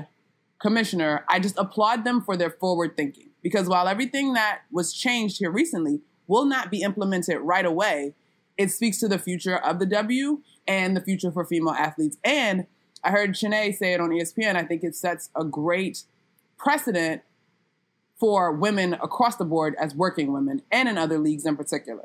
commissioner. 0.58 1.24
I 1.28 1.38
just 1.38 1.58
applaud 1.58 2.04
them 2.04 2.22
for 2.22 2.36
their 2.36 2.50
forward 2.50 2.96
thinking 2.96 3.28
because 3.42 3.68
while 3.68 3.88
everything 3.88 4.32
that 4.34 4.60
was 4.70 4.94
changed 4.94 5.38
here 5.38 5.50
recently 5.50 6.00
will 6.26 6.46
not 6.46 6.70
be 6.70 6.80
implemented 6.80 7.38
right 7.40 7.66
away, 7.66 8.14
it 8.56 8.70
speaks 8.70 8.98
to 9.00 9.08
the 9.08 9.18
future 9.18 9.56
of 9.56 9.78
the 9.78 9.86
W 9.86 10.40
and 10.66 10.96
the 10.96 11.00
future 11.00 11.30
for 11.30 11.44
female 11.44 11.74
athletes. 11.74 12.16
And 12.24 12.66
I 13.04 13.10
heard 13.10 13.34
Chiney 13.34 13.72
say 13.72 13.94
it 13.94 14.00
on 14.00 14.10
ESPN. 14.10 14.56
I 14.56 14.64
think 14.64 14.84
it 14.84 14.94
sets 14.94 15.30
a 15.34 15.44
great 15.44 16.04
precedent 16.58 17.22
for 18.18 18.52
women 18.52 18.94
across 18.94 19.36
the 19.36 19.44
board 19.44 19.74
as 19.80 19.94
working 19.94 20.32
women 20.32 20.62
and 20.70 20.88
in 20.88 20.96
other 20.96 21.18
leagues 21.18 21.44
in 21.44 21.56
particular. 21.56 22.04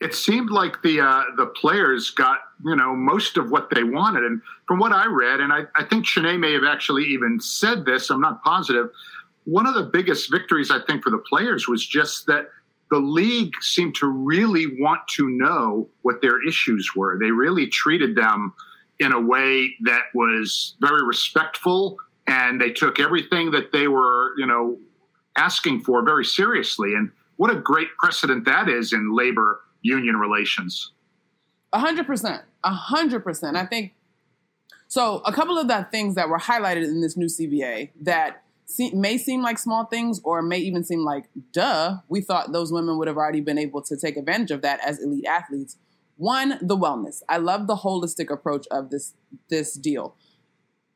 It 0.00 0.14
seemed 0.14 0.50
like 0.50 0.82
the 0.82 1.00
uh, 1.00 1.22
the 1.38 1.46
players 1.46 2.10
got 2.10 2.40
you 2.64 2.76
know 2.76 2.94
most 2.94 3.38
of 3.38 3.50
what 3.50 3.70
they 3.70 3.84
wanted, 3.84 4.24
and 4.24 4.42
from 4.68 4.78
what 4.78 4.92
I 4.92 5.06
read, 5.06 5.40
and 5.40 5.52
I, 5.52 5.62
I 5.76 5.84
think 5.84 6.04
Chiney 6.04 6.36
may 6.36 6.52
have 6.52 6.64
actually 6.64 7.04
even 7.04 7.40
said 7.40 7.86
this. 7.86 8.10
I'm 8.10 8.20
not 8.20 8.42
positive. 8.42 8.90
One 9.44 9.66
of 9.66 9.74
the 9.74 9.84
biggest 9.84 10.30
victories 10.30 10.70
I 10.70 10.80
think 10.86 11.02
for 11.02 11.10
the 11.10 11.18
players 11.18 11.66
was 11.68 11.86
just 11.86 12.26
that 12.26 12.50
the 12.94 13.00
league 13.00 13.52
seemed 13.60 13.96
to 13.96 14.06
really 14.06 14.66
want 14.78 15.00
to 15.08 15.28
know 15.28 15.88
what 16.02 16.22
their 16.22 16.46
issues 16.46 16.92
were. 16.94 17.18
They 17.18 17.32
really 17.32 17.66
treated 17.66 18.14
them 18.14 18.54
in 19.00 19.12
a 19.12 19.20
way 19.20 19.74
that 19.82 20.02
was 20.14 20.76
very 20.80 21.04
respectful, 21.04 21.96
and 22.28 22.60
they 22.60 22.70
took 22.70 23.00
everything 23.00 23.50
that 23.50 23.72
they 23.72 23.88
were 23.88 24.34
you 24.38 24.46
know 24.46 24.78
asking 25.36 25.80
for 25.80 26.04
very 26.04 26.24
seriously. 26.24 26.94
And 26.94 27.10
what 27.34 27.50
a 27.50 27.56
great 27.56 27.88
precedent 27.98 28.44
that 28.44 28.68
is 28.68 28.92
in 28.92 29.12
labor 29.12 29.62
union 29.82 30.16
relations. 30.16 30.92
A 31.72 31.80
hundred 31.80 32.06
percent. 32.06 32.44
A 32.62 32.70
hundred 32.70 33.24
percent. 33.24 33.56
I 33.56 33.66
think 33.66 33.94
so. 34.86 35.20
A 35.26 35.32
couple 35.32 35.58
of 35.58 35.66
the 35.66 35.88
things 35.90 36.14
that 36.14 36.28
were 36.28 36.38
highlighted 36.38 36.84
in 36.84 37.00
this 37.00 37.16
new 37.16 37.26
CBA 37.26 37.90
that 38.02 38.43
may 38.92 39.18
seem 39.18 39.42
like 39.42 39.58
small 39.58 39.84
things 39.84 40.20
or 40.24 40.42
may 40.42 40.58
even 40.58 40.84
seem 40.84 41.04
like 41.04 41.26
duh. 41.52 41.98
We 42.08 42.20
thought 42.20 42.52
those 42.52 42.72
women 42.72 42.98
would 42.98 43.08
have 43.08 43.16
already 43.16 43.40
been 43.40 43.58
able 43.58 43.82
to 43.82 43.96
take 43.96 44.16
advantage 44.16 44.50
of 44.50 44.62
that 44.62 44.80
as 44.84 45.02
elite 45.02 45.26
athletes. 45.26 45.76
One, 46.16 46.58
the 46.60 46.76
wellness. 46.76 47.22
I 47.28 47.38
love 47.38 47.66
the 47.66 47.76
holistic 47.76 48.30
approach 48.30 48.66
of 48.70 48.90
this 48.90 49.14
this 49.48 49.74
deal. 49.74 50.16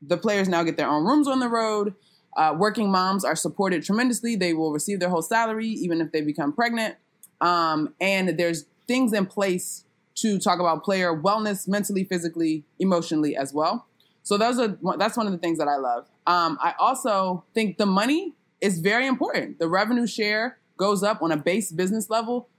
The 0.00 0.16
players 0.16 0.48
now 0.48 0.62
get 0.62 0.76
their 0.76 0.88
own 0.88 1.04
rooms 1.04 1.26
on 1.26 1.40
the 1.40 1.48
road. 1.48 1.94
Uh, 2.37 2.54
working 2.57 2.90
moms 2.90 3.24
are 3.24 3.35
supported 3.35 3.83
tremendously. 3.83 4.37
They 4.37 4.54
will 4.54 4.72
receive 4.72 5.00
their 5.00 5.09
whole 5.09 5.22
salary 5.22 5.68
even 5.68 6.00
if 6.00 6.12
they 6.12 6.20
become 6.20 6.52
pregnant. 6.52 6.96
Um, 7.40 7.94
and 8.00 8.38
there's 8.38 8.66
things 8.87 9.12
in 9.12 9.26
place 9.26 9.85
to 10.16 10.38
talk 10.38 10.61
about 10.61 10.85
player 10.85 11.14
wellness, 11.14 11.66
mentally, 11.68 12.04
physically, 12.04 12.64
emotionally 12.78 13.37
as 13.37 13.52
well. 13.52 13.88
So 14.29 14.37
those 14.37 14.59
are 14.59 14.77
that's 14.99 15.17
one 15.17 15.25
of 15.25 15.33
the 15.33 15.38
things 15.38 15.57
that 15.57 15.69
I 15.69 15.77
love. 15.77 16.07
Um, 16.27 16.59
I 16.61 16.75
also 16.79 17.45
think 17.55 17.79
the 17.79 17.87
money 17.87 18.35
is 18.61 18.79
very 18.79 19.07
important. 19.07 19.59
The 19.59 19.71
revenue 19.71 20.07
share 20.07 20.59
goes 20.77 21.03
up 21.03 21.23
on 21.23 21.33
a 21.33 21.37
base 21.38 21.73
business 21.73 22.11
level. 22.11 22.51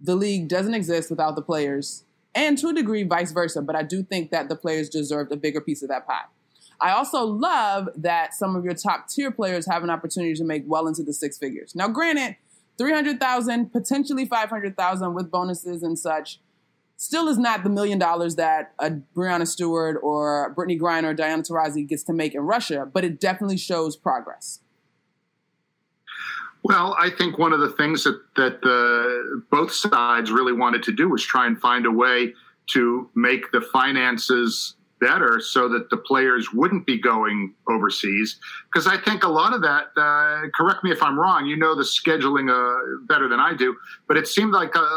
The 0.00 0.16
league 0.16 0.48
doesn't 0.48 0.74
exist 0.74 1.08
without 1.08 1.36
the 1.36 1.42
players, 1.42 2.02
and 2.34 2.58
to 2.58 2.70
a 2.70 2.72
degree, 2.72 3.04
vice 3.04 3.30
versa. 3.30 3.62
But 3.62 3.76
I 3.76 3.84
do 3.84 4.02
think 4.02 4.32
that 4.32 4.48
the 4.48 4.56
players 4.56 4.88
deserved 4.88 5.30
a 5.30 5.36
bigger 5.36 5.60
piece 5.60 5.80
of 5.80 5.90
that 5.90 6.08
pie. 6.08 6.24
I 6.80 6.90
also 6.90 7.22
love 7.22 7.88
that 7.94 8.34
some 8.34 8.56
of 8.56 8.64
your 8.64 8.74
top 8.74 9.08
tier 9.08 9.30
players 9.30 9.64
have 9.70 9.84
an 9.84 9.90
opportunity 9.90 10.34
to 10.34 10.42
make 10.42 10.64
well 10.66 10.88
into 10.88 11.04
the 11.04 11.12
six 11.12 11.38
figures. 11.38 11.76
Now, 11.76 11.86
granted, 11.86 12.34
300,000, 12.78 13.70
potentially 13.70 14.26
500,000 14.26 15.14
with 15.14 15.30
bonuses 15.30 15.84
and 15.84 15.96
such 15.96 16.40
still 16.96 17.28
is 17.28 17.38
not 17.38 17.62
the 17.62 17.70
million 17.70 17.98
dollars 17.98 18.36
that 18.36 18.72
uh, 18.78 18.86
a 18.86 18.90
Breanna 19.18 19.46
Stewart 19.46 19.98
or 20.02 20.54
Brittney 20.56 20.78
Griner 20.80 21.10
or 21.10 21.14
Diana 21.14 21.42
Taurasi 21.42 21.86
gets 21.86 22.02
to 22.04 22.12
make 22.12 22.34
in 22.34 22.40
Russia, 22.40 22.88
but 22.90 23.04
it 23.04 23.20
definitely 23.20 23.58
shows 23.58 23.96
progress. 23.96 24.60
Well, 26.62 26.96
I 26.98 27.10
think 27.10 27.38
one 27.38 27.52
of 27.52 27.60
the 27.60 27.70
things 27.70 28.04
that 28.04 28.20
that 28.36 28.60
the, 28.62 29.42
both 29.50 29.72
sides 29.72 30.32
really 30.32 30.52
wanted 30.52 30.82
to 30.84 30.92
do 30.92 31.08
was 31.08 31.24
try 31.24 31.46
and 31.46 31.60
find 31.60 31.86
a 31.86 31.92
way 31.92 32.34
to 32.68 33.08
make 33.14 33.52
the 33.52 33.60
finances 33.60 34.75
better 35.00 35.40
so 35.40 35.68
that 35.68 35.90
the 35.90 35.96
players 35.96 36.52
wouldn't 36.52 36.86
be 36.86 37.00
going 37.00 37.54
overseas. 37.68 38.38
Because 38.72 38.86
I 38.86 38.96
think 38.96 39.24
a 39.24 39.28
lot 39.28 39.52
of 39.52 39.62
that, 39.62 39.88
uh, 39.96 40.48
correct 40.54 40.84
me 40.84 40.90
if 40.90 41.02
I'm 41.02 41.18
wrong, 41.18 41.46
you 41.46 41.56
know 41.56 41.74
the 41.74 41.82
scheduling 41.82 42.50
uh, 42.50 43.04
better 43.08 43.28
than 43.28 43.40
I 43.40 43.54
do, 43.54 43.76
but 44.08 44.16
it 44.16 44.26
seemed 44.26 44.52
like 44.52 44.76
uh, 44.76 44.88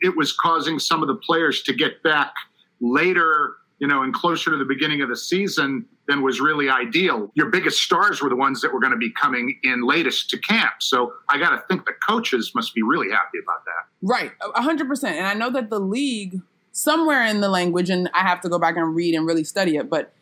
it 0.00 0.16
was 0.16 0.32
causing 0.32 0.78
some 0.78 1.02
of 1.02 1.08
the 1.08 1.16
players 1.16 1.62
to 1.62 1.74
get 1.74 2.02
back 2.02 2.32
later, 2.80 3.54
you 3.78 3.86
know, 3.86 4.02
and 4.02 4.12
closer 4.12 4.50
to 4.50 4.56
the 4.56 4.64
beginning 4.64 5.02
of 5.02 5.08
the 5.08 5.16
season 5.16 5.86
than 6.08 6.22
was 6.22 6.40
really 6.40 6.68
ideal. 6.68 7.30
Your 7.34 7.50
biggest 7.50 7.82
stars 7.82 8.22
were 8.22 8.30
the 8.30 8.36
ones 8.36 8.60
that 8.62 8.72
were 8.72 8.80
going 8.80 8.92
to 8.92 8.98
be 8.98 9.12
coming 9.12 9.58
in 9.62 9.82
latest 9.82 10.30
to 10.30 10.38
camp. 10.38 10.74
So 10.80 11.12
I 11.28 11.38
got 11.38 11.50
to 11.50 11.62
think 11.68 11.84
the 11.84 11.92
coaches 12.08 12.52
must 12.54 12.74
be 12.74 12.82
really 12.82 13.10
happy 13.10 13.38
about 13.42 13.64
that. 13.66 13.84
Right, 14.00 14.32
100%. 14.40 15.04
And 15.04 15.26
I 15.26 15.34
know 15.34 15.50
that 15.50 15.70
the 15.70 15.78
league 15.78 16.40
somewhere 16.78 17.24
in 17.24 17.40
the 17.40 17.48
language, 17.48 17.90
and 17.90 18.08
I 18.14 18.20
have 18.20 18.40
to 18.42 18.48
go 18.48 18.58
back 18.58 18.76
and 18.76 18.94
read 18.94 19.14
and 19.14 19.26
really 19.26 19.44
study 19.44 19.76
it. 19.76 19.90
But 19.90 20.12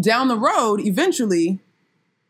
down 0.00 0.28
the 0.28 0.36
road, 0.36 0.80
eventually, 0.80 1.58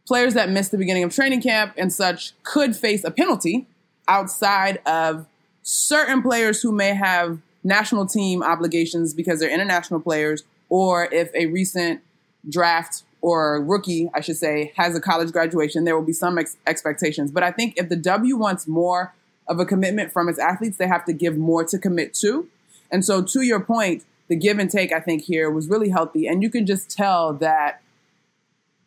players 0.07 0.35
that 0.35 0.51
miss 0.51 0.69
the 0.71 0.79
beginning 0.79 1.05
of 1.05 1.15
training 1.15 1.41
camp 1.41 1.75
and 1.77 1.93
such 1.93 2.33
could 2.43 2.75
face 2.75 3.05
a 3.05 3.11
penalty 3.11 3.67
outside 4.09 4.81
of 4.87 5.27
certain 5.63 6.21
players 6.21 6.63
who 6.63 6.73
may 6.73 6.95
have 6.95 7.39
national 7.63 8.07
team 8.07 8.43
obligations 8.43 9.15
because 9.15 9.39
they're 9.39 9.55
international 9.55 10.01
players, 10.01 10.43
or 10.69 11.05
if 11.13 11.33
a 11.35 11.47
recent 11.47 12.01
draft 12.49 13.05
or 13.21 13.63
rookie, 13.63 14.11
I 14.15 14.21
should 14.21 14.39
say, 14.39 14.73
has 14.77 14.97
a 14.97 15.01
college 15.01 15.31
graduation, 15.31 15.85
there 15.85 15.97
will 15.97 16.07
be 16.07 16.13
some 16.13 16.39
ex- 16.39 16.57
expectations. 16.67 17.31
But 17.31 17.43
I 17.43 17.53
think 17.53 17.75
if 17.77 17.89
the 17.89 17.97
W 17.97 18.37
wants 18.37 18.67
more 18.67 19.15
of 19.47 19.61
a 19.61 19.67
commitment 19.67 20.13
from 20.13 20.29
its 20.29 20.39
athletes, 20.39 20.79
they 20.79 20.89
have 20.89 21.05
to 21.05 21.13
give 21.13 21.37
more 21.37 21.63
to 21.65 21.79
commit 21.79 22.15
to. 22.15 22.49
And 22.91 23.05
so, 23.05 23.23
to 23.23 23.43
your 23.43 23.61
point, 23.61 24.05
the 24.29 24.37
give 24.37 24.59
and 24.59 24.71
take, 24.71 24.93
I 24.93 25.01
think, 25.01 25.23
here 25.25 25.51
was 25.51 25.69
really 25.69 25.91
healthy. 25.91 26.27
And 26.27 26.43
you 26.43 26.51
can 26.51 26.67
just 26.67 26.91
tell 26.91 27.33
that 27.35 27.83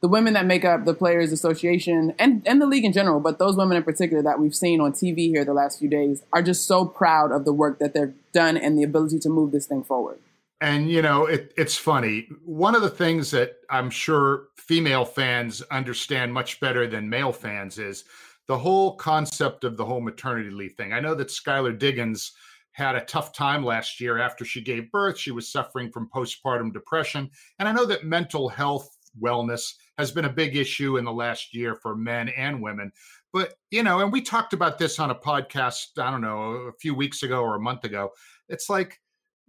the 0.04 0.08
women 0.10 0.34
that 0.34 0.46
make 0.46 0.66
up 0.66 0.84
the 0.84 0.94
Players 0.94 1.32
Association 1.32 2.14
and, 2.20 2.42
and 2.46 2.62
the 2.62 2.66
league 2.66 2.84
in 2.84 2.92
general, 2.92 3.22
but 3.22 3.40
those 3.40 3.56
women 3.56 3.78
in 3.78 3.84
particular 3.84 4.22
that 4.22 4.38
we've 4.38 4.54
seen 4.54 4.82
on 4.82 4.92
TV 4.92 5.30
here 5.30 5.46
the 5.46 5.54
last 5.54 5.80
few 5.80 5.90
days, 5.90 6.24
are 6.34 6.42
just 6.42 6.68
so 6.68 6.86
proud 6.86 7.32
of 7.32 7.46
the 7.46 7.54
work 7.54 7.80
that 7.80 7.94
they've 7.94 8.14
done 8.34 8.58
and 8.58 8.78
the 8.78 8.84
ability 8.84 9.18
to 9.20 9.30
move 9.30 9.52
this 9.52 9.66
thing 9.66 9.82
forward. 9.82 10.20
And, 10.60 10.90
you 10.90 11.02
know, 11.02 11.26
it, 11.26 11.54
it's 11.58 11.78
funny. 11.78 12.28
One 12.46 12.76
of 12.76 12.82
the 12.82 12.90
things 12.90 13.32
that 13.32 13.58
I'm 13.70 13.90
sure 13.90 14.48
female 14.56 15.06
fans 15.06 15.62
understand 15.72 16.34
much 16.34 16.60
better 16.60 16.88
than 16.88 17.10
male 17.10 17.34
fans 17.34 17.80
is 17.80 18.06
the 18.48 18.58
whole 18.58 18.96
concept 18.96 19.64
of 19.64 19.78
the 19.78 19.86
whole 19.86 20.02
maternity 20.02 20.50
leave 20.50 20.74
thing. 20.74 20.94
I 20.94 21.00
know 21.00 21.16
that 21.16 21.30
Skylar 21.30 21.78
Diggins 21.78 22.34
had 22.74 22.96
a 22.96 23.06
tough 23.06 23.34
time 23.34 23.64
last 23.64 24.00
year 24.00 24.18
after 24.20 24.44
she 24.44 24.62
gave 24.62 24.92
birth. 24.92 25.18
She 25.18 25.32
was 25.32 25.52
suffering 25.52 25.92
from 25.92 26.10
postpartum 26.14 26.74
depression. 26.74 27.30
And 27.60 27.68
I 27.68 27.72
know 27.72 27.86
that 27.86 28.04
mental 28.04 28.50
health 28.50 28.98
wellness 29.22 29.74
has 29.98 30.12
been 30.12 30.26
a 30.26 30.30
big 30.30 30.56
issue 30.56 30.98
in 30.98 31.06
the 31.06 31.14
last 31.14 31.54
year 31.54 31.76
for 31.76 31.96
men 31.96 32.30
and 32.30 32.62
women. 32.62 32.92
But, 33.32 33.56
you 33.72 33.84
know, 33.84 34.00
and 34.00 34.12
we 34.12 34.22
talked 34.22 34.54
about 34.54 34.78
this 34.78 35.00
on 35.00 35.12
a 35.12 35.16
podcast, 35.16 35.98
I 35.98 36.12
don't 36.12 36.22
know, 36.22 36.52
a 36.52 36.74
few 36.82 36.94
weeks 36.96 37.24
ago 37.24 37.42
or 37.42 37.56
a 37.56 37.62
month 37.62 37.84
ago. 37.84 38.10
It's 38.50 38.70
like, 38.70 39.00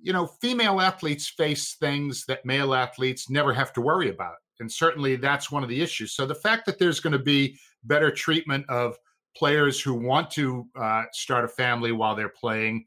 you 0.00 0.12
know, 0.12 0.26
female 0.26 0.80
athletes 0.80 1.28
face 1.28 1.74
things 1.74 2.24
that 2.26 2.44
male 2.44 2.74
athletes 2.74 3.30
never 3.30 3.52
have 3.54 3.72
to 3.74 3.80
worry 3.80 4.10
about. 4.10 4.34
And 4.60 4.70
certainly 4.70 5.16
that's 5.16 5.50
one 5.50 5.62
of 5.62 5.68
the 5.68 5.80
issues. 5.80 6.12
So 6.12 6.26
the 6.26 6.34
fact 6.34 6.66
that 6.66 6.78
there's 6.78 7.00
going 7.00 7.14
to 7.14 7.18
be 7.18 7.58
better 7.84 8.10
treatment 8.10 8.64
of 8.68 8.96
players 9.36 9.80
who 9.80 9.94
want 9.94 10.30
to 10.32 10.66
uh, 10.76 11.04
start 11.12 11.44
a 11.44 11.48
family 11.48 11.92
while 11.92 12.14
they're 12.14 12.28
playing 12.28 12.86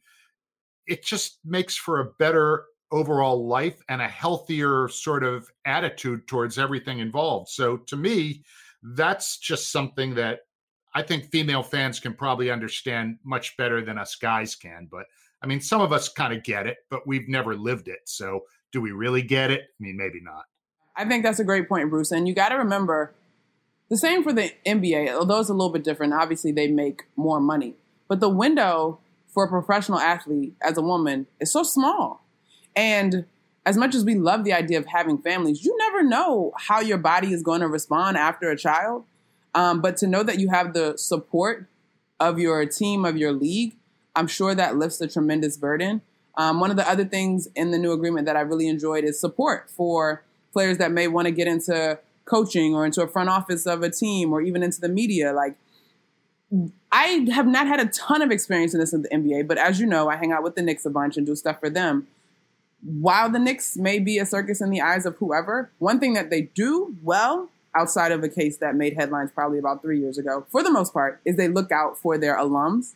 it 0.88 1.04
just 1.04 1.40
makes 1.46 1.76
for 1.76 2.00
a 2.00 2.06
better 2.06 2.66
overall 2.92 3.46
life 3.46 3.82
and 3.90 4.02
a 4.02 4.08
healthier 4.08 4.88
sort 4.88 5.24
of 5.24 5.50
attitude 5.66 6.28
towards 6.28 6.58
everything 6.58 7.00
involved. 7.00 7.50
So 7.50 7.78
to 7.78 7.98
me, 7.98 8.44
that's 8.82 9.38
just 9.38 9.72
something 9.72 10.16
that 10.16 10.42
I 10.96 11.04
think 11.04 11.26
female 11.26 11.64
fans 11.64 12.00
can 12.00 12.14
probably 12.14 12.50
understand 12.50 13.20
much 13.24 13.58
better 13.58 13.84
than 13.84 13.98
us 13.98 14.16
guys 14.16 14.56
can. 14.56 14.88
But 14.90 15.06
I 15.44 15.48
mean, 15.48 15.60
some 15.60 15.82
of 15.82 15.92
us 15.92 16.08
kind 16.10 16.34
of 16.34 16.44
get 16.44 16.66
it, 16.66 16.78
but 16.90 17.06
we've 17.06 17.28
never 17.28 17.56
lived 17.56 17.90
it. 17.90 18.00
So 18.06 18.46
do 18.72 18.82
we 18.82 18.92
really 18.92 19.22
get 19.22 19.52
it? 19.52 19.62
I 19.62 19.84
mean, 19.84 19.98
maybe 19.98 20.22
not. 20.22 20.46
I 20.96 21.06
think 21.06 21.24
that's 21.24 21.40
a 21.40 21.44
great 21.44 21.68
point, 21.68 21.90
Bruce. 21.90 22.12
And 22.12 22.28
you 22.28 22.34
got 22.34 22.50
to 22.50 22.56
remember 22.56 23.14
The 23.90 23.98
same 23.98 24.24
for 24.24 24.34
the 24.34 24.52
NBA, 24.66 25.14
although 25.14 25.40
it's 25.40 25.50
a 25.50 25.54
little 25.54 25.72
bit 25.72 25.84
different. 25.84 26.14
Obviously, 26.14 26.52
they 26.52 26.68
make 26.68 27.04
more 27.16 27.40
money, 27.40 27.76
but 28.08 28.20
the 28.20 28.30
window 28.30 29.00
for 29.38 29.44
a 29.44 29.48
professional 29.48 30.00
athlete 30.00 30.56
as 30.64 30.80
a 30.80 30.82
woman 30.82 31.28
is 31.40 31.52
so 31.52 31.62
small. 31.62 32.26
And 32.76 33.26
as 33.68 33.78
much 33.78 33.94
as 33.94 34.04
we 34.04 34.16
love 34.16 34.44
the 34.44 34.52
idea 34.52 34.80
of 34.80 34.88
having 34.88 35.20
families, 35.20 35.64
you 35.64 35.78
never 35.78 36.02
know 36.02 36.54
how 36.56 36.80
your 36.80 36.98
body 36.98 37.32
is 37.34 37.44
going 37.44 37.62
to 37.62 37.68
respond 37.68 38.18
after 38.18 38.50
a 38.50 38.58
child. 38.58 39.06
Um, 39.54 39.80
but 39.80 39.96
to 39.98 40.08
know 40.08 40.24
that 40.24 40.40
you 40.40 40.50
have 40.50 40.74
the 40.74 40.98
support 40.98 41.68
of 42.20 42.40
your 42.40 42.66
team, 42.66 43.06
of 43.06 43.16
your 43.16 43.32
league, 43.32 43.76
I'm 44.16 44.26
sure 44.26 44.56
that 44.56 44.76
lifts 44.76 45.00
a 45.02 45.08
tremendous 45.08 45.56
burden. 45.56 46.02
Um, 46.36 46.60
one 46.60 46.72
of 46.72 46.76
the 46.76 46.90
other 46.90 47.06
things 47.06 47.48
in 47.56 47.70
the 47.70 47.78
new 47.78 47.92
agreement 47.92 48.26
that 48.26 48.36
I 48.36 48.42
really 48.42 48.68
enjoyed 48.68 49.04
is 49.04 49.20
support 49.20 49.70
for 49.70 50.24
players 50.52 50.80
that 50.80 50.92
may 50.92 51.08
want 51.08 51.28
to 51.28 51.32
get 51.32 51.48
into 51.48 52.00
coaching 52.26 52.74
or 52.74 52.88
into 52.88 53.04
a 53.04 53.08
front 53.08 53.30
office 53.30 53.68
of 53.68 53.84
a 53.84 53.92
team 53.92 54.34
or 54.34 54.42
even 54.42 54.64
into 54.64 54.82
the 54.82 54.90
media. 54.90 55.32
Like, 55.32 55.58
I 56.92 57.28
have 57.34 57.48
not 57.48 57.68
had 57.68 57.80
a 57.80 57.88
ton 57.88 58.22
of 58.22 58.32
experience 58.32 58.74
in 58.74 58.80
this 58.80 58.94
in 58.94 59.02
the 59.02 59.10
NBA, 59.10 59.48
but 59.48 59.58
as 59.58 59.80
you 59.80 59.86
know, 59.86 60.10
I 60.10 60.16
hang 60.16 60.32
out 60.32 60.44
with 60.44 60.56
the 60.56 60.62
Knicks 60.62 60.86
a 60.86 60.90
bunch 60.90 61.18
and 61.18 61.26
do 61.26 61.36
stuff 61.36 61.60
for 61.60 61.70
them. 61.70 62.08
While 62.82 63.30
the 63.30 63.40
Knicks 63.40 63.76
may 63.76 64.00
be 64.00 64.18
a 64.20 64.26
circus 64.26 64.62
in 64.62 64.70
the 64.70 64.82
eyes 64.82 65.06
of 65.06 65.18
whoever, 65.18 65.72
one 65.80 66.00
thing 66.00 66.14
that 66.14 66.30
they 66.30 66.44
do 66.44 66.96
well, 67.04 67.50
outside 67.76 68.12
of 68.12 68.24
a 68.24 68.30
case 68.30 68.58
that 68.58 68.76
made 68.76 68.94
headlines 68.94 69.32
probably 69.32 69.60
about 69.60 69.82
three 69.82 70.00
years 70.00 70.18
ago, 70.18 70.46
for 70.50 70.64
the 70.64 70.72
most 70.72 70.94
part, 70.94 71.20
is 71.26 71.36
they 71.36 71.48
look 71.48 71.72
out 71.72 71.98
for 71.98 72.18
their 72.18 72.38
alums. 72.38 72.94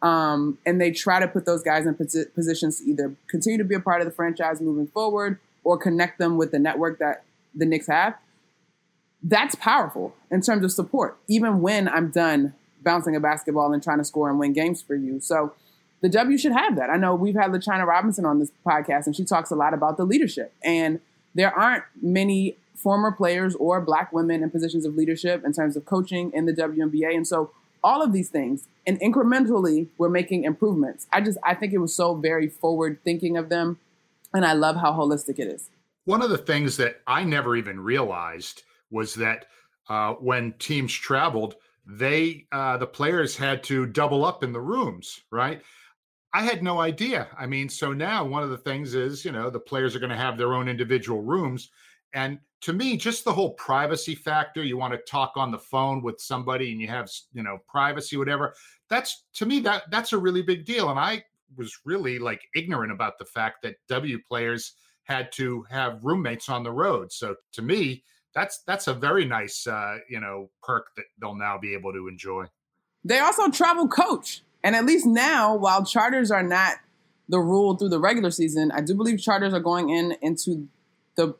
Um, 0.00 0.58
and 0.64 0.80
they 0.80 0.92
try 0.92 1.18
to 1.18 1.26
put 1.26 1.44
those 1.44 1.62
guys 1.62 1.84
in 1.84 1.94
posi- 1.96 2.32
positions 2.32 2.78
to 2.78 2.88
either 2.88 3.16
continue 3.26 3.58
to 3.58 3.64
be 3.64 3.74
a 3.74 3.80
part 3.80 4.00
of 4.00 4.06
the 4.06 4.12
franchise 4.12 4.60
moving 4.60 4.86
forward 4.86 5.40
or 5.64 5.76
connect 5.76 6.18
them 6.18 6.36
with 6.36 6.52
the 6.52 6.58
network 6.60 7.00
that 7.00 7.24
the 7.52 7.66
Knicks 7.66 7.88
have. 7.88 8.14
That's 9.20 9.56
powerful 9.56 10.14
in 10.30 10.40
terms 10.40 10.64
of 10.64 10.70
support, 10.70 11.18
even 11.26 11.60
when 11.60 11.88
I'm 11.88 12.10
done 12.10 12.54
bouncing 12.82 13.16
a 13.16 13.20
basketball 13.20 13.72
and 13.72 13.82
trying 13.82 13.98
to 13.98 14.04
score 14.04 14.28
and 14.30 14.38
win 14.38 14.52
games 14.52 14.82
for 14.82 14.94
you. 14.94 15.20
So 15.20 15.54
the 16.00 16.08
W 16.08 16.38
should 16.38 16.52
have 16.52 16.76
that. 16.76 16.90
I 16.90 16.96
know 16.96 17.14
we've 17.14 17.34
had 17.34 17.50
LaChina 17.50 17.86
Robinson 17.86 18.24
on 18.24 18.38
this 18.38 18.52
podcast, 18.64 19.06
and 19.06 19.16
she 19.16 19.24
talks 19.24 19.50
a 19.50 19.56
lot 19.56 19.74
about 19.74 19.96
the 19.96 20.04
leadership. 20.04 20.52
And 20.62 21.00
there 21.34 21.52
aren't 21.52 21.84
many 22.00 22.56
former 22.74 23.10
players 23.10 23.54
or 23.56 23.80
black 23.80 24.12
women 24.12 24.42
in 24.42 24.50
positions 24.50 24.84
of 24.84 24.94
leadership 24.94 25.44
in 25.44 25.52
terms 25.52 25.76
of 25.76 25.84
coaching 25.84 26.30
in 26.32 26.46
the 26.46 26.52
WNBA. 26.52 27.14
And 27.14 27.26
so 27.26 27.50
all 27.82 28.02
of 28.02 28.12
these 28.12 28.28
things, 28.28 28.66
and 28.86 29.00
incrementally, 29.00 29.88
we're 29.98 30.08
making 30.08 30.44
improvements. 30.44 31.06
I 31.12 31.20
just 31.20 31.38
I 31.44 31.54
think 31.54 31.72
it 31.72 31.78
was 31.78 31.94
so 31.94 32.14
very 32.14 32.48
forward 32.48 32.98
thinking 33.04 33.36
of 33.36 33.48
them, 33.48 33.78
and 34.32 34.44
I 34.44 34.52
love 34.52 34.76
how 34.76 34.92
holistic 34.92 35.38
it 35.38 35.48
is. 35.48 35.70
One 36.04 36.22
of 36.22 36.30
the 36.30 36.38
things 36.38 36.76
that 36.78 37.00
I 37.06 37.24
never 37.24 37.54
even 37.56 37.80
realized 37.80 38.62
was 38.90 39.14
that 39.16 39.46
uh, 39.88 40.14
when 40.14 40.52
teams 40.54 40.92
traveled, 40.92 41.56
they 41.88 42.46
uh, 42.52 42.76
the 42.76 42.86
players 42.86 43.34
had 43.34 43.64
to 43.64 43.86
double 43.86 44.24
up 44.24 44.44
in 44.44 44.52
the 44.52 44.60
rooms, 44.60 45.20
right? 45.32 45.62
I 46.34 46.42
had 46.42 46.62
no 46.62 46.80
idea. 46.80 47.28
I 47.38 47.46
mean, 47.46 47.70
so 47.70 47.94
now 47.94 48.24
one 48.24 48.42
of 48.42 48.50
the 48.50 48.58
things 48.58 48.94
is, 48.94 49.24
you 49.24 49.32
know, 49.32 49.48
the 49.48 49.58
players 49.58 49.96
are 49.96 49.98
going 49.98 50.10
to 50.10 50.16
have 50.16 50.36
their 50.36 50.52
own 50.52 50.68
individual 50.68 51.22
rooms. 51.22 51.70
And 52.12 52.38
to 52.60 52.74
me, 52.74 52.98
just 52.98 53.24
the 53.24 53.32
whole 53.32 53.54
privacy 53.54 54.14
factor, 54.14 54.62
you 54.62 54.76
want 54.76 54.92
to 54.92 54.98
talk 55.10 55.32
on 55.36 55.50
the 55.50 55.58
phone 55.58 56.02
with 56.02 56.20
somebody 56.20 56.72
and 56.72 56.80
you 56.80 56.88
have, 56.88 57.10
you 57.32 57.42
know, 57.42 57.58
privacy, 57.66 58.18
whatever. 58.18 58.54
That's 58.90 59.24
to 59.34 59.46
me, 59.46 59.60
that 59.60 59.84
that's 59.90 60.12
a 60.12 60.18
really 60.18 60.42
big 60.42 60.66
deal. 60.66 60.90
And 60.90 60.98
I 60.98 61.24
was 61.56 61.78
really 61.86 62.18
like 62.18 62.42
ignorant 62.54 62.92
about 62.92 63.18
the 63.18 63.24
fact 63.24 63.62
that 63.62 63.76
W 63.88 64.18
players 64.28 64.74
had 65.04 65.32
to 65.32 65.64
have 65.70 66.04
roommates 66.04 66.50
on 66.50 66.62
the 66.62 66.72
road. 66.72 67.10
So 67.10 67.36
to 67.52 67.62
me, 67.62 68.04
that's 68.38 68.58
that's 68.58 68.86
a 68.86 68.94
very 68.94 69.24
nice 69.24 69.66
uh, 69.66 69.98
you 70.08 70.20
know 70.20 70.48
perk 70.62 70.94
that 70.96 71.06
they'll 71.20 71.34
now 71.34 71.58
be 71.58 71.74
able 71.74 71.92
to 71.92 72.06
enjoy. 72.06 72.44
They 73.04 73.18
also 73.18 73.50
travel 73.50 73.88
coach, 73.88 74.42
and 74.62 74.76
at 74.76 74.84
least 74.84 75.06
now, 75.06 75.56
while 75.56 75.84
charters 75.84 76.30
are 76.30 76.42
not 76.42 76.76
the 77.28 77.40
rule 77.40 77.76
through 77.76 77.88
the 77.88 77.98
regular 77.98 78.30
season, 78.30 78.70
I 78.70 78.80
do 78.80 78.94
believe 78.94 79.20
charters 79.20 79.52
are 79.52 79.60
going 79.60 79.90
in 79.90 80.16
into 80.22 80.68
the 81.16 81.34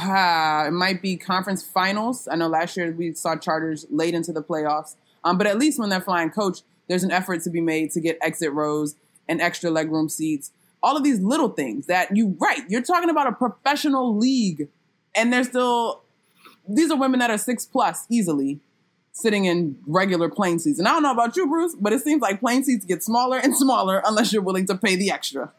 uh, 0.00 0.64
it 0.68 0.72
might 0.72 1.02
be 1.02 1.16
conference 1.16 1.62
finals. 1.62 2.26
I 2.30 2.36
know 2.36 2.48
last 2.48 2.76
year 2.76 2.90
we 2.92 3.12
saw 3.12 3.36
charters 3.36 3.86
late 3.90 4.14
into 4.14 4.32
the 4.32 4.42
playoffs, 4.42 4.96
um, 5.24 5.36
but 5.36 5.46
at 5.46 5.58
least 5.58 5.78
when 5.78 5.90
they're 5.90 6.00
flying 6.00 6.30
coach, 6.30 6.60
there's 6.88 7.04
an 7.04 7.10
effort 7.10 7.42
to 7.42 7.50
be 7.50 7.60
made 7.60 7.90
to 7.92 8.00
get 8.00 8.16
exit 8.22 8.52
rows 8.52 8.94
and 9.28 9.42
extra 9.42 9.70
legroom 9.70 10.10
seats. 10.10 10.52
All 10.82 10.96
of 10.96 11.04
these 11.04 11.20
little 11.20 11.50
things 11.50 11.86
that 11.86 12.16
you 12.16 12.36
right, 12.40 12.62
you're 12.68 12.82
talking 12.82 13.10
about 13.10 13.26
a 13.26 13.32
professional 13.32 14.16
league 14.16 14.68
and 15.14 15.32
they're 15.32 15.44
still 15.44 16.02
these 16.68 16.90
are 16.90 16.98
women 16.98 17.20
that 17.20 17.30
are 17.30 17.38
six 17.38 17.64
plus 17.64 18.06
easily 18.10 18.60
sitting 19.12 19.46
in 19.46 19.76
regular 19.86 20.28
plane 20.28 20.58
seats. 20.58 20.78
And 20.78 20.86
I 20.86 20.92
don't 20.92 21.02
know 21.02 21.10
about 21.10 21.36
you, 21.36 21.48
Bruce, 21.48 21.74
but 21.74 21.92
it 21.92 22.02
seems 22.02 22.22
like 22.22 22.40
plane 22.40 22.62
seats 22.62 22.84
get 22.84 23.02
smaller 23.02 23.38
and 23.38 23.56
smaller 23.56 24.00
unless 24.06 24.32
you're 24.32 24.42
willing 24.42 24.66
to 24.66 24.76
pay 24.76 24.94
the 24.96 25.10
extra. 25.10 25.52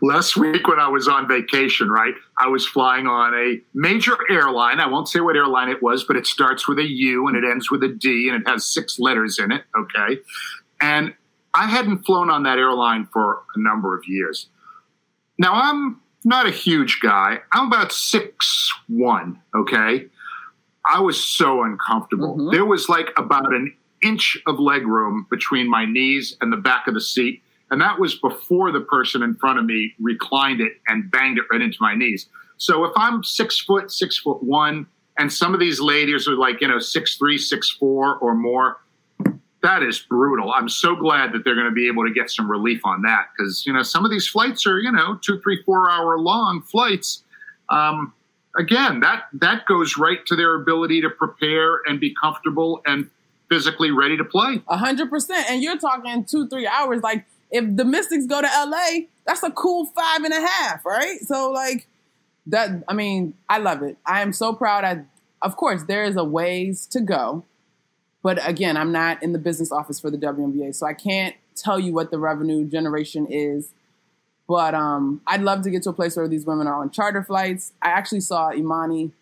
Last 0.00 0.36
week, 0.36 0.66
when 0.66 0.80
I 0.80 0.88
was 0.88 1.06
on 1.06 1.28
vacation, 1.28 1.90
right, 1.90 2.14
I 2.38 2.48
was 2.48 2.66
flying 2.66 3.06
on 3.06 3.34
a 3.34 3.60
major 3.74 4.16
airline. 4.30 4.80
I 4.80 4.86
won't 4.86 5.08
say 5.08 5.20
what 5.20 5.36
airline 5.36 5.68
it 5.68 5.82
was, 5.82 6.04
but 6.04 6.16
it 6.16 6.26
starts 6.26 6.66
with 6.66 6.78
a 6.78 6.88
U 6.88 7.28
and 7.28 7.36
it 7.36 7.44
ends 7.44 7.70
with 7.70 7.82
a 7.82 7.88
D 7.88 8.28
and 8.28 8.40
it 8.40 8.48
has 8.48 8.64
six 8.64 8.98
letters 8.98 9.38
in 9.38 9.52
it. 9.52 9.64
Okay. 9.76 10.20
And 10.80 11.14
I 11.54 11.68
hadn't 11.68 12.04
flown 12.04 12.30
on 12.30 12.44
that 12.44 12.58
airline 12.58 13.06
for 13.12 13.42
a 13.54 13.60
number 13.60 13.96
of 13.96 14.04
years. 14.06 14.48
Now 15.38 15.52
I'm 15.54 16.00
not 16.24 16.46
a 16.46 16.50
huge 16.50 17.00
guy. 17.02 17.38
I'm 17.52 17.66
about 17.66 17.92
six 17.92 18.72
one. 18.88 19.40
Okay, 19.54 20.06
I 20.86 21.00
was 21.00 21.22
so 21.22 21.62
uncomfortable. 21.62 22.36
Mm-hmm. 22.36 22.50
There 22.50 22.64
was 22.64 22.88
like 22.88 23.10
about 23.16 23.52
an 23.52 23.74
inch 24.02 24.36
of 24.46 24.58
leg 24.58 24.86
room 24.86 25.26
between 25.30 25.70
my 25.70 25.84
knees 25.84 26.36
and 26.40 26.52
the 26.52 26.56
back 26.56 26.86
of 26.86 26.94
the 26.94 27.00
seat, 27.00 27.42
and 27.70 27.80
that 27.80 27.98
was 27.98 28.16
before 28.16 28.72
the 28.72 28.80
person 28.80 29.22
in 29.22 29.34
front 29.34 29.58
of 29.58 29.64
me 29.64 29.94
reclined 30.00 30.60
it 30.60 30.72
and 30.88 31.10
banged 31.10 31.38
it 31.38 31.44
right 31.50 31.60
into 31.60 31.78
my 31.80 31.94
knees. 31.94 32.28
So 32.58 32.84
if 32.84 32.92
I'm 32.96 33.24
six 33.24 33.60
foot, 33.60 33.90
six 33.90 34.18
foot 34.18 34.42
one, 34.42 34.86
and 35.18 35.32
some 35.32 35.54
of 35.54 35.60
these 35.60 35.80
ladies 35.80 36.28
are 36.28 36.36
like 36.36 36.60
you 36.60 36.68
know 36.68 36.78
six 36.78 37.16
three, 37.16 37.38
six 37.38 37.70
four 37.70 38.16
or 38.16 38.34
more, 38.34 38.78
that 39.62 39.82
is 39.82 40.00
brutal. 40.00 40.52
I'm 40.52 40.68
so 40.68 40.96
glad 40.96 41.32
that 41.32 41.44
they're 41.44 41.54
going 41.54 41.68
to 41.68 41.72
be 41.72 41.86
able 41.86 42.04
to 42.04 42.12
get 42.12 42.30
some 42.30 42.50
relief 42.50 42.80
on 42.84 43.02
that 43.02 43.28
because 43.36 43.64
you 43.64 43.72
know 43.72 43.82
some 43.82 44.04
of 44.04 44.10
these 44.10 44.28
flights 44.28 44.66
are 44.66 44.78
you 44.78 44.90
know 44.90 45.18
two, 45.22 45.40
three, 45.40 45.62
four 45.62 45.90
hour 45.90 46.18
long 46.18 46.62
flights. 46.62 47.22
Um, 47.68 48.12
again, 48.58 49.00
that 49.00 49.24
that 49.34 49.66
goes 49.66 49.96
right 49.96 50.24
to 50.26 50.36
their 50.36 50.54
ability 50.54 51.00
to 51.02 51.10
prepare 51.10 51.80
and 51.86 52.00
be 52.00 52.14
comfortable 52.20 52.82
and 52.86 53.08
physically 53.48 53.90
ready 53.90 54.16
to 54.16 54.24
play. 54.24 54.62
A 54.68 54.76
hundred 54.76 55.10
percent. 55.10 55.48
And 55.48 55.62
you're 55.62 55.78
talking 55.78 56.24
two, 56.24 56.48
three 56.48 56.66
hours. 56.66 57.02
Like 57.02 57.24
if 57.50 57.76
the 57.76 57.84
Mystics 57.84 58.26
go 58.26 58.40
to 58.40 58.48
LA, 58.48 59.06
that's 59.26 59.42
a 59.44 59.50
cool 59.50 59.86
five 59.86 60.24
and 60.24 60.34
a 60.34 60.40
half, 60.40 60.84
right? 60.84 61.20
So 61.20 61.50
like 61.52 61.86
that. 62.46 62.82
I 62.88 62.94
mean, 62.94 63.34
I 63.48 63.58
love 63.58 63.82
it. 63.82 63.96
I 64.04 64.22
am 64.22 64.32
so 64.32 64.52
proud. 64.52 64.84
I, 64.84 65.04
of 65.40 65.56
course, 65.56 65.84
there 65.84 66.02
is 66.02 66.16
a 66.16 66.24
ways 66.24 66.86
to 66.88 67.00
go 67.00 67.44
but 68.22 68.38
again, 68.48 68.76
I'm 68.76 68.92
not 68.92 69.22
in 69.22 69.32
the 69.32 69.38
business 69.38 69.72
office 69.72 69.98
for 69.98 70.10
the 70.10 70.18
WNBA, 70.18 70.74
so 70.74 70.86
I 70.86 70.94
can't 70.94 71.34
tell 71.56 71.78
you 71.78 71.92
what 71.92 72.10
the 72.10 72.18
revenue 72.18 72.64
generation 72.64 73.26
is. 73.28 73.70
But 74.48 74.74
um, 74.74 75.22
I'd 75.26 75.42
love 75.42 75.62
to 75.62 75.70
get 75.70 75.82
to 75.84 75.90
a 75.90 75.92
place 75.92 76.16
where 76.16 76.28
these 76.28 76.44
women 76.44 76.66
are 76.66 76.74
on 76.74 76.90
charter 76.90 77.22
flights. 77.22 77.72
I 77.80 77.88
actually 77.88 78.20
saw 78.20 78.52
Imani 78.52 79.12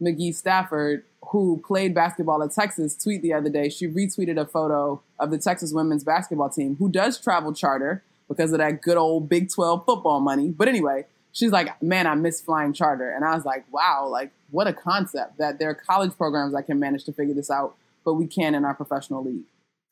McGee 0.00 0.34
Stafford, 0.34 1.04
who 1.28 1.62
played 1.66 1.94
basketball 1.94 2.42
at 2.42 2.52
Texas, 2.52 2.96
tweet 2.96 3.22
the 3.22 3.32
other 3.32 3.50
day. 3.50 3.68
She 3.68 3.86
retweeted 3.86 4.38
a 4.38 4.46
photo 4.46 5.00
of 5.18 5.30
the 5.30 5.38
Texas 5.38 5.72
women's 5.72 6.04
basketball 6.04 6.50
team, 6.50 6.76
who 6.76 6.90
does 6.90 7.20
travel 7.20 7.52
charter 7.52 8.02
because 8.28 8.52
of 8.52 8.58
that 8.58 8.82
good 8.82 8.96
old 8.96 9.28
Big 9.28 9.50
12 9.50 9.84
football 9.84 10.20
money. 10.20 10.48
But 10.48 10.68
anyway, 10.68 11.06
she's 11.32 11.50
like, 11.50 11.80
man, 11.82 12.06
I 12.06 12.14
miss 12.14 12.40
flying 12.40 12.72
charter. 12.72 13.10
And 13.10 13.24
I 13.24 13.34
was 13.34 13.44
like, 13.44 13.64
wow, 13.72 14.06
like 14.08 14.30
what 14.50 14.66
a 14.66 14.72
concept 14.72 15.38
that 15.38 15.58
there 15.58 15.70
are 15.70 15.74
college 15.74 16.16
programs 16.16 16.52
that 16.54 16.64
can 16.64 16.78
manage 16.78 17.04
to 17.04 17.12
figure 17.12 17.34
this 17.34 17.50
out 17.50 17.76
but 18.04 18.14
we 18.14 18.26
can 18.26 18.54
in 18.54 18.64
our 18.64 18.74
professional 18.74 19.24
league. 19.24 19.44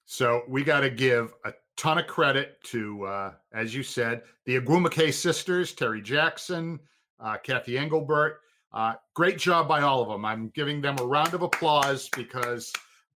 So 0.07 0.43
we 0.49 0.65
got 0.65 0.81
to 0.81 0.91
give 0.91 1.35
a 1.45 1.53
ton 1.77 1.99
of 1.99 2.07
credit 2.07 2.63
to, 2.65 3.05
uh, 3.05 3.33
as 3.53 3.75
you 3.75 3.83
said, 3.83 4.23
the 4.47 4.59
Ogwumike 4.59 5.13
sisters, 5.13 5.75
Terri 5.75 6.03
Jackson, 6.03 6.81
uh, 7.21 7.37
Cathy 7.43 7.79
Engelbert. 7.79 8.41
Uh, 8.73 8.95
great 9.15 9.39
job 9.39 9.69
by 9.69 9.81
all 9.81 10.03
of 10.03 10.09
them. 10.09 10.25
I'm 10.25 10.49
giving 10.55 10.81
them 10.81 10.97
a 10.99 11.05
round 11.05 11.35
of 11.35 11.43
applause 11.43 12.09
because 12.17 12.73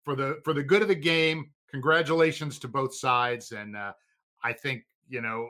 for 0.04 0.16
the 0.16 0.40
for 0.44 0.54
the 0.54 0.64
good 0.64 0.82
of 0.82 0.88
the 0.88 0.96
game, 0.96 1.50
congratulations 1.70 2.60
to 2.60 2.68
both 2.68 2.94
sides. 2.94 3.52
And 3.52 3.76
uh, 3.76 3.94
I 4.44 4.54
think 4.54 4.84
you 5.08 5.22
know 5.22 5.50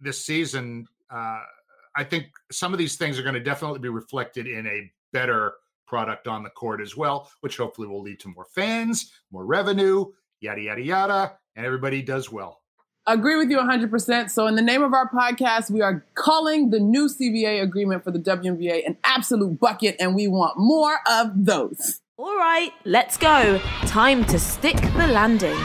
this 0.00 0.24
season. 0.24 0.86
Uh, 1.10 1.40
I 1.96 2.04
think 2.04 2.26
some 2.52 2.72
of 2.72 2.78
these 2.78 2.96
things 2.96 3.18
are 3.18 3.22
going 3.22 3.34
to 3.34 3.40
definitely 3.40 3.80
be 3.80 3.88
reflected 3.88 4.46
in 4.46 4.66
a 4.66 4.90
better 5.12 5.54
product 5.88 6.28
on 6.28 6.44
the 6.44 6.50
court 6.50 6.80
as 6.80 6.96
well, 6.96 7.30
which 7.40 7.56
hopefully 7.56 7.88
will 7.88 8.02
lead 8.02 8.20
to 8.20 8.28
more 8.28 8.46
fans, 8.54 9.12
more 9.32 9.44
revenue, 9.44 10.04
yada, 10.40 10.60
yada, 10.60 10.82
yada, 10.82 11.38
and 11.56 11.66
everybody 11.66 12.02
does 12.02 12.30
well. 12.30 12.60
Agree 13.06 13.36
with 13.36 13.50
you 13.50 13.56
100%. 13.56 14.30
So, 14.30 14.46
in 14.46 14.54
the 14.54 14.62
name 14.62 14.82
of 14.82 14.92
our 14.92 15.10
podcast, 15.10 15.70
we 15.70 15.80
are 15.80 16.04
calling 16.14 16.68
the 16.68 16.78
new 16.78 17.08
CBA 17.08 17.62
agreement 17.62 18.04
for 18.04 18.10
the 18.10 18.18
WNBA 18.18 18.86
an 18.86 18.98
absolute 19.02 19.58
bucket, 19.58 19.96
and 19.98 20.14
we 20.14 20.28
want 20.28 20.58
more 20.58 21.00
of 21.10 21.30
those. 21.34 22.02
All 22.18 22.36
right, 22.36 22.70
let's 22.84 23.16
go. 23.16 23.58
Time 23.86 24.24
to 24.26 24.38
stick 24.38 24.76
the 24.76 25.06
landing. 25.06 25.56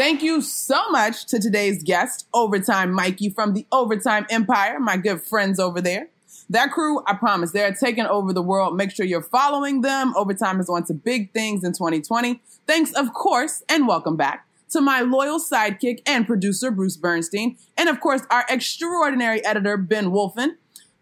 Thank 0.00 0.22
you 0.22 0.40
so 0.40 0.88
much 0.88 1.26
to 1.26 1.38
today's 1.38 1.82
guest, 1.82 2.26
Overtime 2.32 2.90
Mikey 2.90 3.28
from 3.28 3.52
the 3.52 3.66
Overtime 3.70 4.24
Empire, 4.30 4.80
my 4.80 4.96
good 4.96 5.20
friends 5.20 5.60
over 5.60 5.82
there. 5.82 6.08
That 6.48 6.70
crew, 6.70 7.02
I 7.06 7.12
promise, 7.12 7.52
they're 7.52 7.74
taking 7.74 8.06
over 8.06 8.32
the 8.32 8.40
world. 8.40 8.74
Make 8.78 8.92
sure 8.92 9.04
you're 9.04 9.20
following 9.20 9.82
them. 9.82 10.14
Overtime 10.16 10.58
is 10.58 10.70
on 10.70 10.84
to 10.84 10.94
big 10.94 11.34
things 11.34 11.64
in 11.64 11.72
2020. 11.74 12.40
Thanks, 12.66 12.94
of 12.94 13.12
course, 13.12 13.62
and 13.68 13.86
welcome 13.86 14.16
back 14.16 14.46
to 14.70 14.80
my 14.80 15.02
loyal 15.02 15.38
sidekick 15.38 16.00
and 16.06 16.26
producer, 16.26 16.70
Bruce 16.70 16.96
Bernstein, 16.96 17.58
and 17.76 17.90
of 17.90 18.00
course, 18.00 18.22
our 18.30 18.46
extraordinary 18.48 19.44
editor, 19.44 19.76
Ben 19.76 20.06
Wolfen. 20.06 20.52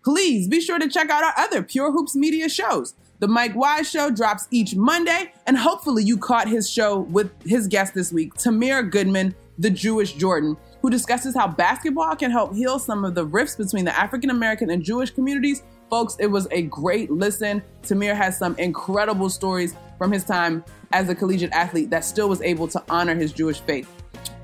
Please 0.03 0.49
be 0.49 0.61
sure 0.61 0.81
to 0.81 0.89
check 0.89 1.09
out 1.09 1.23
our 1.23 1.35
other 1.39 1.63
Pure 1.63 1.93
Hoops 1.93 2.17
media 2.17 2.49
shows. 2.49 2.95
The 3.21 3.27
Mike 3.27 3.57
Wise 3.57 3.91
Show 3.91 4.11
drops 4.11 4.47
each 4.53 4.77
Monday, 4.77 5.33
and 5.49 5.59
hopefully 5.59 6.05
you 6.05 6.17
caught 6.17 6.47
his 6.49 6.71
show 6.71 7.01
with 7.01 7.33
his 7.43 7.67
guest 7.67 7.93
this 7.93 8.13
week, 8.13 8.35
Tamir 8.35 8.89
Goodman, 8.89 9.35
the 9.59 9.71
Jewish 9.71 10.13
Jordan, 10.13 10.57
who 10.83 10.89
discusses 10.89 11.35
how 11.35 11.49
basketball 11.49 12.15
can 12.15 12.31
help 12.31 12.55
heal 12.55 12.79
some 12.79 13.05
of 13.05 13.17
the 13.17 13.25
rifts 13.25 13.57
between 13.57 13.85
the 13.85 13.99
African 13.99 14.31
American 14.31 14.71
and 14.71 14.85
Jewish 14.85 15.11
communities. 15.11 15.65
Folks, 15.91 16.17
it 16.21 16.29
was 16.29 16.47
a 16.53 16.63
great 16.63 17.11
listen. 17.11 17.61
Tamir 17.83 18.15
has 18.15 18.39
some 18.39 18.55
incredible 18.57 19.29
stories 19.29 19.75
from 19.99 20.13
his 20.13 20.23
time 20.23 20.65
as 20.93 21.09
a 21.09 21.15
collegiate 21.15 21.51
athlete 21.51 21.91
that 21.91 22.05
still 22.05 22.29
was 22.29 22.41
able 22.43 22.69
to 22.69 22.81
honor 22.89 23.17
his 23.17 23.33
Jewish 23.33 23.59
faith. 23.63 23.91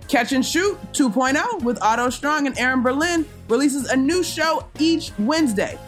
Catch 0.08 0.32
and 0.32 0.44
Shoot 0.44 0.76
2.0 0.92 1.62
with 1.62 1.80
Otto 1.80 2.10
Strong 2.10 2.48
and 2.48 2.58
Aaron 2.58 2.82
Berlin 2.82 3.24
releases 3.48 3.88
a 3.88 3.96
new 3.96 4.24
show 4.24 4.66
each 4.80 5.12
Wednesday. 5.18 5.78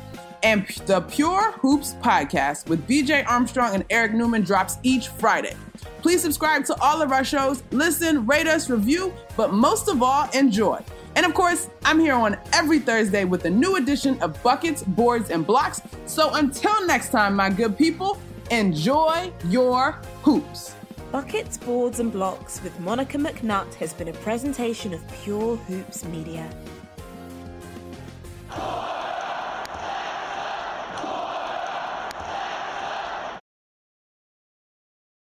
And 0.46 0.64
the 0.86 1.00
Pure 1.00 1.54
Hoops 1.54 1.94
podcast 1.94 2.68
with 2.68 2.86
BJ 2.86 3.26
Armstrong 3.26 3.74
and 3.74 3.84
Eric 3.90 4.14
Newman 4.14 4.42
drops 4.42 4.78
each 4.84 5.08
Friday. 5.08 5.56
Please 6.02 6.22
subscribe 6.22 6.64
to 6.66 6.80
all 6.80 7.02
of 7.02 7.10
our 7.10 7.24
shows, 7.24 7.64
listen, 7.72 8.24
rate 8.28 8.46
us, 8.46 8.70
review, 8.70 9.12
but 9.36 9.52
most 9.52 9.88
of 9.88 10.04
all, 10.04 10.30
enjoy. 10.30 10.80
And 11.16 11.26
of 11.26 11.34
course, 11.34 11.68
I'm 11.84 11.98
here 11.98 12.14
on 12.14 12.38
every 12.52 12.78
Thursday 12.78 13.24
with 13.24 13.44
a 13.46 13.50
new 13.50 13.74
edition 13.74 14.22
of 14.22 14.40
Buckets, 14.44 14.84
Boards, 14.84 15.30
and 15.30 15.44
Blocks. 15.44 15.82
So 16.06 16.32
until 16.34 16.86
next 16.86 17.08
time, 17.08 17.34
my 17.34 17.50
good 17.50 17.76
people, 17.76 18.16
enjoy 18.52 19.32
your 19.48 20.00
hoops. 20.22 20.76
Buckets, 21.10 21.58
Boards, 21.58 21.98
and 21.98 22.12
Blocks 22.12 22.62
with 22.62 22.78
Monica 22.78 23.18
McNutt 23.18 23.74
has 23.74 23.92
been 23.92 24.06
a 24.06 24.12
presentation 24.12 24.94
of 24.94 25.02
Pure 25.24 25.56
Hoops 25.56 26.04
Media. 26.04 26.48